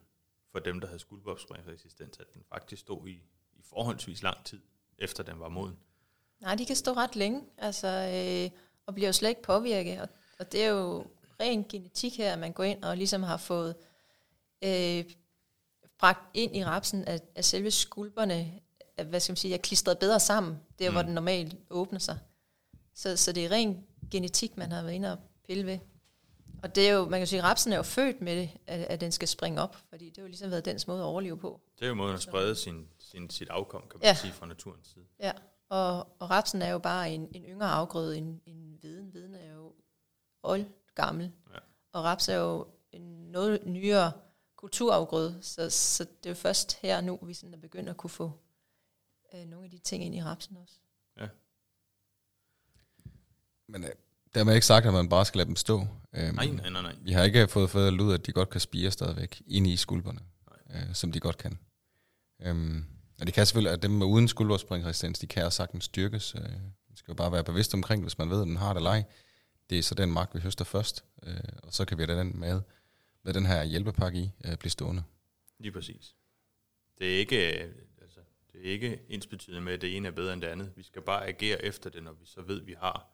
for 0.51 0.59
dem, 0.59 0.79
der 0.79 0.87
havde 0.87 0.99
skuldbopspringsresistens, 0.99 2.19
at 2.19 2.33
den 2.33 2.43
faktisk 2.43 2.81
stod 2.81 3.07
i, 3.07 3.23
i 3.53 3.61
forholdsvis 3.61 4.23
lang 4.23 4.45
tid, 4.45 4.61
efter 4.97 5.23
den 5.23 5.39
var 5.39 5.49
moden. 5.49 5.79
Nej, 6.39 6.55
de 6.55 6.65
kan 6.65 6.75
stå 6.75 6.93
ret 6.93 7.15
længe, 7.15 7.45
altså, 7.57 7.87
øh, 7.87 8.59
og 8.85 8.93
bliver 8.93 9.07
jo 9.07 9.13
slet 9.13 9.29
ikke 9.29 9.41
påvirket. 9.41 10.01
Og, 10.01 10.09
og 10.39 10.51
det 10.51 10.63
er 10.63 10.69
jo 10.69 11.05
ren 11.39 11.63
genetik 11.63 12.17
her, 12.17 12.33
at 12.33 12.39
man 12.39 12.53
går 12.53 12.63
ind 12.63 12.83
og 12.83 12.97
ligesom 12.97 13.23
har 13.23 13.37
fået 13.37 13.75
øh, 14.63 15.05
bragt 15.99 16.29
ind 16.33 16.55
i 16.55 16.65
rapsen, 16.65 17.05
at, 17.05 17.23
at 17.35 17.45
selve 17.45 17.71
skulperne 17.71 18.59
er, 18.97 19.03
hvad 19.03 19.19
skal 19.19 19.31
man 19.31 19.37
sige, 19.37 19.53
er 19.53 19.57
klistret 19.57 19.99
bedre 19.99 20.19
sammen, 20.19 20.59
der 20.79 20.89
mm. 20.89 20.95
hvor 20.95 21.01
den 21.01 21.13
normalt 21.13 21.55
åbner 21.69 21.99
sig. 21.99 22.19
Så, 22.93 23.17
så 23.17 23.31
det 23.31 23.45
er 23.45 23.51
ren 23.51 23.85
genetik, 24.11 24.57
man 24.57 24.71
har 24.71 24.81
været 24.81 24.93
inde 24.93 25.11
og 25.11 25.17
pille 25.47 25.65
ved. 25.65 25.79
Og 26.63 26.75
det 26.75 26.89
er 26.89 26.93
jo, 26.93 27.09
man 27.09 27.19
kan 27.19 27.27
sige, 27.27 27.39
at 27.39 27.45
rapsen 27.45 27.73
er 27.73 27.77
jo 27.77 27.83
født 27.83 28.21
med 28.21 28.35
det, 28.35 28.49
at, 28.67 28.79
at 28.79 29.01
den 29.01 29.11
skal 29.11 29.27
springe 29.27 29.61
op, 29.61 29.77
fordi 29.89 30.05
det 30.09 30.17
har 30.17 30.21
jo 30.23 30.27
ligesom 30.27 30.51
været 30.51 30.65
dens 30.65 30.87
måde 30.87 30.99
at 30.99 31.05
overleve 31.05 31.37
på. 31.37 31.61
Det 31.79 31.85
er 31.85 31.89
jo 31.89 31.95
måden 31.95 32.15
at 32.15 32.21
sprede 32.21 32.55
sin, 32.55 32.87
sin, 32.99 33.29
sit 33.29 33.49
afkom, 33.49 33.81
kan 33.81 33.99
man 33.99 34.07
Ja. 34.07 34.13
sige, 34.13 34.33
fra 34.33 34.45
naturens 34.45 34.87
side. 34.87 35.05
Ja, 35.19 35.31
og, 35.69 36.07
og 36.19 36.29
rapsen 36.29 36.61
er 36.61 36.69
jo 36.69 36.79
bare 36.79 37.11
en, 37.11 37.29
en 37.31 37.43
yngre 37.43 37.67
afgrøde 37.67 38.17
end, 38.17 38.39
end 38.45 38.79
viden. 38.81 39.13
Viden 39.13 39.35
er 39.35 39.53
jo 39.53 39.73
old 40.43 40.65
gammel, 41.05 41.31
Ja. 41.53 41.59
og 41.93 42.03
raps 42.03 42.29
er 42.29 42.35
jo 42.35 42.67
en 42.91 43.01
noget 43.31 43.59
nyere 43.65 44.11
kulturafgrøde, 44.55 45.37
så, 45.41 45.69
så 45.69 46.03
det 46.03 46.25
er 46.25 46.29
jo 46.29 46.35
først 46.35 46.77
her 46.81 47.01
nu, 47.01 47.19
vi 47.23 47.33
sådan 47.33 47.53
er 47.53 47.57
begyndt 47.57 47.89
at 47.89 47.97
kunne 47.97 48.09
få 48.09 48.31
øh, 49.33 49.45
nogle 49.45 49.65
af 49.65 49.71
de 49.71 49.77
ting 49.77 50.03
ind 50.03 50.15
i 50.15 50.23
rapsen 50.23 50.57
også. 50.57 50.73
Men 53.67 53.83
øh, 53.83 53.89
dermed 54.35 54.53
ikke 54.53 54.65
sagt, 54.65 54.85
at 54.85 54.93
man 54.93 55.09
bare 55.09 55.25
skal 55.25 55.37
lade 55.37 55.47
dem 55.47 55.55
stå. 55.55 55.79
Øhm, 56.13 56.35
Nej, 56.35 56.45
nej, 56.45 56.69
nej, 56.69 56.81
nej. 56.81 56.95
Vi 57.01 57.11
har 57.11 57.23
ikke 57.23 57.47
fået 57.47 57.69
fået 57.69 58.01
ud, 58.01 58.13
at 58.13 58.25
de 58.25 58.31
godt 58.31 58.49
kan 58.49 58.61
spire 58.61 58.91
stadigvæk 58.91 59.41
ind 59.47 59.67
i 59.67 59.75
skulperne, 59.75 60.19
øh, 60.69 60.93
som 60.93 61.11
de 61.11 61.19
godt 61.19 61.37
kan. 61.37 61.59
Øhm, 62.41 62.85
Og 63.19 63.25
det 63.25 63.33
kan 63.33 63.45
selvfølgelig, 63.45 63.73
at 63.73 63.83
dem 63.83 63.91
med 63.91 64.05
uden 64.07 64.27
skuldrådsspringresistens, 64.27 65.19
de 65.19 65.27
kan 65.27 65.45
også 65.45 65.57
sagtens 65.57 65.83
styrkes. 65.83 66.35
Øh, 66.35 66.41
man 66.89 66.95
skal 66.95 67.11
jo 67.11 67.15
bare 67.15 67.31
være 67.31 67.43
bevidst 67.43 67.73
omkring, 67.73 68.01
hvis 68.01 68.17
man 68.17 68.29
ved, 68.29 68.41
at 68.41 68.47
den 68.47 68.57
har 68.57 68.69
det 68.73 68.77
eller 68.79 68.89
ej. 68.89 69.03
Det 69.69 69.77
er 69.77 69.83
så 69.83 69.95
den 69.95 70.11
mark, 70.11 70.29
vi 70.33 70.39
høster 70.39 70.65
først, 70.65 71.05
øh, 71.23 71.33
og 71.63 71.73
så 71.73 71.85
kan 71.85 71.97
vi 71.97 72.03
have 72.03 72.19
den 72.19 72.39
med, 72.39 72.61
med 73.23 73.33
den 73.33 73.45
her 73.45 73.63
hjælpepakke 73.63 74.19
i, 74.19 74.31
øh, 74.45 74.57
blive 74.57 74.71
stående. 74.71 75.03
Lige 75.59 75.71
præcis. 75.71 76.15
Det 76.97 77.15
er 77.15 77.19
ikke, 77.19 77.63
øh, 77.63 77.71
altså, 78.01 78.19
det 78.51 78.67
er 78.67 78.71
ikke 78.71 79.01
ensbetydende 79.09 79.61
med, 79.61 79.73
at 79.73 79.81
det 79.81 79.97
ene 79.97 80.07
er 80.07 80.11
bedre 80.11 80.33
end 80.33 80.41
det 80.41 80.47
andet. 80.47 80.71
Vi 80.75 80.83
skal 80.83 81.01
bare 81.01 81.27
agere 81.27 81.65
efter 81.65 81.89
det, 81.89 82.03
når 82.03 82.13
vi 82.13 82.25
så 82.25 82.41
ved, 82.41 82.61
vi 82.61 82.73
har. 82.73 83.09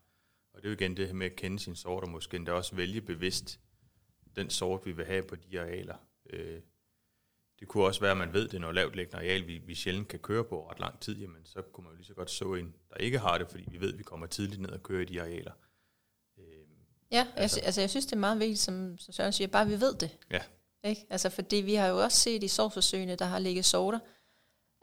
Og 0.54 0.62
det 0.62 0.66
er 0.66 0.70
jo 0.70 0.76
igen 0.76 0.98
det 0.98 1.08
her 1.08 1.14
med 1.14 1.26
at 1.26 1.36
kende 1.36 1.60
sin 1.60 1.76
sort, 1.76 2.04
og 2.04 2.10
måske 2.10 2.38
endda 2.38 2.52
også 2.52 2.76
vælge 2.76 3.02
bevidst 3.02 3.60
den 4.36 4.50
sort, 4.50 4.86
vi 4.86 4.92
vil 4.92 5.06
have 5.06 5.24
på 5.24 5.36
de 5.36 5.62
arealer. 5.62 5.96
Øh, 6.30 6.62
det 7.60 7.68
kunne 7.68 7.84
også 7.84 8.02
være, 8.02 8.12
at 8.12 8.18
man 8.18 8.34
ved, 8.34 8.46
at 8.46 8.52
det 8.52 8.58
er 8.58 8.62
noget 8.62 8.76
lavt 8.76 8.96
liggende 8.96 9.18
areal, 9.18 9.48
vi, 9.48 9.58
vi 9.58 9.76
sjældent 9.76 10.08
kan 10.08 10.20
køre 10.20 10.44
på 10.44 10.70
ret 10.70 10.80
lang 10.80 11.00
tid, 11.00 11.18
jamen 11.18 11.46
så 11.46 11.62
kunne 11.62 11.84
man 11.84 11.94
jo 11.94 11.98
lige 11.98 12.06
så 12.06 12.14
godt 12.14 12.32
så 12.32 12.54
en, 12.54 12.76
der 12.90 12.98
ikke 12.98 13.20
har 13.20 13.38
det, 13.38 13.48
fordi 13.52 13.64
vi 13.72 13.82
ved, 13.82 13.94
at 13.94 13.98
vi 13.98 14.04
kommer 14.04 14.28
tidligt 14.28 14.62
ned 14.62 14.70
og 14.70 14.84
kører 14.84 15.02
i 15.02 15.06
de 15.06 15.22
arealer. 15.22 15.52
Ja, 17.12 17.28
altså, 17.36 17.60
altså 17.60 17.82
jeg 17.82 17.90
synes, 17.90 18.06
det 18.06 18.14
er 18.14 18.18
meget 18.18 18.40
vigtigt, 18.40 18.60
som, 18.60 18.98
som 18.98 19.14
Søren 19.14 19.34
siger, 19.34 19.48
bare 19.48 19.68
vi 19.68 19.82
ved 19.82 19.94
det. 19.96 20.18
Ja. 20.32 20.42
Ikke? 20.84 21.06
Altså, 21.10 21.30
fordi 21.30 21.56
vi 21.56 21.76
har 21.76 21.88
jo 21.88 22.04
også 22.04 22.18
set 22.18 22.44
i 22.44 22.48
sovsforsøgene, 22.48 23.16
der 23.16 23.26
har 23.26 23.40
ligget 23.40 23.66
sorter, 23.66 24.00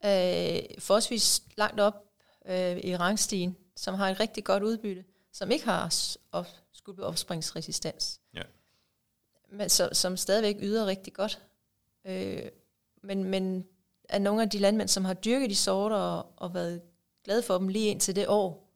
øh, 0.05 0.63
forholdsvis 0.79 1.43
langt 1.57 1.81
op 1.81 2.05
øh, 2.47 2.77
i 2.77 2.97
rangstigen, 2.97 3.57
som 3.77 3.95
har 3.95 4.11
et 4.11 4.21
rigtig 4.21 4.45
godt 4.45 4.63
udbytte, 4.63 5.05
som 5.33 5.51
ikke 5.51 5.65
har 5.65 5.95
op, 6.33 6.47
opspringsresistens. 6.99 8.21
Ja. 8.35 8.43
Men 9.53 9.69
så, 9.69 9.89
som 9.93 10.17
stadigvæk 10.17 10.57
yder 10.61 10.87
rigtig 10.87 11.13
godt. 11.13 11.43
Øh, 12.07 12.49
men, 13.03 13.25
men 13.25 13.67
er 14.09 14.19
nogle 14.19 14.43
af 14.43 14.51
de 14.51 14.59
landmænd, 14.59 14.89
som 14.89 15.05
har 15.05 15.15
dyrket 15.15 15.51
de 15.51 15.57
sorter 15.57 15.97
og, 15.97 16.33
og 16.37 16.55
været 16.55 16.83
glade 17.25 17.43
for 17.43 17.59
dem 17.59 17.69
lige 17.69 17.91
indtil 17.91 18.17
det 18.17 18.29
år, 18.29 18.73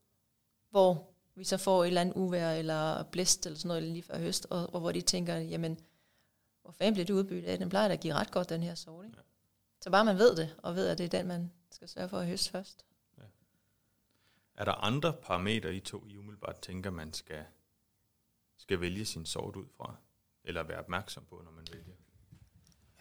hvor 0.70 1.15
vi 1.36 1.44
så 1.44 1.56
får 1.56 1.84
et 1.84 1.86
eller 1.86 2.00
andet 2.00 2.14
uvær 2.14 2.50
eller 2.50 3.02
blæst 3.02 3.46
eller 3.46 3.58
sådan 3.58 3.68
noget 3.68 3.82
lige 3.82 4.02
før 4.02 4.18
høst, 4.18 4.46
og, 4.50 4.74
og 4.74 4.80
hvor 4.80 4.92
de 4.92 5.00
tænker, 5.00 5.36
jamen, 5.36 5.80
hvor 6.62 6.72
fanden 6.72 6.94
bliver 6.94 7.06
det 7.06 7.14
udbyttet 7.14 7.48
af? 7.48 7.58
Den 7.58 7.68
plejer 7.68 7.88
da 7.88 7.94
at 7.94 8.00
give 8.00 8.14
ret 8.14 8.30
godt, 8.30 8.48
den 8.48 8.62
her 8.62 8.74
sort. 8.74 9.04
Ikke? 9.04 9.16
Ja. 9.16 9.22
Så 9.80 9.90
bare 9.90 10.04
man 10.04 10.18
ved 10.18 10.36
det, 10.36 10.54
og 10.58 10.76
ved, 10.76 10.88
at 10.88 10.98
det 10.98 11.04
er 11.04 11.18
den, 11.18 11.26
man 11.26 11.52
skal 11.70 11.88
sørge 11.88 12.08
for 12.08 12.18
at 12.18 12.26
høste 12.26 12.50
først. 12.50 12.84
Ja. 13.18 13.22
Er 14.54 14.64
der 14.64 14.72
andre 14.72 15.12
parametre, 15.12 15.74
I 15.74 15.80
to 15.80 16.06
I 16.08 16.16
umiddelbart 16.16 16.60
tænker, 16.60 16.90
man 16.90 17.12
skal, 17.12 17.44
skal 18.58 18.80
vælge 18.80 19.04
sin 19.04 19.26
sort 19.26 19.56
ud 19.56 19.66
fra? 19.76 19.96
Eller 20.44 20.62
være 20.62 20.78
opmærksom 20.78 21.24
på, 21.30 21.42
når 21.44 21.50
man 21.50 21.66
vælger? 21.72 21.94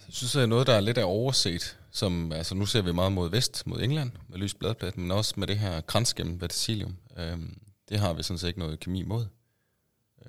Jeg 0.08 0.14
synes, 0.14 0.32
det 0.32 0.42
er 0.42 0.46
noget, 0.46 0.68
der 0.68 0.74
er 0.74 0.80
lidt 0.80 0.98
af 0.98 1.04
overset. 1.04 1.80
Som, 1.92 2.32
altså, 2.32 2.56
nu 2.56 2.66
ser 2.66 2.82
vi 2.82 2.92
meget 2.92 3.12
mod 3.12 3.30
vest, 3.30 3.68
mod 3.68 3.82
England, 3.82 4.12
med 4.28 4.38
lys 4.38 4.54
bladplat, 4.54 4.98
men 4.98 5.12
også 5.12 5.34
med 5.38 5.48
det 5.48 5.60
her 5.60 5.82
kransgem 5.82 6.42
verticillium. 6.42 6.98
Øhm, 7.18 7.62
det 7.90 8.00
har 8.00 8.14
vi 8.14 8.24
sådan 8.24 8.38
set 8.38 8.48
ikke 8.48 8.60
noget 8.60 8.80
kemi 8.80 9.04
mod. 9.04 9.26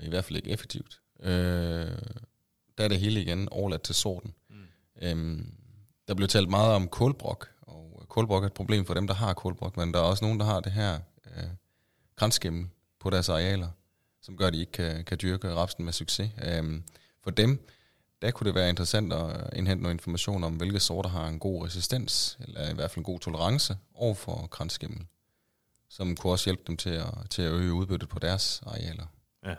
I 0.00 0.08
hvert 0.08 0.24
fald 0.24 0.36
ikke 0.36 0.50
effektivt. 0.50 1.00
Øh, 1.20 1.98
der 2.78 2.84
er 2.84 2.88
det 2.88 3.00
hele 3.00 3.22
igen 3.22 3.48
overladt 3.48 3.82
til 3.82 3.94
sorten. 3.94 4.34
Mm. 4.50 4.56
Øhm, 5.02 5.52
der 6.08 6.14
blev 6.14 6.28
talt 6.28 6.50
meget 6.50 6.74
om 6.74 6.88
kålbrok, 6.88 7.48
og 7.62 8.04
kålbrok 8.08 8.42
er 8.42 8.46
et 8.46 8.52
problem 8.52 8.84
for 8.84 8.94
dem, 8.94 9.06
der 9.06 9.14
har 9.14 9.32
kålbrok, 9.34 9.76
men 9.76 9.94
der 9.94 10.00
er 10.00 10.04
også 10.04 10.24
nogen, 10.24 10.40
der 10.40 10.46
har 10.46 10.60
det 10.60 10.72
her 10.72 10.98
øh, 11.26 11.48
kransgemme 12.16 12.70
på 13.00 13.10
deres 13.10 13.28
arealer, 13.28 13.68
som 14.22 14.36
gør, 14.36 14.46
at 14.46 14.52
de 14.52 14.60
ikke 14.60 14.72
kan, 14.72 15.04
kan 15.04 15.18
dyrke 15.22 15.54
rapsen 15.54 15.84
med 15.84 15.92
succes. 15.92 16.30
Øhm, 16.44 16.82
for 17.22 17.30
dem, 17.30 17.68
der 18.22 18.30
kunne 18.30 18.46
det 18.46 18.54
være 18.54 18.68
interessant 18.68 19.12
at 19.12 19.50
indhente 19.56 19.82
noget 19.82 19.94
information 19.94 20.44
om, 20.44 20.56
hvilke 20.56 20.80
sorter 20.80 21.10
har 21.10 21.28
en 21.28 21.38
god 21.38 21.64
resistens, 21.64 22.38
eller 22.40 22.70
i 22.70 22.74
hvert 22.74 22.90
fald 22.90 22.98
en 22.98 23.04
god 23.04 23.20
tolerance 23.20 23.76
over 23.94 24.14
for 24.14 24.46
kransskimmel, 24.50 25.06
som 25.88 26.16
kunne 26.16 26.32
også 26.32 26.44
hjælpe 26.44 26.62
dem 26.66 26.76
til 26.76 26.90
at, 26.90 27.14
til 27.30 27.42
at 27.42 27.52
øge 27.52 27.72
udbyttet 27.72 28.08
på 28.08 28.18
deres 28.18 28.62
arealer. 28.66 29.06
Ja. 29.44 29.54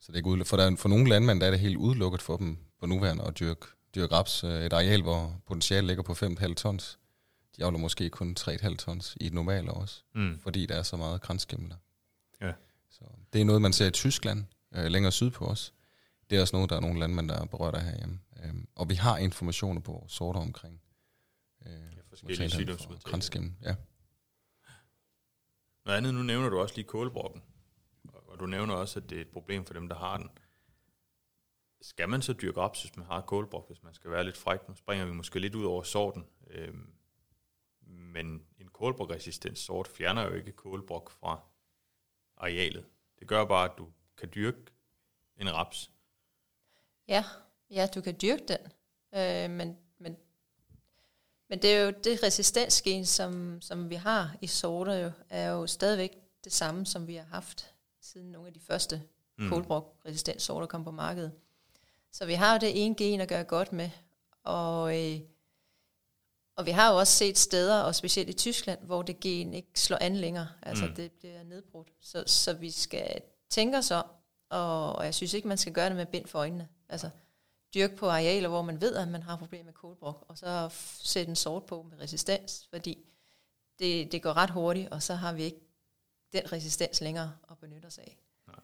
Så 0.00 0.12
det 0.12 0.24
er 0.24 0.32
ikke 0.32 0.44
for, 0.44 0.56
der, 0.56 0.76
for 0.76 0.88
nogle 0.88 1.08
landmænd 1.08 1.40
der 1.40 1.46
er 1.46 1.50
det 1.50 1.60
helt 1.60 1.76
udelukket 1.76 2.22
for 2.22 2.36
dem 2.36 2.58
på 2.80 2.86
nuværende 2.86 3.24
at 3.24 3.38
dyrke, 3.38 3.66
dyrke 3.94 4.14
raps. 4.14 4.44
Et 4.44 4.72
areal, 4.72 5.02
hvor 5.02 5.42
potentialet 5.46 5.84
ligger 5.84 6.02
på 6.02 6.12
5,5 6.12 6.54
tons. 6.54 6.98
De 7.56 7.64
avler 7.64 7.78
måske 7.78 8.10
kun 8.10 8.36
3,5 8.40 8.76
tons 8.76 9.16
i 9.20 9.26
et 9.26 9.32
normalt 9.32 9.68
også, 9.68 10.02
mm. 10.14 10.38
fordi 10.42 10.66
der 10.66 10.74
er 10.74 10.82
så 10.82 10.96
meget 10.96 11.20
kransskimmel 11.20 11.74
Ja. 12.40 12.52
Så 12.90 13.04
det 13.32 13.40
er 13.40 13.44
noget, 13.44 13.62
man 13.62 13.72
ser 13.72 13.86
i 13.86 13.90
Tyskland, 13.90 14.44
øh, 14.74 14.86
længere 14.86 15.12
sydpå 15.12 15.44
også 15.44 15.72
det 16.30 16.36
er 16.36 16.40
også 16.40 16.56
noget, 16.56 16.70
der 16.70 16.76
er 16.76 16.80
nogle 16.80 17.00
landmænd, 17.00 17.28
der 17.28 17.44
berørt 17.44 17.74
af 17.74 17.84
herhjemme. 17.84 18.18
Øhm, 18.44 18.68
og 18.74 18.88
vi 18.88 18.94
har 18.94 19.18
informationer 19.18 19.80
på 19.80 20.04
sorter 20.08 20.40
omkring. 20.40 20.80
Øh, 21.66 21.72
ja, 21.72 22.00
forskellige 22.08 22.50
sygdomsmodtagelser. 22.50 23.40
Ja. 23.62 23.74
Noget 25.84 25.98
andet, 25.98 26.14
nu 26.14 26.22
nævner 26.22 26.48
du 26.48 26.58
også 26.60 26.74
lige 26.74 26.86
kålbrokken. 26.86 27.42
Og 28.12 28.40
du 28.40 28.46
nævner 28.46 28.74
også, 28.74 29.00
at 29.00 29.10
det 29.10 29.16
er 29.18 29.20
et 29.20 29.28
problem 29.32 29.64
for 29.64 29.74
dem, 29.74 29.88
der 29.88 29.96
har 29.96 30.16
den. 30.16 30.30
Skal 31.80 32.08
man 32.08 32.22
så 32.22 32.32
dyrke 32.32 32.60
op, 32.60 32.76
hvis 32.80 32.96
man 32.96 33.06
har 33.06 33.20
kålbrok, 33.20 33.66
hvis 33.66 33.82
man 33.82 33.94
skal 33.94 34.10
være 34.10 34.24
lidt 34.24 34.36
fræk? 34.36 34.68
Nu 34.68 34.74
springer 34.74 35.06
vi 35.06 35.12
måske 35.12 35.38
lidt 35.38 35.54
ud 35.54 35.64
over 35.64 35.82
sorten. 35.82 36.26
Øhm, 36.50 36.92
men 37.86 38.46
en 38.58 38.68
kålbrokresistent 38.68 39.58
sort 39.58 39.88
fjerner 39.88 40.22
jo 40.22 40.34
ikke 40.34 40.52
kålbrok 40.52 41.10
fra 41.10 41.40
arealet. 42.36 42.86
Det 43.18 43.28
gør 43.28 43.44
bare, 43.44 43.70
at 43.70 43.78
du 43.78 43.88
kan 44.16 44.30
dyrke 44.34 44.58
en 45.36 45.54
raps, 45.54 45.90
Ja, 47.08 47.24
ja, 47.70 47.86
du 47.94 48.00
kan 48.00 48.16
dyrke 48.22 48.44
den. 48.48 48.58
Øh, 49.14 49.50
men, 49.50 49.78
men, 51.48 51.62
det 51.62 51.74
er 51.74 51.80
jo 51.80 51.92
det 52.04 52.22
resistensgen, 52.22 53.06
som, 53.06 53.58
som 53.60 53.90
vi 53.90 53.94
har 53.94 54.36
i 54.40 54.46
sorter, 54.46 54.94
jo, 54.94 55.10
er 55.30 55.50
jo 55.50 55.66
stadigvæk 55.66 56.18
det 56.44 56.52
samme, 56.52 56.86
som 56.86 57.06
vi 57.06 57.14
har 57.14 57.24
haft 57.24 57.74
siden 58.00 58.32
nogle 58.32 58.48
af 58.48 58.54
de 58.54 58.60
første 58.60 59.02
mm. 59.38 59.48
kålbrok-resistent 59.48 60.42
sorter 60.42 60.66
kom 60.66 60.84
på 60.84 60.90
markedet. 60.90 61.32
Så 62.12 62.26
vi 62.26 62.34
har 62.34 62.52
jo 62.52 62.58
det 62.58 62.84
ene 62.84 62.94
gen 62.94 63.20
at 63.20 63.28
gøre 63.28 63.44
godt 63.44 63.72
med, 63.72 63.90
og, 64.44 65.02
øh, 65.02 65.20
og 66.56 66.66
vi 66.66 66.70
har 66.70 66.90
jo 66.90 66.98
også 66.98 67.12
set 67.12 67.38
steder, 67.38 67.80
og 67.80 67.94
specielt 67.94 68.28
i 68.28 68.32
Tyskland, 68.32 68.80
hvor 68.82 69.02
det 69.02 69.20
gen 69.20 69.54
ikke 69.54 69.80
slår 69.80 69.98
an 70.00 70.16
længere, 70.16 70.48
altså 70.62 70.86
mm. 70.86 70.94
det 70.94 71.12
bliver 71.12 71.42
nedbrudt. 71.42 71.88
Så, 72.00 72.24
så 72.26 72.52
vi 72.52 72.70
skal 72.70 73.20
tænke 73.50 73.78
os 73.78 73.90
om, 73.90 74.04
og, 74.48 74.92
og 74.92 75.04
jeg 75.04 75.14
synes 75.14 75.34
ikke, 75.34 75.48
man 75.48 75.58
skal 75.58 75.72
gøre 75.72 75.88
det 75.88 75.96
med 75.96 76.06
bind 76.06 76.26
for 76.26 76.38
øjnene. 76.38 76.68
Altså 76.88 77.10
dyrke 77.74 77.96
på 77.96 78.08
arealer, 78.08 78.48
hvor 78.48 78.62
man 78.62 78.80
ved, 78.80 78.96
at 78.96 79.08
man 79.08 79.22
har 79.22 79.36
problemer 79.36 79.64
med 79.64 79.72
kålbrok, 79.72 80.24
og 80.28 80.38
så 80.38 80.68
sætte 81.02 81.30
en 81.30 81.36
sort 81.36 81.66
på 81.66 81.82
med 81.82 82.00
resistens, 82.00 82.66
fordi 82.70 82.98
det, 83.78 84.12
det 84.12 84.22
går 84.22 84.36
ret 84.36 84.50
hurtigt, 84.50 84.88
og 84.90 85.02
så 85.02 85.14
har 85.14 85.32
vi 85.32 85.42
ikke 85.42 85.60
den 86.32 86.52
resistens 86.52 87.00
længere 87.00 87.36
at 87.50 87.58
benytte 87.58 87.86
os 87.86 87.98
af. 87.98 88.18
Nej. 88.46 88.60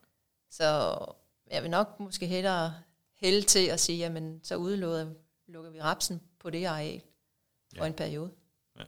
Så 0.51 0.97
jeg 1.47 1.63
vil 1.63 1.71
nok 1.71 2.01
måske 2.01 2.27
hellere 2.27 2.75
hælde 3.15 3.43
til 3.43 3.67
at 3.67 3.81
sige, 3.81 3.99
jamen 3.99 4.41
så 4.45 4.57
udelukker 4.57 5.15
lukker 5.47 5.71
vi 5.71 5.81
rapsen 5.81 6.23
på 6.39 6.51
det 6.51 6.65
areal 6.65 7.03
for 7.77 7.85
ja. 7.85 7.87
en 7.87 7.95
periode. 7.95 8.33
Ja. 8.79 8.85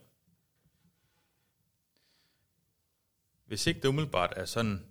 Hvis 3.45 3.67
ikke 3.67 3.81
det 3.81 3.89
umiddelbart 3.89 4.33
er 4.37 4.45
sådan 4.45 4.87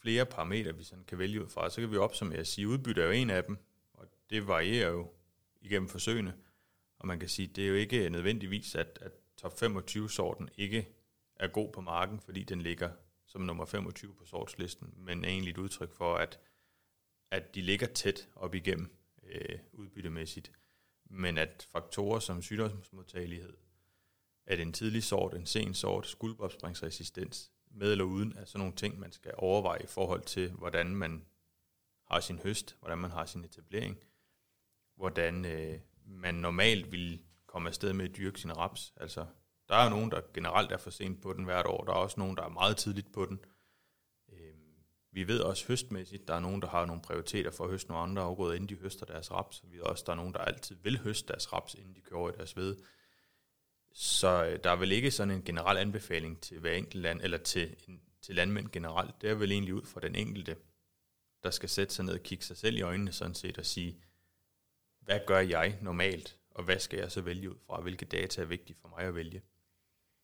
flere 0.00 0.26
parametre, 0.26 0.76
vi 0.76 0.84
sådan 0.84 1.04
kan 1.04 1.18
vælge 1.18 1.44
ud 1.44 1.48
fra, 1.48 1.70
så 1.70 1.80
kan 1.80 1.90
vi 1.90 1.96
opsummere 1.96 2.38
at 2.38 2.46
sige, 2.46 2.68
udbytte 2.68 3.02
er 3.02 3.06
jo 3.06 3.12
en 3.12 3.30
af 3.30 3.44
dem, 3.44 3.65
det 4.30 4.46
varierer 4.46 4.90
jo 4.90 5.12
igennem 5.60 5.88
forsøgene. 5.88 6.34
Og 6.98 7.06
man 7.06 7.20
kan 7.20 7.28
sige, 7.28 7.48
det 7.48 7.64
er 7.64 7.68
jo 7.68 7.74
ikke 7.74 8.10
nødvendigvis, 8.10 8.74
at, 8.74 8.98
at 9.02 9.12
top 9.36 9.62
25-sorten 9.62 10.48
ikke 10.56 10.88
er 11.36 11.48
god 11.48 11.72
på 11.72 11.80
marken, 11.80 12.20
fordi 12.20 12.44
den 12.44 12.62
ligger 12.62 12.90
som 13.26 13.40
nummer 13.40 13.64
25 13.64 14.14
på 14.14 14.24
sortslisten, 14.24 14.94
men 14.96 15.24
er 15.24 15.28
egentlig 15.28 15.50
et 15.50 15.58
udtryk 15.58 15.92
for, 15.92 16.14
at, 16.16 16.40
at 17.30 17.54
de 17.54 17.62
ligger 17.62 17.86
tæt 17.86 18.28
op 18.34 18.54
igennem 18.54 18.96
øh, 19.22 19.58
udbyttemæssigt. 19.72 20.52
Men 21.04 21.38
at 21.38 21.68
faktorer 21.72 22.18
som 22.18 22.42
sygdomsmodtagelighed, 22.42 23.56
at 24.46 24.60
en 24.60 24.72
tidlig 24.72 25.02
sort, 25.02 25.34
en 25.34 25.46
sen 25.46 25.74
sort, 25.74 26.06
skuldbopspringsresistens, 26.06 27.52
med 27.70 27.92
eller 27.92 28.04
uden, 28.04 28.36
er 28.36 28.44
sådan 28.44 28.58
nogle 28.58 28.74
ting, 28.74 28.98
man 28.98 29.12
skal 29.12 29.32
overveje 29.36 29.82
i 29.82 29.86
forhold 29.86 30.22
til, 30.22 30.50
hvordan 30.50 30.96
man 30.96 31.24
har 32.04 32.20
sin 32.20 32.38
høst, 32.38 32.76
hvordan 32.80 32.98
man 32.98 33.10
har 33.10 33.26
sin 33.26 33.44
etablering, 33.44 33.98
hvordan 34.96 35.44
øh, 35.44 35.80
man 36.06 36.34
normalt 36.34 36.92
vil 36.92 37.22
komme 37.46 37.68
afsted 37.68 37.92
med 37.92 38.08
at 38.08 38.16
dyrke 38.16 38.40
sin 38.40 38.56
raps. 38.56 38.92
Altså, 38.96 39.26
der 39.68 39.74
er 39.74 39.84
jo 39.84 39.90
nogen, 39.90 40.10
der 40.10 40.20
generelt 40.34 40.72
er 40.72 40.76
for 40.76 40.90
sent 40.90 41.22
på 41.22 41.32
den 41.32 41.44
hvert 41.44 41.66
år. 41.66 41.84
Der 41.84 41.92
er 41.92 41.96
også 41.96 42.20
nogen, 42.20 42.36
der 42.36 42.42
er 42.42 42.48
meget 42.48 42.76
tidligt 42.76 43.12
på 43.12 43.26
den. 43.26 43.40
Øh, 44.32 44.54
vi 45.12 45.28
ved 45.28 45.40
også 45.40 45.66
høstmæssigt, 45.68 46.28
der 46.28 46.34
er 46.34 46.40
nogen, 46.40 46.62
der 46.62 46.68
har 46.68 46.86
nogle 46.86 47.02
prioriteter 47.02 47.50
for 47.50 47.64
at 47.64 47.70
høste 47.70 47.90
nogle 47.90 48.02
andre 48.02 48.22
afgrøder, 48.22 48.54
inden 48.54 48.68
de 48.68 48.82
høster 48.82 49.06
deres 49.06 49.32
raps. 49.32 49.62
Vi 49.64 49.76
ved 49.76 49.84
også, 49.84 50.04
der 50.06 50.12
er 50.12 50.16
nogen, 50.16 50.34
der 50.34 50.40
altid 50.40 50.76
vil 50.82 50.98
høste 50.98 51.28
deres 51.28 51.52
raps, 51.52 51.74
inden 51.74 51.94
de 51.94 52.00
kører 52.00 52.20
over 52.20 52.30
i 52.30 52.36
deres 52.36 52.56
ved. 52.56 52.76
Så 53.92 54.44
øh, 54.44 54.58
der 54.64 54.70
er 54.70 54.76
vel 54.76 54.92
ikke 54.92 55.10
sådan 55.10 55.34
en 55.34 55.42
generel 55.42 55.78
anbefaling 55.78 56.40
til 56.40 56.58
hver 56.58 56.72
enkelt 56.72 57.02
land, 57.02 57.20
eller 57.22 57.38
til, 57.38 57.76
en, 57.88 58.00
til 58.22 58.34
landmænd 58.34 58.68
generelt. 58.68 59.22
Det 59.22 59.30
er 59.30 59.34
vel 59.34 59.52
egentlig 59.52 59.74
ud 59.74 59.84
fra 59.84 60.00
den 60.00 60.14
enkelte, 60.14 60.56
der 61.42 61.50
skal 61.50 61.68
sætte 61.68 61.94
sig 61.94 62.04
ned 62.04 62.14
og 62.14 62.22
kigge 62.22 62.44
sig 62.44 62.56
selv 62.56 62.76
i 62.76 62.82
øjnene 62.82 63.12
sådan 63.12 63.34
set 63.34 63.58
og 63.58 63.66
sige, 63.66 64.00
hvad 65.06 65.20
gør 65.26 65.38
jeg 65.38 65.78
normalt, 65.82 66.36
og 66.50 66.64
hvad 66.64 66.78
skal 66.78 66.98
jeg 66.98 67.12
så 67.12 67.20
vælge 67.20 67.50
ud 67.50 67.56
fra? 67.66 67.80
Hvilke 67.80 68.04
data 68.04 68.40
er 68.42 68.46
vigtige 68.46 68.76
for 68.80 68.88
mig 68.88 69.00
at 69.00 69.14
vælge? 69.14 69.42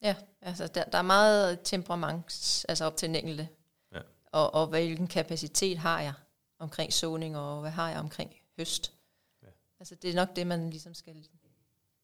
Ja, 0.03 0.17
altså 0.41 0.67
der, 0.67 0.85
der 0.85 0.99
er 0.99 1.03
meget 1.03 1.61
temperament 1.65 2.65
altså 2.69 2.85
op 2.85 2.97
til 2.97 3.09
den 3.09 3.17
enkelte. 3.17 3.49
Ja. 3.93 4.01
Og, 4.27 4.55
og 4.55 4.67
hvilken 4.67 5.07
kapacitet 5.07 5.79
har 5.79 6.01
jeg 6.01 6.15
omkring 6.59 6.93
såning, 6.93 7.37
og 7.37 7.61
hvad 7.61 7.71
har 7.71 7.91
jeg 7.91 7.99
omkring 7.99 8.37
høst. 8.57 8.95
Ja. 9.43 9.49
Altså 9.81 9.95
det 9.95 10.11
er 10.11 10.15
nok 10.15 10.37
det, 10.37 10.47
man 10.47 10.71
ligesom 10.71 10.95
skal, 10.95 11.27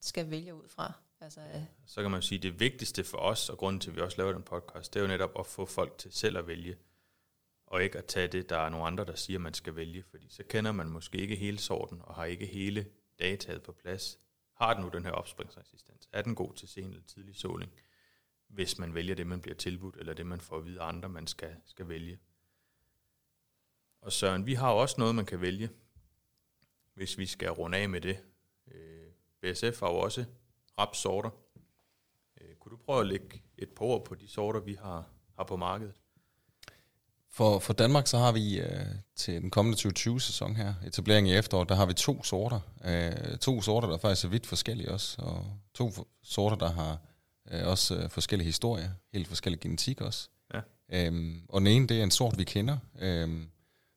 skal 0.00 0.30
vælge 0.30 0.54
ud 0.54 0.68
fra. 0.68 0.92
Altså, 1.20 1.40
øh, 1.40 1.62
Så 1.86 2.02
kan 2.02 2.10
man 2.10 2.22
sige, 2.22 2.36
at 2.36 2.42
det 2.42 2.60
vigtigste 2.60 3.04
for 3.04 3.18
os, 3.18 3.48
og 3.48 3.58
grunden 3.58 3.80
til, 3.80 3.90
at 3.90 3.96
vi 3.96 4.00
også 4.00 4.16
laver 4.18 4.32
den 4.32 4.42
podcast, 4.42 4.94
det 4.94 5.00
er 5.00 5.04
jo 5.04 5.08
netop 5.08 5.38
at 5.38 5.46
få 5.46 5.66
folk 5.66 5.98
til 5.98 6.12
selv 6.12 6.38
at 6.38 6.46
vælge, 6.46 6.76
og 7.70 7.82
ikke 7.82 7.98
at 7.98 8.04
tage 8.06 8.28
det, 8.28 8.50
der 8.50 8.56
er 8.56 8.68
nogle 8.68 8.86
andre, 8.86 9.04
der 9.04 9.14
siger, 9.14 9.38
man 9.38 9.54
skal 9.54 9.76
vælge, 9.76 10.02
fordi 10.02 10.28
så 10.28 10.44
kender 10.48 10.72
man 10.72 10.88
måske 10.88 11.18
ikke 11.18 11.36
hele 11.36 11.58
sorten, 11.58 12.00
og 12.02 12.14
har 12.14 12.24
ikke 12.24 12.46
hele 12.46 12.86
dataet 13.18 13.62
på 13.62 13.72
plads. 13.72 14.18
Har 14.54 14.74
den 14.74 14.82
nu 14.82 14.88
den 14.88 15.04
her 15.04 15.12
opspringsresistens? 15.12 16.08
Er 16.12 16.22
den 16.22 16.34
god 16.34 16.54
til 16.54 16.68
sen 16.68 16.90
eller 16.90 17.02
tidlig 17.06 17.36
såling? 17.36 17.72
Hvis 18.48 18.78
man 18.78 18.94
vælger 18.94 19.14
det, 19.14 19.26
man 19.26 19.40
bliver 19.40 19.54
tilbudt, 19.54 19.96
eller 19.96 20.14
det, 20.14 20.26
man 20.26 20.40
får 20.40 20.56
at 20.56 20.64
vide 20.64 20.80
af 20.80 20.88
andre, 20.88 21.08
man 21.08 21.26
skal, 21.26 21.56
skal 21.64 21.88
vælge. 21.88 22.18
Og 24.00 24.12
Søren, 24.12 24.46
vi 24.46 24.54
har 24.54 24.70
også 24.70 24.94
noget, 24.98 25.14
man 25.14 25.26
kan 25.26 25.40
vælge, 25.40 25.70
hvis 26.94 27.18
vi 27.18 27.26
skal 27.26 27.50
runde 27.50 27.78
af 27.78 27.88
med 27.88 28.00
det. 28.00 28.24
Øh, 28.66 29.06
BSF 29.40 29.80
har 29.80 29.88
jo 29.88 29.96
også 29.96 30.24
rapsorter. 30.78 31.30
Øh, 32.40 32.54
kunne 32.54 32.70
du 32.70 32.76
prøve 32.76 33.00
at 33.00 33.06
lægge 33.06 33.42
et 33.58 33.70
par 33.70 33.84
ord 33.84 34.04
på 34.04 34.14
de 34.14 34.28
sorter, 34.28 34.60
vi 34.60 34.74
har, 34.74 35.10
har 35.36 35.44
på 35.44 35.56
markedet? 35.56 35.94
For, 37.32 37.58
for 37.58 37.72
Danmark 37.72 38.06
så 38.06 38.18
har 38.18 38.32
vi 38.32 38.58
øh, 38.60 38.86
til 39.16 39.42
den 39.42 39.50
kommende 39.50 39.78
2020-sæson 39.78 40.56
her, 40.56 40.74
etablering 40.86 41.28
i 41.28 41.34
efteråret, 41.34 41.68
der 41.68 41.74
har 41.74 41.86
vi 41.86 41.94
to 41.94 42.24
sorter. 42.24 42.60
Øh, 42.84 43.38
to 43.38 43.62
sorter, 43.62 43.88
der 43.88 43.98
faktisk 43.98 44.24
er 44.24 44.28
vidt 44.28 44.46
forskellige 44.46 44.92
også, 44.92 45.16
og 45.22 45.46
to 45.74 45.90
for, 45.90 46.06
sorter, 46.22 46.56
der 46.56 46.70
har 46.70 46.98
øh, 47.50 47.66
også 47.66 47.96
øh, 47.96 48.10
forskellige 48.10 48.46
historier, 48.46 48.90
helt 49.12 49.28
forskellige 49.28 49.60
genetik 49.60 50.00
også. 50.00 50.28
Ja. 50.54 50.60
Øhm, 50.92 51.42
og 51.48 51.60
den 51.60 51.66
ene, 51.66 51.86
det 51.86 51.98
er 51.98 52.04
en 52.04 52.10
sort, 52.10 52.38
vi 52.38 52.44
kender. 52.44 52.76
Øhm, 52.98 53.48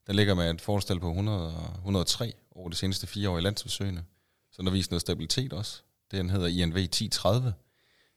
der 0.07 0.13
ligger 0.13 0.34
med 0.34 0.49
et 0.49 0.61
forholdstal 0.61 0.99
på 0.99 1.09
100, 1.09 1.55
og 1.55 1.73
103 1.75 2.34
over 2.55 2.69
de 2.69 2.75
seneste 2.75 3.07
fire 3.07 3.29
år 3.29 3.38
i 3.38 3.41
landsforsøgene. 3.41 4.03
Så 4.51 4.57
den 4.57 4.67
har 4.67 4.73
vist 4.73 4.91
noget 4.91 5.01
stabilitet 5.01 5.53
også. 5.53 5.82
Den 6.11 6.29
hedder 6.29 6.47
INV 6.47 6.77
1030. 6.77 7.53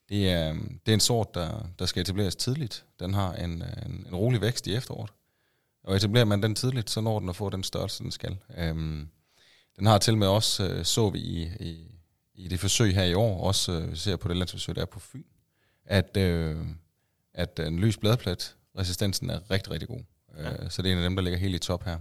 Det 0.09 0.31
er, 0.31 0.53
det 0.53 0.93
er 0.93 0.95
en 0.95 1.01
sort, 1.01 1.35
der, 1.35 1.69
der 1.79 1.87
skal 1.87 2.03
etableres 2.03 2.37
tidligt. 2.37 2.85
Den 3.01 3.15
har 3.15 3.35
en, 3.35 3.51
en, 3.51 4.07
en 4.09 4.15
rolig 4.15 4.41
vækst 4.41 4.67
i 4.67 4.75
efteråret. 4.75 5.11
Og 5.85 5.97
etablerer 5.97 6.25
man 6.25 6.43
den 6.43 6.55
tidligt, 6.55 6.91
så 6.91 7.01
når 7.01 7.19
den 7.19 7.29
at 7.29 7.37
få 7.37 7.51
den 7.51 7.63
størrelse, 7.63 8.03
den 8.03 8.11
skal. 8.11 8.37
Øhm, 8.57 9.09
den 9.79 9.87
har 9.87 9.99
til 9.99 10.17
med 10.17 10.27
også, 10.27 10.69
øh, 10.69 10.85
så 10.85 11.11
vi 11.11 11.19
i, 11.19 11.43
i, 11.61 11.87
i 12.35 12.49
det 12.49 12.61
forsøg 12.61 12.95
her 12.95 13.05
i 13.05 13.15
år, 13.15 13.47
også 13.47 13.73
øh, 13.73 13.97
ser 13.97 14.17
på 14.17 14.29
det 14.29 14.37
landsforsøg, 14.37 14.77
der 14.77 14.83
er 14.83 14.87
på 14.87 15.01
Fyn, 15.01 15.25
at, 15.85 16.17
øh, 16.17 16.67
at 17.35 17.61
en 17.61 17.79
lys 17.79 17.97
bladplet, 17.97 18.57
resistensen 18.79 19.31
er 19.31 19.51
rigtig, 19.51 19.73
rigtig 19.73 19.89
god. 19.89 20.01
Ja. 20.39 20.53
Øh, 20.53 20.71
så 20.71 20.83
det 20.83 20.89
er 20.89 20.93
en 20.93 20.99
af 20.99 21.05
dem, 21.05 21.17
der 21.17 21.23
ligger 21.23 21.39
helt 21.39 21.55
i 21.55 21.59
top 21.59 21.85
her. 21.85 21.99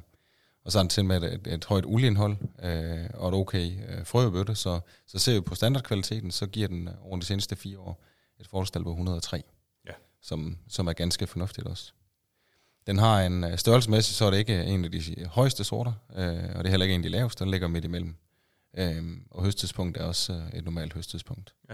Og 0.66 0.72
så 0.72 0.78
har 0.78 0.84
den 0.84 0.89
til 0.89 1.05
med 1.05 1.24
et, 1.24 1.34
et, 1.34 1.47
et 1.47 1.66
højt 1.66 1.86
olieindhold 1.86 2.38
øh, 2.64 3.09
og 3.14 3.30
et 3.30 3.36
okay 3.36 3.72
øh, 3.89 4.05
frøbøtte, 4.05 4.55
så, 4.55 4.80
så 5.07 5.20
ser 5.20 5.34
vi 5.34 5.41
på 5.41 5.55
standardkvaliteten, 5.55 6.32
så 6.32 6.47
giver 6.47 6.68
den 6.68 6.88
øh, 6.88 6.93
over 7.05 7.20
de 7.20 7.26
seneste 7.26 7.55
fire 7.55 7.80
år 7.80 8.03
et 8.39 8.47
forholdstal 8.47 8.84
på 8.84 8.89
103, 8.89 9.43
Ja. 9.88 9.91
som, 10.22 10.57
som 10.68 10.88
er 10.88 10.93
ganske 10.93 11.28
fornuftigt 11.28 11.68
også. 11.68 11.93
Den 12.88 12.97
har 12.97 13.22
en 13.22 13.43
øh, 13.43 13.57
størrelsesmæssigt, 13.57 14.18
så 14.18 14.26
er 14.26 14.32
det 14.32 14.38
ikke 14.38 14.64
en 14.64 14.86
af 14.86 14.91
de 14.91 15.26
højeste 15.26 15.64
sorter, 15.64 15.93
øh, 16.16 16.26
og 16.55 16.64
det 16.64 16.66
er 16.66 16.70
heller 16.70 16.84
ikke 16.84 16.95
en 16.95 17.01
af 17.01 17.03
de 17.03 17.09
laveste, 17.09 17.43
den 17.43 17.51
ligger 17.51 17.68
midt 17.68 17.86
imellem. 17.86 18.16
Øh, 18.78 19.18
og 19.32 19.43
høsttidspunkt 19.43 19.97
er 19.97 20.03
også 20.03 20.34
øh, 20.34 20.49
et 20.59 20.64
normalt 20.64 20.93
høsttidspunkt. 20.93 21.53
Ja. 21.70 21.74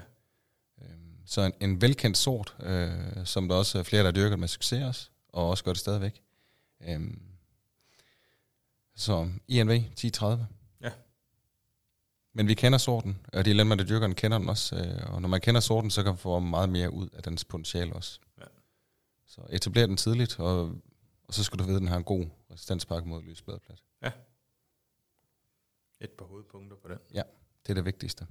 Øh, 0.82 0.90
så 1.26 1.42
en, 1.42 1.54
en 1.60 1.82
velkendt 1.82 2.18
sort, 2.18 2.56
øh, 2.64 2.90
som 3.26 3.48
der 3.50 3.56
også 3.56 3.80
er 3.80 3.84
flere, 3.84 4.04
der 4.04 4.12
dyrker 4.12 4.36
med 4.38 4.48
succes 4.48 4.84
også, 4.84 5.10
og 5.30 5.50
også 5.50 5.64
gør 5.64 5.72
det 5.74 5.80
stadigvæk. 5.80 6.22
Øh, 6.88 7.00
så 9.00 9.30
INV 9.48 9.72
1030. 9.72 10.48
Ja. 10.82 10.92
Men 12.34 12.48
vi 12.48 12.54
kender 12.54 12.78
sorten, 12.78 13.26
og 13.34 13.46
de 13.46 13.54
landmænd, 13.54 13.80
der 13.80 13.86
dyrker 13.86 14.08
den, 14.08 14.16
kender 14.16 14.38
den 14.38 14.50
også. 14.50 14.76
øh, 14.76 15.14
Og 15.14 15.22
når 15.22 15.30
man 15.30 15.42
kender 15.42 15.62
sorten, 15.62 15.92
så 15.92 16.04
kan 16.04 16.10
man 16.12 16.18
få 16.18 16.40
meget 16.40 16.70
mere 16.70 16.92
ud 16.94 17.10
af 17.10 17.24
dens 17.24 17.46
potentiale 17.46 17.94
også. 17.94 18.20
Ja. 18.40 18.44
Så 19.26 19.42
etabler 19.50 19.86
den 19.86 19.98
tidligt, 19.98 20.40
og, 20.40 20.62
og 21.28 21.34
så 21.34 21.44
skal 21.44 21.60
du 21.60 21.64
vide, 21.64 21.76
at 21.76 21.80
den 21.80 21.88
har 21.88 21.98
en 21.98 22.04
god 22.04 22.26
resistenspakke 22.52 23.10
mod 23.10 23.22
lysbladplat. 23.24 23.84
Et 26.02 26.12
par 26.12 26.26
hovedpunkter 26.26 26.78
på 26.78 26.88
den. 26.88 26.98
Det 27.64 27.70
er 27.70 27.74
det 27.74 27.86
vigtigste. 27.86 28.28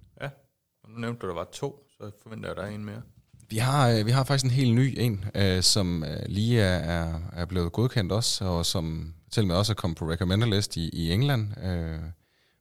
Og 0.83 0.91
nu 0.91 0.99
nævnte 0.99 1.21
du, 1.21 1.27
der 1.29 1.35
var 1.35 1.45
to, 1.53 1.87
så 1.89 2.11
forventer 2.23 2.49
jeg, 2.49 2.51
at 2.51 2.57
der 2.57 2.63
er 2.71 2.75
en 2.75 2.85
mere. 2.85 3.03
Vi 3.51 3.57
har, 3.57 3.89
øh, 3.91 4.07
vi 4.07 4.11
har 4.11 4.25
faktisk 4.25 4.45
en 4.45 4.51
helt 4.51 4.75
ny 4.75 4.95
en, 4.99 5.25
øh, 5.35 5.63
som 5.63 6.05
øh, 6.05 6.21
lige 6.27 6.61
er, 6.61 7.21
er, 7.33 7.45
blevet 7.45 7.73
godkendt 7.73 8.13
også, 8.13 8.45
og 8.45 8.67
som 8.67 9.15
til 9.31 9.41
og 9.41 9.47
med 9.47 9.57
også 9.57 9.73
er 9.73 9.75
kommet 9.75 9.99
på 9.99 10.11
recommender 10.11 10.47
list 10.47 10.77
i, 10.77 10.89
i 10.89 11.13
England. 11.13 11.65
Øh, 11.65 11.99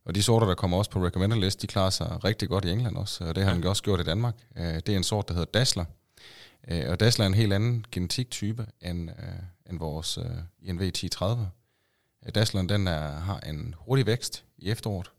og 0.06 0.16
de 0.16 0.24
sorter, 0.24 0.48
der 0.48 0.56
kommer 0.56 0.78
også 0.78 0.92
på 0.92 1.06
recommender 1.06 1.38
list, 1.38 1.62
de 1.62 1.68
klarer 1.68 1.90
sig 1.90 2.24
rigtig 2.24 2.50
godt 2.50 2.66
i 2.66 2.70
England 2.70 2.96
også, 2.98 3.24
og 3.24 3.36
det 3.36 3.44
har 3.44 3.56
Ja. 3.56 3.62
de 3.62 3.70
også 3.70 3.84
gjort 3.84 4.00
i 4.00 4.04
Danmark. 4.04 4.36
Øh, 4.58 4.64
det 4.76 4.90
er 4.90 4.98
en 4.98 5.04
sort, 5.04 5.28
der 5.28 5.34
hedder 5.34 5.52
Dassler. 5.60 5.86
Øh, 6.68 6.84
og 6.90 7.00
Dassler 7.00 7.26
er 7.26 7.28
en 7.28 7.34
helt 7.34 7.54
anden 7.54 7.86
genetiktype 7.92 8.66
end, 8.82 9.10
øh, 9.10 9.70
end 9.70 9.80
vores 9.80 10.18
øh, 10.18 10.26
INV 10.62 10.82
1030. 10.82 11.50
Øh, 12.26 12.36
Dassleren 12.36 12.70
den 12.70 12.88
er, 12.88 13.12
har 13.12 13.40
en 13.40 13.76
hurtig 13.78 14.06
vækst 14.06 14.44
i 14.58 14.70
efteråret, 14.70 15.12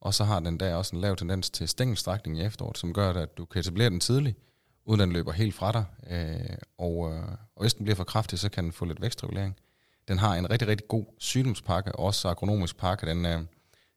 og 0.00 0.14
så 0.14 0.24
har 0.24 0.40
den 0.40 0.60
der 0.60 0.74
også 0.74 0.96
en 0.96 1.00
lav 1.00 1.16
tendens 1.16 1.50
til 1.50 1.68
stængelstrækning 1.68 2.38
i 2.38 2.42
efteråret, 2.42 2.78
som 2.78 2.92
gør, 2.94 3.12
at 3.12 3.38
du 3.38 3.44
kan 3.44 3.60
etablere 3.60 3.90
den 3.90 4.00
tidligt, 4.00 4.38
uden 4.84 5.00
den 5.00 5.12
løber 5.12 5.32
helt 5.32 5.54
fra 5.54 5.72
dig. 5.72 5.84
Øh, 6.10 6.56
og, 6.78 7.12
øh, 7.12 7.28
og 7.28 7.60
hvis 7.60 7.74
den 7.74 7.84
bliver 7.84 7.96
for 7.96 8.04
kraftig, 8.04 8.38
så 8.38 8.48
kan 8.48 8.64
den 8.64 8.72
få 8.72 8.84
lidt 8.84 9.00
vækstregulering. 9.00 9.56
Den 10.08 10.18
har 10.18 10.34
en 10.34 10.50
rigtig, 10.50 10.68
rigtig 10.68 10.88
god 10.88 11.06
sygdomspakke, 11.18 11.96
også 11.96 12.28
agronomisk 12.28 12.76
pakke. 12.76 13.06
Den 13.06 13.26
øh, 13.26 13.40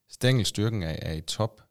stængelstyrken 0.10 0.84
er, 0.84 0.96
er 1.02 1.14
i 1.14 1.22
top, 1.22 1.62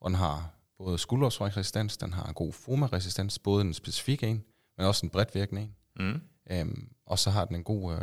og 0.00 0.10
den 0.10 0.16
har 0.16 0.50
både 0.78 0.98
skuldersvrækresistens, 0.98 1.96
den 1.96 2.12
har 2.12 2.32
god 2.32 2.52
fomaresistens, 2.52 3.38
både 3.38 3.60
en 3.60 3.74
specifik 3.74 4.22
en, 4.22 4.44
men 4.76 4.86
også 4.86 5.06
en 5.06 5.10
bredt 5.10 5.34
virkende 5.34 5.62
en. 5.62 5.74
Mm. 6.00 6.20
Øhm, 6.50 6.88
og 7.06 7.18
så 7.18 7.30
har 7.30 7.44
den 7.44 7.56
en 7.56 7.64
god 7.64 7.94
øh, 7.94 8.00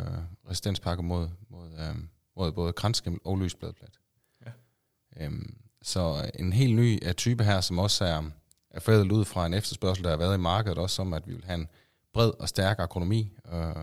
resistenspakke 0.48 1.02
mod, 1.02 1.28
mod, 1.48 1.72
øh, 1.72 1.96
mod 2.36 2.52
både 2.52 2.72
kranskimmel 2.72 3.20
og 3.24 3.38
lysbladplat. 3.38 3.98
Ja. 4.46 4.50
Øhm, 5.16 5.56
så 5.82 6.30
en 6.38 6.52
helt 6.52 6.74
ny 6.74 7.06
uh, 7.06 7.12
type 7.12 7.44
her, 7.44 7.60
som 7.60 7.78
også 7.78 8.04
er, 8.04 8.30
er 8.74 8.80
fædret 8.80 9.12
ud 9.12 9.24
fra 9.24 9.46
en 9.46 9.54
efterspørgsel, 9.54 10.04
der 10.04 10.10
har 10.10 10.16
været 10.16 10.34
i 10.34 10.40
markedet, 10.40 10.78
også 10.78 11.02
om, 11.02 11.12
at 11.14 11.26
vi 11.26 11.34
vil 11.34 11.44
have 11.44 11.60
en 11.60 11.68
bred 12.12 12.30
og 12.40 12.48
stærk 12.48 12.78
agronomi 12.78 13.32
øh, 13.52 13.74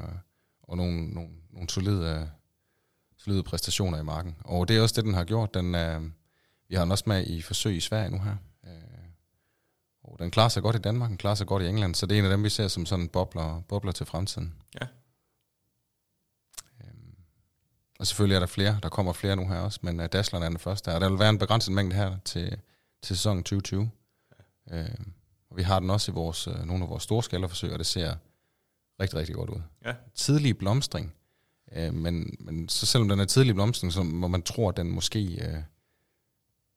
og 0.64 0.78
nogle, 0.78 1.08
nogle, 1.08 1.30
nogle 1.54 1.70
solide, 1.70 2.32
solide 3.18 3.44
præstationer 3.44 4.00
i 4.00 4.04
marken. 4.04 4.36
Og 4.46 4.68
det 4.68 4.78
er 4.78 4.82
også 4.82 4.96
det, 4.96 5.06
den 5.06 5.14
har 5.14 5.24
gjort. 5.24 5.54
Den, 5.54 5.76
øh, 5.76 6.02
vi 6.70 6.76
har 6.76 6.82
den 6.84 6.92
også 6.92 7.04
med 7.08 7.28
i 7.28 7.42
forsøg 7.42 7.76
i 7.76 7.80
Sverige 7.80 8.10
nu 8.10 8.20
her. 8.20 8.36
Øh, 8.68 8.72
og 10.04 10.20
den 10.20 10.32
klarer 10.32 10.50
sig 10.50 10.64
godt 10.64 10.76
i 10.76 10.80
Danmark, 10.80 11.10
den 11.10 11.18
klarer 11.18 11.36
sig 11.36 11.48
godt 11.48 11.64
i 11.64 11.68
England, 11.68 11.96
så 11.96 12.06
det 12.06 12.16
er 12.16 12.20
en 12.20 12.26
af 12.26 12.32
dem, 12.32 12.44
vi 12.44 12.50
ser 12.50 12.68
som 12.68 12.86
sådan 12.86 13.08
bobler, 13.08 13.62
bobler 13.68 13.92
til 13.92 14.06
fremtiden. 14.06 14.56
Ja. 14.82 14.88
Øhm, 16.84 17.16
og 18.00 18.08
selvfølgelig 18.08 18.36
er 18.36 18.40
der 18.40 18.48
flere, 18.48 18.80
der 18.84 18.90
kommer 18.90 19.14
flere 19.14 19.36
nu 19.36 19.48
her 19.48 19.60
også, 19.60 19.80
men 19.84 20.00
uh, 20.00 20.06
Dashleren 20.06 20.44
er 20.44 20.50
den 20.50 20.60
første. 20.60 20.96
Og 20.96 21.02
der 21.02 21.10
vil 21.10 21.20
være 21.20 21.30
en 21.30 21.38
begrænset 21.38 21.74
mængde 21.74 21.96
her 21.96 22.18
til, 22.26 22.50
til 23.02 23.16
sæsonen 23.16 23.44
2020. 23.44 23.92
Øhm, 24.72 25.14
og 25.50 25.58
vi 25.58 25.64
har 25.64 25.80
den 25.80 25.90
også 25.90 26.12
i 26.12 26.14
vores, 26.14 26.48
uh, 26.48 26.66
nogle 26.66 26.84
af 26.84 26.90
vores 26.90 27.04
store 27.04 27.24
skalaforsøg, 27.24 27.74
og 27.74 27.80
det 27.80 27.88
ser 27.88 28.16
rigtig, 29.00 29.20
rigtig 29.20 29.36
godt 29.36 29.50
ud. 29.50 29.62
Ja. 29.86 29.94
Tidlig 30.16 30.58
blomstring, 30.58 31.14
øh, 31.72 31.94
men, 31.94 32.36
men 32.40 32.70
så 32.70 32.86
selvom 32.86 33.10
den 33.10 33.20
er 33.20 33.26
tidlig 33.26 33.56
blomstring, 33.56 33.94
så 33.94 34.04
må 34.04 34.28
man 34.28 34.44
tro, 34.44 34.70
at 34.70 34.78
den 34.78 34.92
måske, 34.92 35.24
øh, 35.24 35.54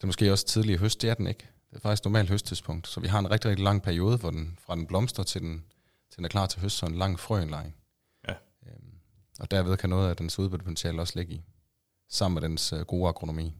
den 0.00 0.06
måske 0.06 0.32
også 0.32 0.46
tidlig 0.46 0.78
høst, 0.78 1.02
det 1.02 1.10
er 1.10 1.14
den 1.14 1.26
ikke. 1.26 1.46
Det 1.70 1.76
er 1.76 1.80
faktisk 1.80 2.04
normalt 2.04 2.30
høsttidspunkt, 2.30 2.88
så 2.88 3.00
vi 3.00 3.08
har 3.08 3.18
en 3.18 3.30
rigtig, 3.30 3.50
rigtig 3.50 3.64
lang 3.64 3.82
periode, 3.82 4.16
hvor 4.16 4.30
den, 4.30 4.58
fra 4.60 4.76
den 4.76 4.86
blomster 4.86 5.22
til 5.22 5.40
den, 5.40 5.64
til 6.10 6.16
den 6.16 6.24
er 6.24 6.28
klar 6.28 6.46
til 6.46 6.60
høst, 6.60 6.76
så 6.76 6.86
en 6.86 6.94
lang 6.94 7.20
frøindlejring. 7.20 7.76
Ja. 8.28 8.34
Øhm, 8.66 8.98
og 9.40 9.50
derved 9.50 9.76
kan 9.76 9.90
noget 9.90 10.10
af 10.10 10.16
dens 10.16 10.38
udbyttepotentiale 10.38 11.00
også 11.00 11.12
ligge 11.16 11.34
i, 11.34 11.44
sammen 12.08 12.34
med 12.34 12.48
dens 12.48 12.72
øh, 12.72 12.80
gode 12.80 13.08
agronomi. 13.08 13.54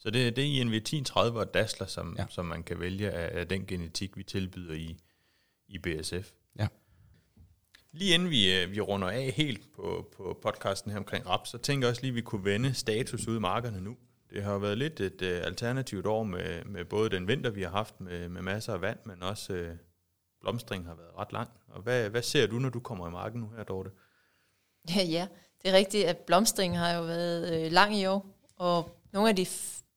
Så 0.00 0.10
det, 0.10 0.36
det 0.36 0.44
er 0.44 0.60
INV 0.60 0.74
1030 0.74 1.40
og 1.40 1.54
Dassler, 1.54 1.86
som, 1.86 2.16
ja. 2.18 2.26
Som 2.28 2.44
man 2.46 2.62
kan 2.62 2.80
vælge 2.80 3.10
af, 3.10 3.40
af 3.40 3.48
den 3.48 3.66
genetik, 3.66 4.16
vi 4.16 4.22
tilbyder 4.22 4.74
i, 4.74 4.96
i 5.68 5.78
BSF. 5.78 6.32
Ja. 6.58 6.66
Lige 7.92 8.14
inden 8.14 8.30
vi, 8.30 8.60
øh, 8.60 8.70
vi 8.70 8.80
runder 8.80 9.08
af 9.08 9.30
helt 9.36 9.72
på, 9.72 10.12
på 10.16 10.38
podcasten 10.42 10.90
her 10.90 10.98
omkring 10.98 11.28
raps, 11.28 11.50
så 11.50 11.58
tænker 11.58 11.86
jeg 11.86 11.90
også 11.90 12.02
lige, 12.02 12.10
at 12.10 12.14
vi 12.14 12.20
kunne 12.20 12.44
vende 12.44 12.74
status 12.74 13.28
ude 13.28 13.36
i 13.36 13.40
markerne 13.40 13.80
nu. 13.80 13.96
Det 14.30 14.42
har 14.42 14.52
jo 14.52 14.58
været 14.58 14.78
lidt 14.78 15.00
et 15.00 15.22
uh, 15.22 15.46
alternativt 15.46 16.06
år 16.06 16.22
med, 16.22 16.64
med 16.64 16.84
både 16.84 17.10
den 17.10 17.28
vinter, 17.28 17.50
vi 17.50 17.62
har 17.62 17.70
haft 17.70 18.00
med, 18.00 18.28
med 18.28 18.42
masser 18.42 18.72
af 18.74 18.80
vand, 18.80 18.98
men 19.04 19.22
også 19.22 19.52
uh, 19.52 19.76
blomstringen 20.40 20.86
har 20.86 20.94
været 20.94 21.16
ret 21.18 21.32
lang. 21.32 21.50
Og 21.68 21.82
hvad, 21.82 22.10
hvad 22.10 22.22
ser 22.22 22.46
du, 22.46 22.58
når 22.58 22.68
du 22.68 22.80
kommer 22.80 23.08
i 23.08 23.10
marken 23.10 23.40
nu 23.40 23.48
her, 23.56 23.64
Dorte? 23.64 23.90
Ja, 24.96 25.02
ja, 25.02 25.26
det 25.62 25.70
er 25.70 25.76
rigtigt, 25.76 26.06
at 26.06 26.18
blomstringen 26.18 26.78
har 26.78 26.92
jo 26.92 27.02
været 27.02 27.64
øh, 27.64 27.72
lang 27.72 27.96
i 27.96 28.06
år, 28.06 28.26
og 28.56 29.00
nogle 29.12 29.28
af 29.28 29.36
de 29.36 29.46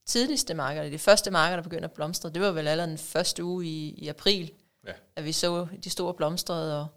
tidligste 0.05 0.53
marker, 0.53 0.89
de 0.89 0.99
første 0.99 1.31
marker, 1.31 1.55
der 1.55 1.63
begyndte 1.63 1.85
at 1.85 1.91
blomstre, 1.91 2.29
det 2.29 2.41
var 2.41 2.51
vel 2.51 2.67
allerede 2.67 2.89
den 2.89 2.97
første 2.97 3.43
uge 3.43 3.65
i, 3.65 3.89
i 3.89 4.07
april. 4.07 4.51
Ja. 4.87 4.91
At 5.15 5.25
vi 5.25 5.31
så 5.31 5.67
de 5.83 5.89
store 5.89 6.13
blomstrede, 6.13 6.81
og, 6.81 6.87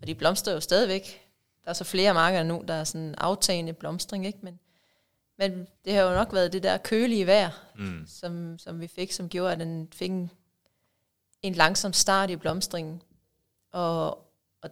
og 0.00 0.06
de 0.06 0.14
blomstrer 0.14 0.54
jo 0.54 0.60
stadigvæk. 0.60 1.28
Der 1.64 1.70
er 1.70 1.74
så 1.74 1.84
flere 1.84 2.14
marker 2.14 2.42
nu, 2.42 2.64
der 2.68 2.74
er 2.74 2.84
sådan 2.84 3.14
aftagende 3.18 3.72
blomstring, 3.72 4.26
ikke? 4.26 4.38
Men, 4.42 4.58
men 5.38 5.66
det 5.84 5.92
har 5.94 6.02
jo 6.02 6.14
nok 6.14 6.32
været 6.32 6.52
det 6.52 6.62
der 6.62 6.76
kølige 6.78 7.26
vejr, 7.26 7.50
Mm. 7.74 8.04
som, 8.06 8.58
som 8.58 8.80
vi 8.80 8.86
fik, 8.86 9.12
som 9.12 9.28
gjorde, 9.28 9.52
at 9.52 9.58
den 9.60 9.88
fik 9.92 10.10
en, 10.10 10.30
en 11.42 11.54
langsom 11.54 11.92
start 11.92 12.30
i 12.30 12.36
blomstringen. 12.36 13.02
Og, 13.72 14.06
og 14.62 14.70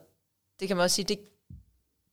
det 0.61 0.69
kan 0.69 0.77
man 0.77 0.85
også 0.85 0.95
sige, 0.95 1.05
det 1.05 1.19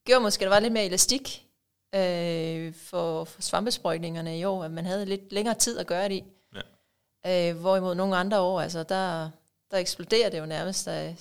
gjorde 0.05 0.21
måske, 0.21 0.41
at 0.41 0.45
der 0.45 0.55
var 0.55 0.59
lidt 0.59 0.73
mere 0.73 0.85
elastik 0.85 1.46
øh, 1.95 2.73
for, 2.73 3.23
for 3.23 3.41
svampesprøjtningerne 3.41 4.39
i 4.39 4.43
år, 4.43 4.63
at 4.63 4.71
man 4.71 4.85
havde 4.85 5.05
lidt 5.05 5.31
længere 5.31 5.55
tid 5.55 5.77
at 5.77 5.87
gøre 5.87 6.09
det 6.09 6.15
i. 6.15 6.23
Ja. 7.25 7.49
Øh, 7.49 7.59
hvorimod 7.59 7.95
nogle 7.95 8.15
andre 8.15 8.39
år, 8.39 8.61
altså 8.61 8.83
der, 8.83 9.29
der 9.71 9.77
eksploderer 9.77 10.29
det 10.29 10.39
jo 10.39 10.45
nærmest, 10.45 10.85
da 10.85 11.15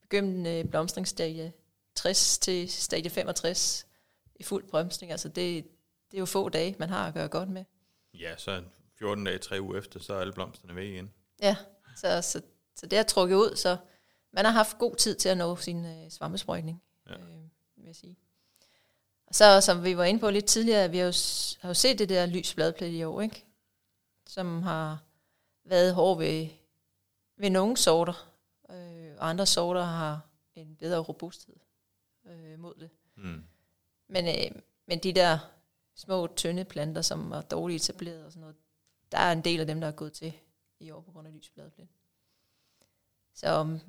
begyndende 0.00 0.64
blomstringsstadie 0.70 1.52
60 1.94 2.38
til 2.38 2.68
stadie 2.70 3.10
65 3.10 3.86
i 4.34 4.42
fuld 4.42 4.64
blomstring. 4.64 5.12
Altså 5.12 5.28
det, 5.28 5.64
det 6.10 6.16
er 6.16 6.18
jo 6.18 6.26
få 6.26 6.48
dage, 6.48 6.76
man 6.78 6.88
har 6.88 7.06
at 7.06 7.14
gøre 7.14 7.28
godt 7.28 7.48
med. 7.48 7.64
Ja, 8.14 8.36
så 8.36 8.62
14 8.98 9.24
dage, 9.24 9.38
3 9.38 9.62
uger 9.62 9.78
efter, 9.78 10.00
så 10.00 10.14
er 10.14 10.20
alle 10.20 10.32
blomsterne 10.32 10.76
væk 10.76 10.88
igen. 10.88 11.12
Ja, 11.42 11.56
så, 11.96 12.22
så, 12.22 12.42
så 12.76 12.86
det 12.86 12.98
er 12.98 13.02
trukket 13.02 13.36
ud, 13.36 13.56
så 13.56 13.76
man 14.32 14.44
har 14.44 14.52
haft 14.52 14.78
god 14.78 14.96
tid 14.96 15.14
til 15.14 15.28
at 15.28 15.36
nå 15.36 15.56
sin 15.56 15.84
øh, 15.84 16.10
svampesprøjtning, 16.10 16.82
ja. 17.08 17.14
øh, 17.14 17.42
vil 17.76 17.86
jeg 17.86 17.96
sige. 17.96 18.16
Og 19.32 19.36
så, 19.36 19.60
som 19.60 19.84
vi 19.84 19.96
var 19.96 20.04
inde 20.04 20.20
på 20.20 20.30
lidt 20.30 20.44
tidligere, 20.44 20.90
vi 20.90 20.98
har 20.98 21.04
jo, 21.04 21.12
har 21.60 21.68
jo 21.68 21.74
set 21.74 21.98
det 21.98 22.08
der 22.08 22.26
lys 22.26 22.54
bladplet 22.54 22.88
i 22.88 23.04
år, 23.04 23.20
ikke? 23.20 23.44
som 24.26 24.62
har 24.62 25.02
været 25.64 25.94
hård 25.94 26.18
ved, 26.18 26.48
ved 27.36 27.50
nogle 27.50 27.76
sorter, 27.76 28.32
øh, 28.70 29.14
og 29.18 29.28
andre 29.28 29.46
sorter 29.46 29.82
har 29.82 30.20
en 30.54 30.76
bedre 30.76 30.98
robusthed 30.98 31.56
øh, 32.26 32.58
mod 32.58 32.74
det. 32.74 32.90
Mm. 33.16 33.44
Men, 34.08 34.26
øh, 34.28 34.62
men 34.86 34.98
de 34.98 35.12
der 35.12 35.38
små, 35.94 36.26
tynde 36.36 36.64
planter, 36.64 37.02
som 37.02 37.30
var 37.30 37.42
dårligt 37.42 37.82
etableret 37.82 38.24
og 38.24 38.32
sådan 38.32 38.40
noget, 38.40 38.56
der 39.12 39.18
er 39.18 39.32
en 39.32 39.44
del 39.44 39.60
af 39.60 39.66
dem, 39.66 39.80
der 39.80 39.88
er 39.88 39.92
gået 39.92 40.12
til 40.12 40.32
i 40.80 40.90
år 40.90 41.00
på 41.00 41.12
grund 41.12 41.28
af 41.28 41.34
lysbladplet. 41.34 41.88
Så, 43.34 43.60
um, 43.60 43.80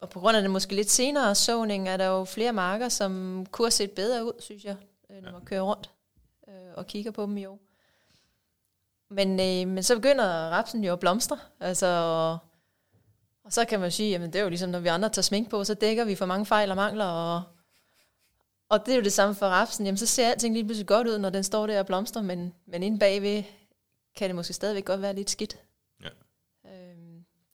og, 0.00 0.10
på 0.10 0.20
grund 0.20 0.36
af 0.36 0.42
det 0.42 0.50
måske 0.50 0.74
lidt 0.74 0.90
senere 0.90 1.34
såning, 1.34 1.88
er 1.88 1.96
der 1.96 2.06
jo 2.06 2.24
flere 2.24 2.52
marker, 2.52 2.88
som 2.88 3.46
kunne 3.50 3.66
have 3.66 3.70
set 3.70 3.90
bedre 3.90 4.24
ud, 4.24 4.32
synes 4.38 4.64
jeg, 4.64 4.76
øh, 5.10 5.22
når 5.22 5.32
man 5.32 5.44
kører 5.44 5.62
rundt 5.62 5.90
øh, 6.48 6.74
og 6.74 6.86
kigger 6.86 7.10
på 7.10 7.22
dem 7.22 7.36
i 7.36 7.46
år. 7.46 7.58
Men, 9.10 9.30
øh, 9.30 9.74
men 9.74 9.82
så 9.82 9.94
begynder 9.94 10.24
rapsen 10.50 10.84
jo 10.84 10.92
at 10.92 11.00
blomstre, 11.00 11.38
altså, 11.60 11.86
og, 11.86 12.38
og 13.44 13.52
så 13.52 13.64
kan 13.64 13.80
man 13.80 13.90
sige, 13.90 14.10
jamen 14.10 14.32
det 14.32 14.38
er 14.38 14.42
jo 14.42 14.48
ligesom, 14.48 14.70
når 14.70 14.78
vi 14.78 14.88
andre 14.88 15.08
tager 15.08 15.22
smink 15.22 15.50
på, 15.50 15.64
så 15.64 15.74
dækker 15.74 16.04
vi 16.04 16.14
for 16.14 16.26
mange 16.26 16.46
fejl 16.46 16.70
og 16.70 16.76
mangler, 16.76 17.04
og, 17.04 17.42
og 18.68 18.86
det 18.86 18.92
er 18.92 18.96
jo 18.96 19.02
det 19.02 19.12
samme 19.12 19.34
for 19.34 19.46
rapsen. 19.46 19.86
Jamen, 19.86 19.98
så 19.98 20.06
ser 20.06 20.30
alting 20.30 20.54
lige 20.54 20.64
pludselig 20.64 20.86
godt 20.86 21.06
ud, 21.06 21.18
når 21.18 21.30
den 21.30 21.44
står 21.44 21.66
der 21.66 21.78
og 21.78 21.86
blomstrer, 21.86 22.22
men, 22.22 22.54
men 22.66 22.82
inde 22.82 22.98
bagved 22.98 23.42
kan 24.16 24.28
det 24.28 24.36
måske 24.36 24.52
stadigvæk 24.52 24.84
godt 24.84 25.02
være 25.02 25.14
lidt 25.14 25.30
skidt. 25.30 25.58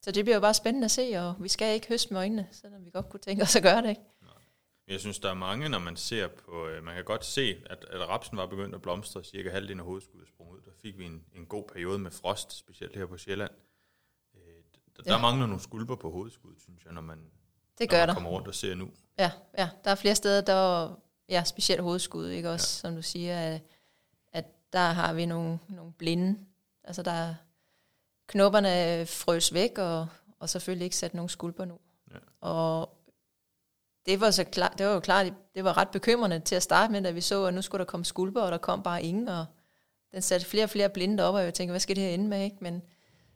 Så 0.07 0.11
det 0.11 0.25
bliver 0.25 0.35
jo 0.35 0.41
bare 0.41 0.53
spændende 0.53 0.85
at 0.85 0.91
se, 0.91 1.15
og 1.15 1.35
vi 1.39 1.47
skal 1.49 1.73
ikke 1.73 1.87
høste 1.87 2.13
med 2.13 2.21
øjnene, 2.21 2.47
selvom 2.51 2.85
vi 2.85 2.89
godt 2.89 3.09
kunne 3.09 3.19
tænke 3.19 3.43
os 3.43 3.55
at 3.55 3.63
gøre 3.63 3.81
det. 3.81 3.89
Ikke? 3.89 4.01
Jeg 4.87 4.99
synes, 4.99 5.19
der 5.19 5.29
er 5.29 5.33
mange, 5.33 5.69
når 5.69 5.79
man 5.79 5.95
ser 5.95 6.27
på... 6.27 6.67
Øh, 6.67 6.83
man 6.83 6.95
kan 6.95 7.03
godt 7.03 7.25
se, 7.25 7.55
at, 7.65 7.85
at 7.89 8.09
rapsen 8.09 8.37
var 8.37 8.45
begyndt 8.45 8.75
at 8.75 8.81
blomstre, 8.81 9.23
cirka 9.23 9.49
halvdelen 9.49 9.79
af 9.79 9.85
hovedskuddet 9.85 10.27
sprang 10.27 10.51
ud. 10.51 10.61
Der 10.65 10.71
fik 10.81 10.97
vi 10.97 11.05
en, 11.05 11.23
en 11.35 11.45
god 11.45 11.63
periode 11.73 11.99
med 11.99 12.11
frost, 12.11 12.57
specielt 12.57 12.95
her 12.95 13.05
på 13.05 13.17
Sjælland. 13.17 13.51
Øh, 14.35 14.41
der, 14.97 15.03
ja. 15.05 15.11
Der 15.11 15.21
mangler 15.21 15.45
nogle 15.45 15.61
skulper 15.61 15.95
på 15.95 16.11
hovedskuddet, 16.11 16.61
synes 16.61 16.85
jeg, 16.85 16.93
når 16.93 17.01
man, 17.01 17.17
Det 17.17 17.79
når 17.79 17.87
gør 17.87 17.97
man 17.97 18.07
der. 18.07 18.13
kommer 18.13 18.29
rundt 18.29 18.47
og 18.47 18.55
ser 18.55 18.75
nu. 18.75 18.91
Ja, 19.19 19.31
ja, 19.57 19.69
der 19.83 19.91
er 19.91 19.95
flere 19.95 20.15
steder, 20.15 20.41
der 20.41 20.53
er 20.53 20.95
ja, 21.29 21.43
specielt 21.43 21.81
hovedskud, 21.81 22.29
ikke 22.29 22.49
også, 22.49 22.87
ja. 22.87 22.89
som 22.89 22.95
du 22.95 23.01
siger, 23.01 23.39
at, 23.39 23.61
at 24.33 24.45
der 24.73 24.91
har 24.91 25.13
vi 25.13 25.25
nogle, 25.25 25.59
nogle 25.69 25.93
blinde. 25.93 26.39
Altså 26.83 27.03
der 27.03 27.11
er 27.11 27.35
knopperne 28.27 29.05
frøs 29.05 29.53
væk, 29.53 29.77
og, 29.77 30.07
og 30.39 30.49
selvfølgelig 30.49 30.85
ikke 30.85 30.97
sat 30.97 31.13
nogen 31.13 31.29
skulper 31.29 31.65
nu. 31.65 31.79
Ja. 32.11 32.17
Og 32.41 32.97
det 34.05 34.21
var, 34.21 34.31
så 34.31 34.43
klar, 34.43 34.69
det 34.77 34.85
var 34.85 34.93
jo 34.93 34.99
klart, 34.99 35.33
det 35.55 35.63
var 35.63 35.77
ret 35.77 35.89
bekymrende 35.89 36.39
til 36.39 36.55
at 36.55 36.63
starte 36.63 36.91
med, 36.91 37.01
da 37.01 37.11
vi 37.11 37.21
så, 37.21 37.45
at 37.45 37.53
nu 37.53 37.61
skulle 37.61 37.79
der 37.79 37.85
komme 37.85 38.05
skulper, 38.05 38.41
og 38.41 38.51
der 38.51 38.57
kom 38.57 38.83
bare 38.83 39.03
ingen, 39.03 39.27
og 39.27 39.45
den 40.11 40.21
satte 40.21 40.45
flere 40.45 40.63
og 40.63 40.69
flere 40.69 40.89
blinde 40.89 41.23
op, 41.23 41.33
og 41.33 41.43
jeg 41.43 41.53
tænkte, 41.53 41.71
hvad 41.71 41.79
skal 41.79 41.95
det 41.95 42.03
her 42.03 42.11
ende 42.11 42.27
med, 42.27 42.43
ikke? 42.43 42.57
Men 42.61 42.81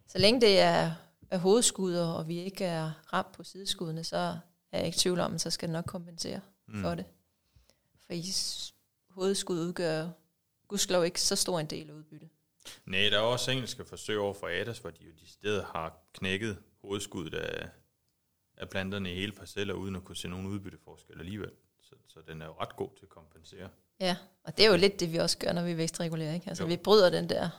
så 0.08 0.18
længe 0.18 0.42
det 0.42 0.60
er, 0.60 0.92
er 1.32 1.38
hovedskud, 1.38 1.96
og 1.96 2.28
vi 2.28 2.38
ikke 2.38 2.66
er 2.66 2.92
ramt 3.14 3.32
på 3.32 3.44
sideskuddene, 3.44 4.04
så 4.04 4.18
er 4.72 4.78
jeg 4.78 4.86
ikke 4.86 4.96
i 4.96 5.00
tvivl 5.00 5.20
om, 5.20 5.34
at 5.34 5.42
så 5.42 5.50
skal 5.50 5.68
det 5.70 5.74
nok 5.74 5.86
kompensere 5.86 6.40
mm. 6.68 6.82
for 6.82 6.96
det. 6.96 7.06
For 8.06 8.14
i 8.14 8.26
hovedskud 9.10 9.60
udgør 9.60 10.10
gudskelov 10.68 11.06
ikke 11.06 11.22
så 11.22 11.36
stor 11.36 11.60
en 11.60 11.66
del 11.66 11.90
af 11.90 11.94
udbyttet. 11.94 12.30
Nej, 12.86 13.10
der 13.10 13.18
er 13.18 13.22
også 13.22 13.52
engelske 13.52 13.86
forsøg 13.86 14.18
over 14.20 14.34
for 14.34 14.48
Adas, 14.48 14.78
hvor 14.80 14.90
de 14.90 15.04
jo 15.06 15.12
de 15.20 15.28
steder 15.30 15.66
har 15.66 15.98
knækket 16.14 16.58
hovedskuddet 16.82 17.34
af, 17.38 17.70
af 18.58 18.70
planterne 18.70 19.12
i 19.12 19.16
hele 19.16 19.32
parceller, 19.32 19.74
uden 19.74 19.96
at 19.96 20.04
kunne 20.04 20.16
se 20.16 20.28
nogen 20.28 20.46
udbytteforskel 20.46 21.20
alligevel. 21.20 21.52
Så, 21.82 21.96
så 22.08 22.20
den 22.28 22.42
er 22.42 22.46
jo 22.46 22.54
ret 22.62 22.76
god 22.76 22.90
til 22.98 23.06
at 23.06 23.10
kompensere. 23.10 23.70
Ja, 24.00 24.18
og 24.44 24.58
det 24.58 24.66
er 24.66 24.70
jo 24.70 24.78
lidt 24.78 25.00
det, 25.00 25.12
vi 25.12 25.18
også 25.18 25.38
gør, 25.38 25.52
når 25.54 25.64
vi 25.64 25.78
vækstregulerer. 25.78 26.34
Ikke? 26.34 26.50
Altså, 26.50 26.64
Jo. 26.64 26.68
vi 26.68 26.78
bryder 26.78 27.10
den 27.10 27.30
der 27.30 27.50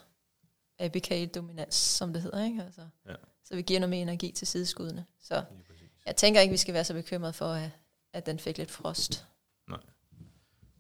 apical-dominans, 0.79 1.75
som 1.75 2.13
det 2.13 2.23
hedder. 2.23 2.45
Ikke? 2.45 2.63
Altså, 2.63 2.89
Ja. 3.07 3.15
Så 3.45 3.55
vi 3.57 3.63
giver 3.63 3.81
noget 3.81 3.91
mere 3.91 4.03
energi 4.03 4.33
til 4.33 4.47
sideskuddene. 4.47 5.07
Så 5.21 5.45
jeg 6.07 6.17
tænker 6.17 6.41
ikke, 6.41 6.53
vi 6.53 6.57
skal 6.57 6.75
være 6.75 6.85
så 6.85 6.95
bekymrede 6.95 7.33
for, 7.33 7.47
at, 7.47 7.71
at 8.13 8.27
den 8.27 8.39
fik 8.39 8.59
lidt 8.59 8.71
frost. 8.71 9.27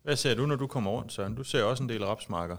Hvad 0.02 0.16
ser 0.16 0.34
du, 0.34 0.46
når 0.46 0.56
du 0.56 0.66
kommer 0.66 0.90
rundt, 0.90 1.12
Søren? 1.12 1.34
Du 1.34 1.44
ser 1.44 1.62
også 1.62 1.82
en 1.82 1.88
del 1.88 2.04
rapsmarker. 2.04 2.56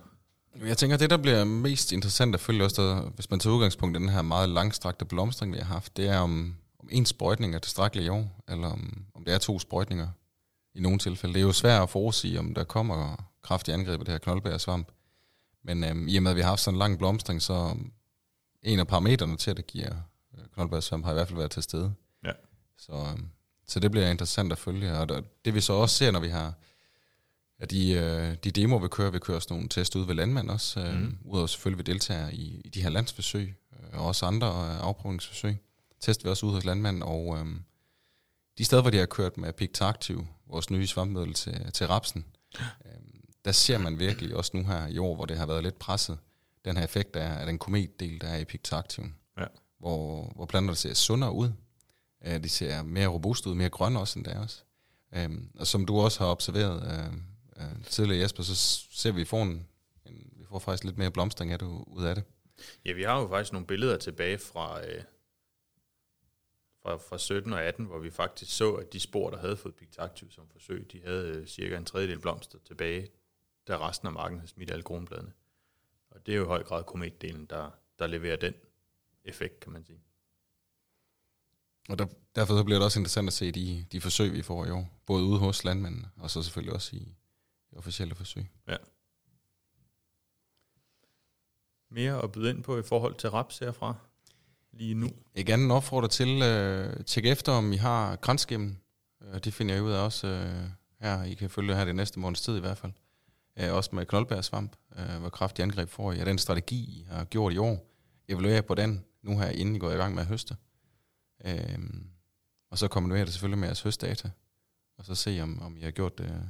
Jeg 0.61 0.77
tænker, 0.77 0.97
det 0.97 1.09
der 1.09 1.17
bliver 1.17 1.43
mest 1.43 1.91
interessant 1.91 2.35
at 2.35 2.41
følge 2.41 2.63
også, 2.63 2.81
der, 2.81 3.01
hvis 3.01 3.29
man 3.29 3.39
tager 3.39 3.55
udgangspunkt 3.55 3.97
i 3.97 3.99
den 3.99 4.09
her 4.09 4.21
meget 4.21 4.49
langstrakte 4.49 5.05
blomstring, 5.05 5.53
vi 5.53 5.57
har 5.57 5.65
haft, 5.65 5.97
det 5.97 6.07
er 6.07 6.19
om, 6.19 6.55
om 6.79 6.89
en 6.91 7.05
sprøjtning 7.05 7.55
er 7.55 7.59
tilstrækkelig 7.59 8.05
i 8.05 8.09
år, 8.09 8.43
eller 8.47 8.67
om, 8.67 9.05
om 9.13 9.25
det 9.25 9.33
er 9.33 9.37
to 9.37 9.59
sprøjtninger 9.59 10.07
i 10.73 10.81
nogle 10.81 10.99
tilfælde. 10.99 11.33
Det 11.33 11.39
er 11.39 11.45
jo 11.45 11.51
svært 11.51 11.81
at 11.81 11.89
forudsige, 11.89 12.39
om 12.39 12.53
der 12.53 12.63
kommer 12.63 13.29
kraftige 13.43 13.75
angreb 13.75 13.99
af 13.99 14.05
det 14.05 14.11
her 14.11 14.19
knoldbær 14.19 14.57
svamp. 14.57 14.91
Men 15.63 15.83
øhm, 15.83 16.07
i 16.07 16.17
og 16.17 16.23
med, 16.23 16.31
at 16.31 16.37
vi 16.37 16.41
har 16.41 16.49
haft 16.49 16.61
sådan 16.61 16.75
en 16.75 16.79
lang 16.79 16.97
blomstring, 16.97 17.41
så 17.41 17.77
en 18.63 18.79
af 18.79 18.87
parametrene 18.87 19.37
til, 19.37 19.51
at 19.51 19.57
det 19.57 19.67
giver 19.67 19.91
øh, 20.37 20.45
knoldbær 20.53 20.79
svamp, 20.79 21.05
har 21.05 21.11
i 21.11 21.13
hvert 21.13 21.27
fald 21.27 21.37
været 21.37 21.51
til 21.51 21.63
stede. 21.63 21.93
Ja. 22.25 22.31
Så, 22.77 22.91
øhm, 22.91 23.29
så 23.67 23.79
det 23.79 23.91
bliver 23.91 24.09
interessant 24.09 24.51
at 24.51 24.57
følge. 24.57 24.97
Og 24.97 25.09
det 25.45 25.53
vi 25.53 25.61
så 25.61 25.73
også 25.73 25.95
ser, 25.95 26.11
når 26.11 26.19
vi 26.19 26.27
har 26.27 26.53
Ja, 27.63 27.67
de, 27.67 27.91
øh, 27.91 28.35
de 28.43 28.51
demoer, 28.51 28.79
vi 28.79 28.87
kører, 28.87 29.11
vi 29.11 29.19
kører 29.19 29.39
sådan 29.39 29.55
nogle 29.55 29.69
test 29.69 29.95
ud 29.95 30.05
ved 30.05 30.15
landmand 30.15 30.49
også, 30.49 30.79
øh, 30.79 30.99
mm. 31.01 31.17
udover 31.25 31.47
selvfølgelig 31.47 31.85
vi 31.87 31.91
deltager 31.91 32.29
i, 32.29 32.61
i 32.65 32.69
de 32.69 32.81
her 32.81 32.89
landsforsøg, 32.89 33.55
øh, 33.73 33.99
og 33.99 34.05
også 34.07 34.25
andre 34.25 34.77
afprøvningsforsøg. 34.79 35.57
Tester 36.01 36.23
vi 36.23 36.29
også 36.29 36.45
ud 36.45 36.51
hos 36.53 36.65
landmand, 36.65 37.03
og 37.03 37.37
øh, 37.37 37.45
de 38.57 38.65
steder, 38.65 38.81
hvor 38.81 38.91
de 38.91 38.97
har 38.97 39.05
kørt 39.05 39.37
med 39.37 39.53
Pictactiv, 39.53 40.27
vores 40.47 40.69
nye 40.69 40.87
svampmiddel 40.87 41.33
til, 41.33 41.71
til 41.73 41.87
rapsen, 41.87 42.25
øh, 42.59 42.91
der 43.45 43.51
ser 43.51 43.77
man 43.77 43.99
virkelig 43.99 44.35
også 44.35 44.51
nu 44.53 44.63
her 44.65 44.87
i 44.87 44.97
år, 44.97 45.15
hvor 45.15 45.25
det 45.25 45.37
har 45.37 45.45
været 45.45 45.63
lidt 45.63 45.79
presset, 45.79 46.17
den 46.65 46.77
her 46.77 46.83
effekt 46.83 47.15
af, 47.15 47.39
af 47.39 47.45
den 47.45 47.59
kometdel, 47.59 48.21
der 48.21 48.27
er 48.27 48.37
i 48.37 48.45
Pictactiv, 48.45 49.03
Ja. 49.39 49.45
hvor, 49.79 50.31
hvor 50.35 50.45
planterne 50.45 50.75
ser 50.75 50.93
sundere 50.93 51.31
ud. 51.31 51.51
De 52.43 52.49
ser 52.49 52.83
mere 52.83 53.07
robuste 53.07 53.49
ud, 53.49 53.55
mere 53.55 53.69
grønne 53.69 53.99
også 53.99 54.19
end 54.19 54.25
det 54.25 54.33
er 54.33 54.39
også. 54.39 54.63
Øhm, 55.15 55.49
og 55.59 55.67
som 55.67 55.85
du 55.85 55.99
også 55.99 56.19
har 56.19 56.27
observeret 56.27 56.91
øh, 56.91 57.13
øh, 57.63 57.85
tidligere, 57.85 58.21
Jesper, 58.21 58.43
så 58.43 58.55
ser 58.91 59.11
vi, 59.11 59.25
får, 59.25 59.43
en, 59.43 59.67
en, 60.05 60.33
vi 60.35 60.45
får 60.45 60.59
faktisk 60.59 60.83
lidt 60.83 60.97
mere 60.97 61.11
blomstring 61.11 61.51
af 61.51 61.59
det, 61.59 61.65
ud 61.87 62.03
af 62.03 62.15
det. 62.15 62.23
Ja, 62.85 62.91
vi 62.91 63.03
har 63.03 63.21
jo 63.21 63.27
faktisk 63.27 63.53
nogle 63.53 63.67
billeder 63.67 63.97
tilbage 63.97 64.37
fra, 64.37 64.85
øh, 64.85 65.03
fra, 66.81 66.97
fra 66.97 67.17
17 67.17 67.53
og 67.53 67.63
18, 67.63 67.85
hvor 67.85 67.99
vi 67.99 68.11
faktisk 68.11 68.57
så, 68.57 68.73
at 68.73 68.93
de 68.93 68.99
spor, 68.99 69.29
der 69.29 69.37
havde 69.37 69.57
fået 69.57 69.75
Pictactiv 69.75 70.31
som 70.31 70.47
forsøg, 70.51 70.91
de 70.91 71.01
havde 71.05 71.27
øh, 71.27 71.47
cirka 71.47 71.77
en 71.77 71.85
tredjedel 71.85 72.19
blomster 72.19 72.59
tilbage, 72.65 73.09
da 73.67 73.87
resten 73.87 74.07
af 74.07 74.13
marken 74.13 74.37
havde 74.37 74.51
smidt 74.51 74.71
alle 74.71 74.83
kronbladene. 74.83 75.33
Og 76.09 76.25
det 76.25 76.31
er 76.31 76.37
jo 76.37 76.43
i 76.43 76.47
høj 76.47 76.63
grad 76.63 76.83
kometdelen, 76.83 77.45
der, 77.45 77.69
der 77.99 78.07
leverer 78.07 78.35
den 78.35 78.53
effekt, 79.25 79.59
kan 79.59 79.71
man 79.71 79.85
sige. 79.85 79.99
Og 81.89 81.99
der, 81.99 82.05
derfor 82.35 82.57
så 82.57 82.63
bliver 82.63 82.79
det 82.79 82.85
også 82.85 82.99
interessant 82.99 83.27
at 83.27 83.33
se 83.33 83.51
de, 83.51 83.85
de 83.91 84.01
forsøg, 84.01 84.33
vi 84.33 84.41
får 84.41 84.65
i 84.65 84.69
år. 84.69 85.01
Både 85.05 85.23
ude 85.23 85.39
hos 85.39 85.63
landmændene, 85.63 86.09
og 86.17 86.31
så 86.31 86.43
selvfølgelig 86.43 86.73
også 86.73 86.95
i 86.95 87.15
officielle 87.77 88.15
forsøg. 88.15 88.45
Mere 91.91 92.23
at 92.23 92.31
byde 92.31 92.49
ind 92.49 92.63
på 92.63 92.77
i 92.77 92.83
forhold 92.83 93.15
til 93.15 93.29
raps 93.29 93.59
herfra 93.59 93.95
lige 94.71 94.93
nu. 94.93 95.09
Jeg 95.35 95.45
gerne 95.45 95.73
opfordrer 95.73 96.07
til 96.07 96.41
øh, 96.41 97.03
tjekke 97.05 97.29
efter, 97.29 97.51
om 97.51 97.73
I 97.73 97.75
har 97.75 98.15
grænsgemmen. 98.15 98.79
Øh, 99.21 99.39
det 99.43 99.53
finder 99.53 99.75
jeg 99.75 99.83
ud 99.83 99.91
af 99.91 100.05
også 100.05 100.27
øh, 100.27 100.69
her. 100.99 101.23
I 101.23 101.33
kan 101.33 101.49
følge 101.49 101.75
her 101.75 101.85
det 101.85 101.95
næste 101.95 102.19
måneds 102.19 102.41
tid 102.41 102.57
i 102.57 102.59
hvert 102.59 102.77
fald. 102.77 102.91
Øh, 103.59 103.73
også 103.73 103.89
med 103.93 104.05
knoldbærsvamp, 104.05 104.75
øh, 104.97 105.19
hvor 105.19 105.29
kraftig 105.29 105.63
angreb 105.63 105.89
får 105.89 106.11
I. 106.11 106.19
Er 106.19 106.25
den 106.25 106.37
strategi, 106.37 106.75
I 106.75 107.05
har 107.09 107.23
gjort 107.25 107.53
i 107.53 107.57
år? 107.57 107.89
Evaluere 108.27 108.61
på 108.61 108.75
den 108.75 109.05
nu 109.21 109.37
her, 109.37 109.49
inden 109.49 109.75
I 109.75 109.79
går 109.79 109.91
i 109.91 109.95
gang 109.95 110.13
med 110.13 110.21
at 110.21 110.27
høste. 110.27 110.55
Øhm, 111.45 112.07
og 112.69 112.77
så 112.77 112.87
kombinere 112.87 113.25
det 113.25 113.33
selvfølgelig 113.33 113.59
med 113.59 113.67
jeres 113.67 113.81
høstdata, 113.81 114.29
og 114.97 115.05
så 115.05 115.15
se, 115.15 115.39
om, 115.41 115.61
om 115.61 115.77
I 115.77 115.81
har 115.81 115.91
gjort 115.91 116.17
det, 116.17 116.49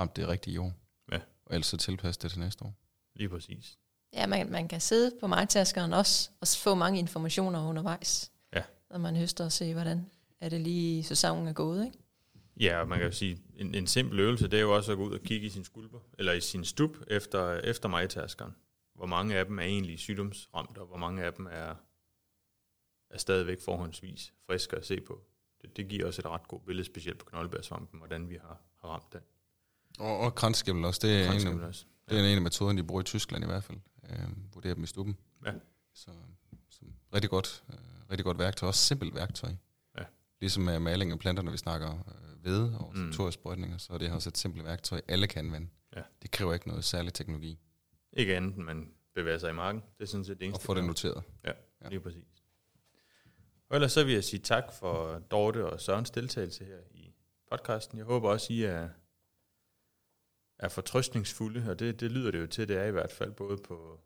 ramt 0.00 0.16
det 0.16 0.28
rigtige 0.28 0.60
år. 0.60 0.72
Ja. 1.12 1.20
Og 1.46 1.54
ellers 1.54 1.66
så 1.66 1.76
tilpasse 1.76 2.20
det 2.20 2.30
til 2.30 2.40
næste 2.40 2.64
år. 2.64 2.74
Lige 3.14 3.28
præcis. 3.28 3.78
Ja, 4.12 4.26
man, 4.26 4.50
man 4.50 4.68
kan 4.68 4.80
sidde 4.80 5.12
på 5.20 5.26
magtaskeren 5.26 5.92
også, 5.92 6.30
og 6.40 6.48
få 6.48 6.74
mange 6.74 6.98
informationer 6.98 7.68
undervejs. 7.68 8.32
Ja. 8.54 8.62
Når 8.90 8.98
man 8.98 9.16
høster 9.16 9.44
og 9.44 9.52
se, 9.52 9.72
hvordan 9.72 10.06
er 10.40 10.48
det 10.48 10.60
lige 10.60 11.04
sæsonen 11.04 11.48
er 11.48 11.52
gået, 11.52 11.84
ikke? 11.86 11.98
Ja, 12.60 12.80
og 12.80 12.88
man 12.88 12.98
kan 12.98 13.06
jo 13.06 13.12
sige, 13.12 13.38
en, 13.56 13.74
en 13.74 13.86
simpel 13.86 14.20
øvelse, 14.20 14.48
det 14.48 14.56
er 14.56 14.60
jo 14.60 14.76
også 14.76 14.92
at 14.92 14.98
gå 14.98 15.04
ud 15.04 15.14
og 15.14 15.20
kigge 15.20 15.46
i 15.46 15.50
sin 15.50 15.64
skulper, 15.64 15.98
eller 16.18 16.32
i 16.32 16.40
sin 16.40 16.64
stup 16.64 16.96
efter, 17.06 17.54
efter 17.54 17.88
majtaskeren. 17.88 18.54
Hvor 18.94 19.06
mange 19.06 19.36
af 19.36 19.44
dem 19.44 19.58
er 19.58 19.62
egentlig 19.62 19.98
sygdomsramt, 19.98 20.78
og 20.78 20.86
hvor 20.86 20.96
mange 20.96 21.24
af 21.24 21.32
dem 21.32 21.46
er, 21.46 21.74
er 23.10 23.18
stadigvæk 23.18 23.60
forhåndsvis 23.60 24.32
friske 24.46 24.76
at 24.76 24.86
se 24.86 25.00
på. 25.00 25.22
Det, 25.62 25.76
det 25.76 25.88
giver 25.88 26.06
også 26.06 26.22
et 26.22 26.26
ret 26.26 26.48
godt 26.48 26.66
billede, 26.66 26.86
specielt 26.86 27.18
på 27.18 27.24
knoldebærsvampen, 27.24 27.98
hvordan 27.98 28.28
vi 28.28 28.34
har, 28.34 28.60
har 28.80 28.88
ramt 28.88 29.12
den. 29.12 29.20
Og, 30.00 30.18
og 30.18 30.34
kranskæmmel 30.34 30.84
også, 30.84 31.00
det 31.06 31.22
er, 31.22 31.32
en 31.32 31.60
af, 31.62 31.66
også. 31.66 31.84
det 32.08 32.18
er 32.18 32.22
en 32.24 32.36
af 32.36 32.42
metoderne, 32.42 32.78
de 32.82 32.86
bruger 32.86 33.00
i 33.02 33.04
Tyskland 33.04 33.44
i 33.44 33.46
hvert 33.46 33.64
fald. 33.64 33.78
Øh, 34.10 34.54
vurderer 34.54 34.74
dem 34.74 34.84
i 34.84 34.86
stuppen. 34.86 35.16
Ja. 35.46 35.52
Så, 35.94 36.10
så 36.70 36.80
rigtig 37.14 37.30
godt, 37.30 37.64
øh, 37.72 37.78
rigtig 38.10 38.24
godt 38.24 38.38
værktøj, 38.38 38.66
også 38.66 38.84
simpelt 38.84 39.14
værktøj. 39.14 39.50
Ja. 39.98 40.04
Ligesom 40.40 40.62
med 40.62 40.78
maling 40.78 41.12
af 41.12 41.18
planter, 41.18 41.42
når 41.42 41.50
vi 41.52 41.56
snakker 41.58 41.90
øh, 41.90 42.44
ved 42.44 42.72
og 42.74 42.92
Mm. 42.94 43.00
mm. 43.00 43.12
så 43.78 43.88
er 43.90 43.98
det 43.98 44.12
også 44.12 44.28
et 44.28 44.38
simpelt 44.38 44.64
værktøj, 44.64 45.00
alle 45.08 45.26
kan 45.26 45.44
anvende. 45.46 45.68
Ja. 45.96 46.02
Det 46.22 46.30
kræver 46.30 46.54
ikke 46.54 46.68
noget 46.68 46.84
særlig 46.84 47.14
teknologi. 47.14 47.58
Ikke 48.12 48.36
andet, 48.36 48.56
man 48.58 48.90
bevæger 49.14 49.38
sig 49.38 49.50
i 49.50 49.52
marken. 49.52 49.82
Det 49.98 50.04
er 50.04 50.08
sådan 50.08 50.24
set 50.24 50.36
det 50.38 50.42
Og 50.42 50.48
eneste. 50.48 50.64
få 50.64 50.74
det 50.74 50.84
noteret. 50.84 51.22
Ja, 51.44 51.52
Ja. 51.82 51.88
lige 51.88 52.00
præcis. 52.00 52.24
Og 53.68 53.76
ellers 53.76 53.92
så 53.92 54.04
vil 54.04 54.14
jeg 54.14 54.24
sige 54.24 54.40
tak 54.40 54.64
for 54.78 55.18
Dorte 55.18 55.66
og 55.66 55.80
Sørens 55.80 56.10
deltagelse 56.10 56.64
her 56.64 56.78
i 56.90 57.14
podcasten. 57.50 57.98
Jeg 57.98 58.06
håber 58.06 58.28
også, 58.30 58.52
I 58.52 58.62
er, 58.62 58.88
er 60.60 60.68
fortrøstningsfulde, 60.68 61.70
og 61.70 61.78
det, 61.78 62.00
det 62.00 62.12
lyder 62.12 62.30
det 62.30 62.40
jo 62.40 62.46
til, 62.46 62.68
det 62.68 62.76
er 62.76 62.84
i 62.84 62.90
hvert 62.90 63.12
fald, 63.12 63.32
både 63.32 63.58
på, 63.58 64.00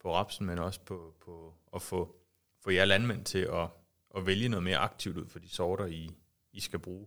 på 0.00 0.14
rapsen, 0.14 0.46
men 0.46 0.58
også 0.58 0.80
på, 0.80 1.14
på 1.20 1.54
at 1.74 1.82
få, 1.82 2.16
få 2.60 2.70
jer 2.70 2.84
landmænd 2.84 3.24
til 3.24 3.38
at, 3.38 3.68
at 4.16 4.26
vælge 4.26 4.48
noget 4.48 4.62
mere 4.62 4.78
aktivt 4.78 5.16
ud 5.16 5.28
for 5.28 5.38
de 5.38 5.48
sorter, 5.48 5.86
I, 5.86 6.10
I 6.52 6.60
skal 6.60 6.78
bruge. 6.78 7.06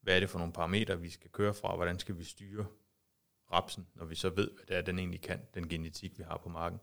Hvad 0.00 0.16
er 0.16 0.20
det 0.20 0.30
for 0.30 0.38
nogle 0.38 0.52
parametre, 0.52 1.00
vi 1.00 1.10
skal 1.10 1.30
køre 1.30 1.54
fra? 1.54 1.76
Hvordan 1.76 1.98
skal 1.98 2.18
vi 2.18 2.24
styre 2.24 2.66
rapsen, 3.52 3.86
når 3.94 4.04
vi 4.04 4.14
så 4.14 4.30
ved, 4.30 4.50
hvad 4.50 4.66
det 4.66 4.76
er, 4.76 4.82
den 4.82 4.98
egentlig 4.98 5.20
kan, 5.20 5.40
den 5.54 5.68
genetik, 5.68 6.18
vi 6.18 6.22
har 6.22 6.36
på 6.36 6.48
marken? 6.48 6.80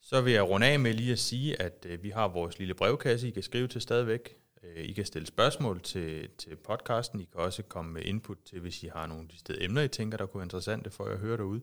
Så 0.00 0.20
vil 0.20 0.32
jeg 0.32 0.48
runde 0.48 0.66
af 0.66 0.80
med 0.80 0.94
lige 0.94 1.12
at 1.12 1.18
sige, 1.18 1.62
at 1.62 1.86
øh, 1.88 2.02
vi 2.02 2.10
har 2.10 2.28
vores 2.28 2.58
lille 2.58 2.74
brevkasse, 2.74 3.28
I 3.28 3.30
kan 3.30 3.42
skrive 3.42 3.68
til 3.68 3.80
stadigvæk. 3.80 4.45
Øh, 4.66 4.84
I 4.84 4.92
kan 4.92 5.04
stille 5.04 5.26
spørgsmål 5.26 5.80
til, 5.80 6.30
til 6.38 6.56
podcasten. 6.56 7.20
I 7.20 7.24
kan 7.24 7.40
også 7.40 7.62
komme 7.62 7.92
med 7.92 8.02
input 8.02 8.38
til, 8.44 8.60
hvis 8.60 8.82
I 8.82 8.86
har 8.86 9.06
nogle 9.06 9.28
de 9.28 9.64
emner, 9.64 9.82
I 9.82 9.88
tænker, 9.88 10.18
der 10.18 10.26
kunne 10.26 10.38
være 10.38 10.46
interessante 10.46 10.90
for 10.90 11.04
at 11.04 11.18
høre 11.18 11.36
derude. 11.36 11.60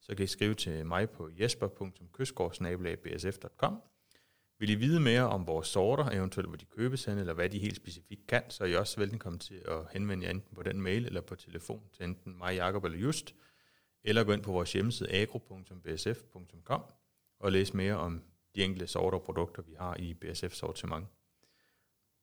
Så 0.00 0.14
kan 0.14 0.24
I 0.24 0.26
skrive 0.26 0.54
til 0.54 0.86
mig 0.86 1.10
på 1.10 1.30
jesper.kystgårdsnabelag.bsf.com. 1.40 3.82
Vil 4.58 4.70
I 4.70 4.74
vide 4.74 5.00
mere 5.00 5.22
om 5.22 5.46
vores 5.46 5.68
sorter, 5.68 6.10
eventuelt 6.10 6.48
hvor 6.48 6.56
de 6.56 6.64
købes 6.64 7.04
hen, 7.04 7.18
eller 7.18 7.32
hvad 7.32 7.50
de 7.50 7.58
helt 7.58 7.76
specifikt 7.76 8.26
kan, 8.26 8.42
så 8.48 8.64
er 8.64 8.68
I 8.68 8.74
også 8.74 9.00
velkommen 9.00 9.38
til 9.38 9.62
at 9.68 9.78
henvende 9.92 10.24
jer 10.24 10.30
enten 10.30 10.54
på 10.54 10.62
den 10.62 10.80
mail 10.80 11.06
eller 11.06 11.20
på 11.20 11.34
telefon 11.34 11.82
til 11.92 12.04
enten 12.04 12.38
mig, 12.38 12.54
Jakob 12.54 12.84
eller 12.84 12.98
Just, 12.98 13.34
eller 14.04 14.24
gå 14.24 14.32
ind 14.32 14.42
på 14.42 14.52
vores 14.52 14.72
hjemmeside 14.72 15.12
agro.bsf.com 15.12 16.82
og 17.40 17.52
læse 17.52 17.76
mere 17.76 17.96
om 17.96 18.22
de 18.54 18.64
enkelte 18.64 18.86
sorter 18.86 19.18
og 19.18 19.24
produkter, 19.24 19.62
vi 19.62 19.74
har 19.78 19.96
i 19.96 20.14
BSF 20.14 20.52
sortiment. 20.52 21.06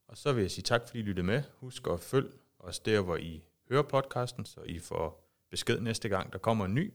Og 0.08 0.18
så 0.18 0.34
vil 0.34 0.42
jeg 0.42 0.52
sige 0.52 0.64
tak, 0.64 0.82
fordi 0.88 1.00
I 1.00 1.02
lyttede 1.02 1.26
med. 1.26 1.44
Husk 1.60 1.88
at 1.88 2.00
følge 2.00 2.32
os 2.60 2.80
der, 2.80 3.02
hvor 3.02 3.18
I 3.18 3.44
hører 3.70 3.84
podcasten, 3.84 4.46
så 4.46 4.62
I 4.66 4.80
får 4.80 5.30
besked 5.52 5.80
næste 5.80 6.10
gang, 6.10 6.34
der 6.34 6.40
kommer 6.40 6.66
en 6.66 6.76
ny. 6.76 6.94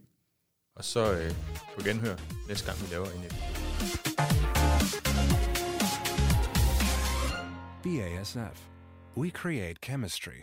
Og 0.75 0.85
så 0.85 1.13
øh, 1.13 1.31
på 1.75 1.85
genhør 1.85 2.17
næste 2.49 2.67
gang, 2.67 2.81
vi 2.83 2.95
laver 2.95 3.07
en 3.07 3.25
episode. 3.25 3.59
BASF. 7.83 8.69
We 9.17 9.31
create 9.31 9.77
chemistry. 9.85 10.41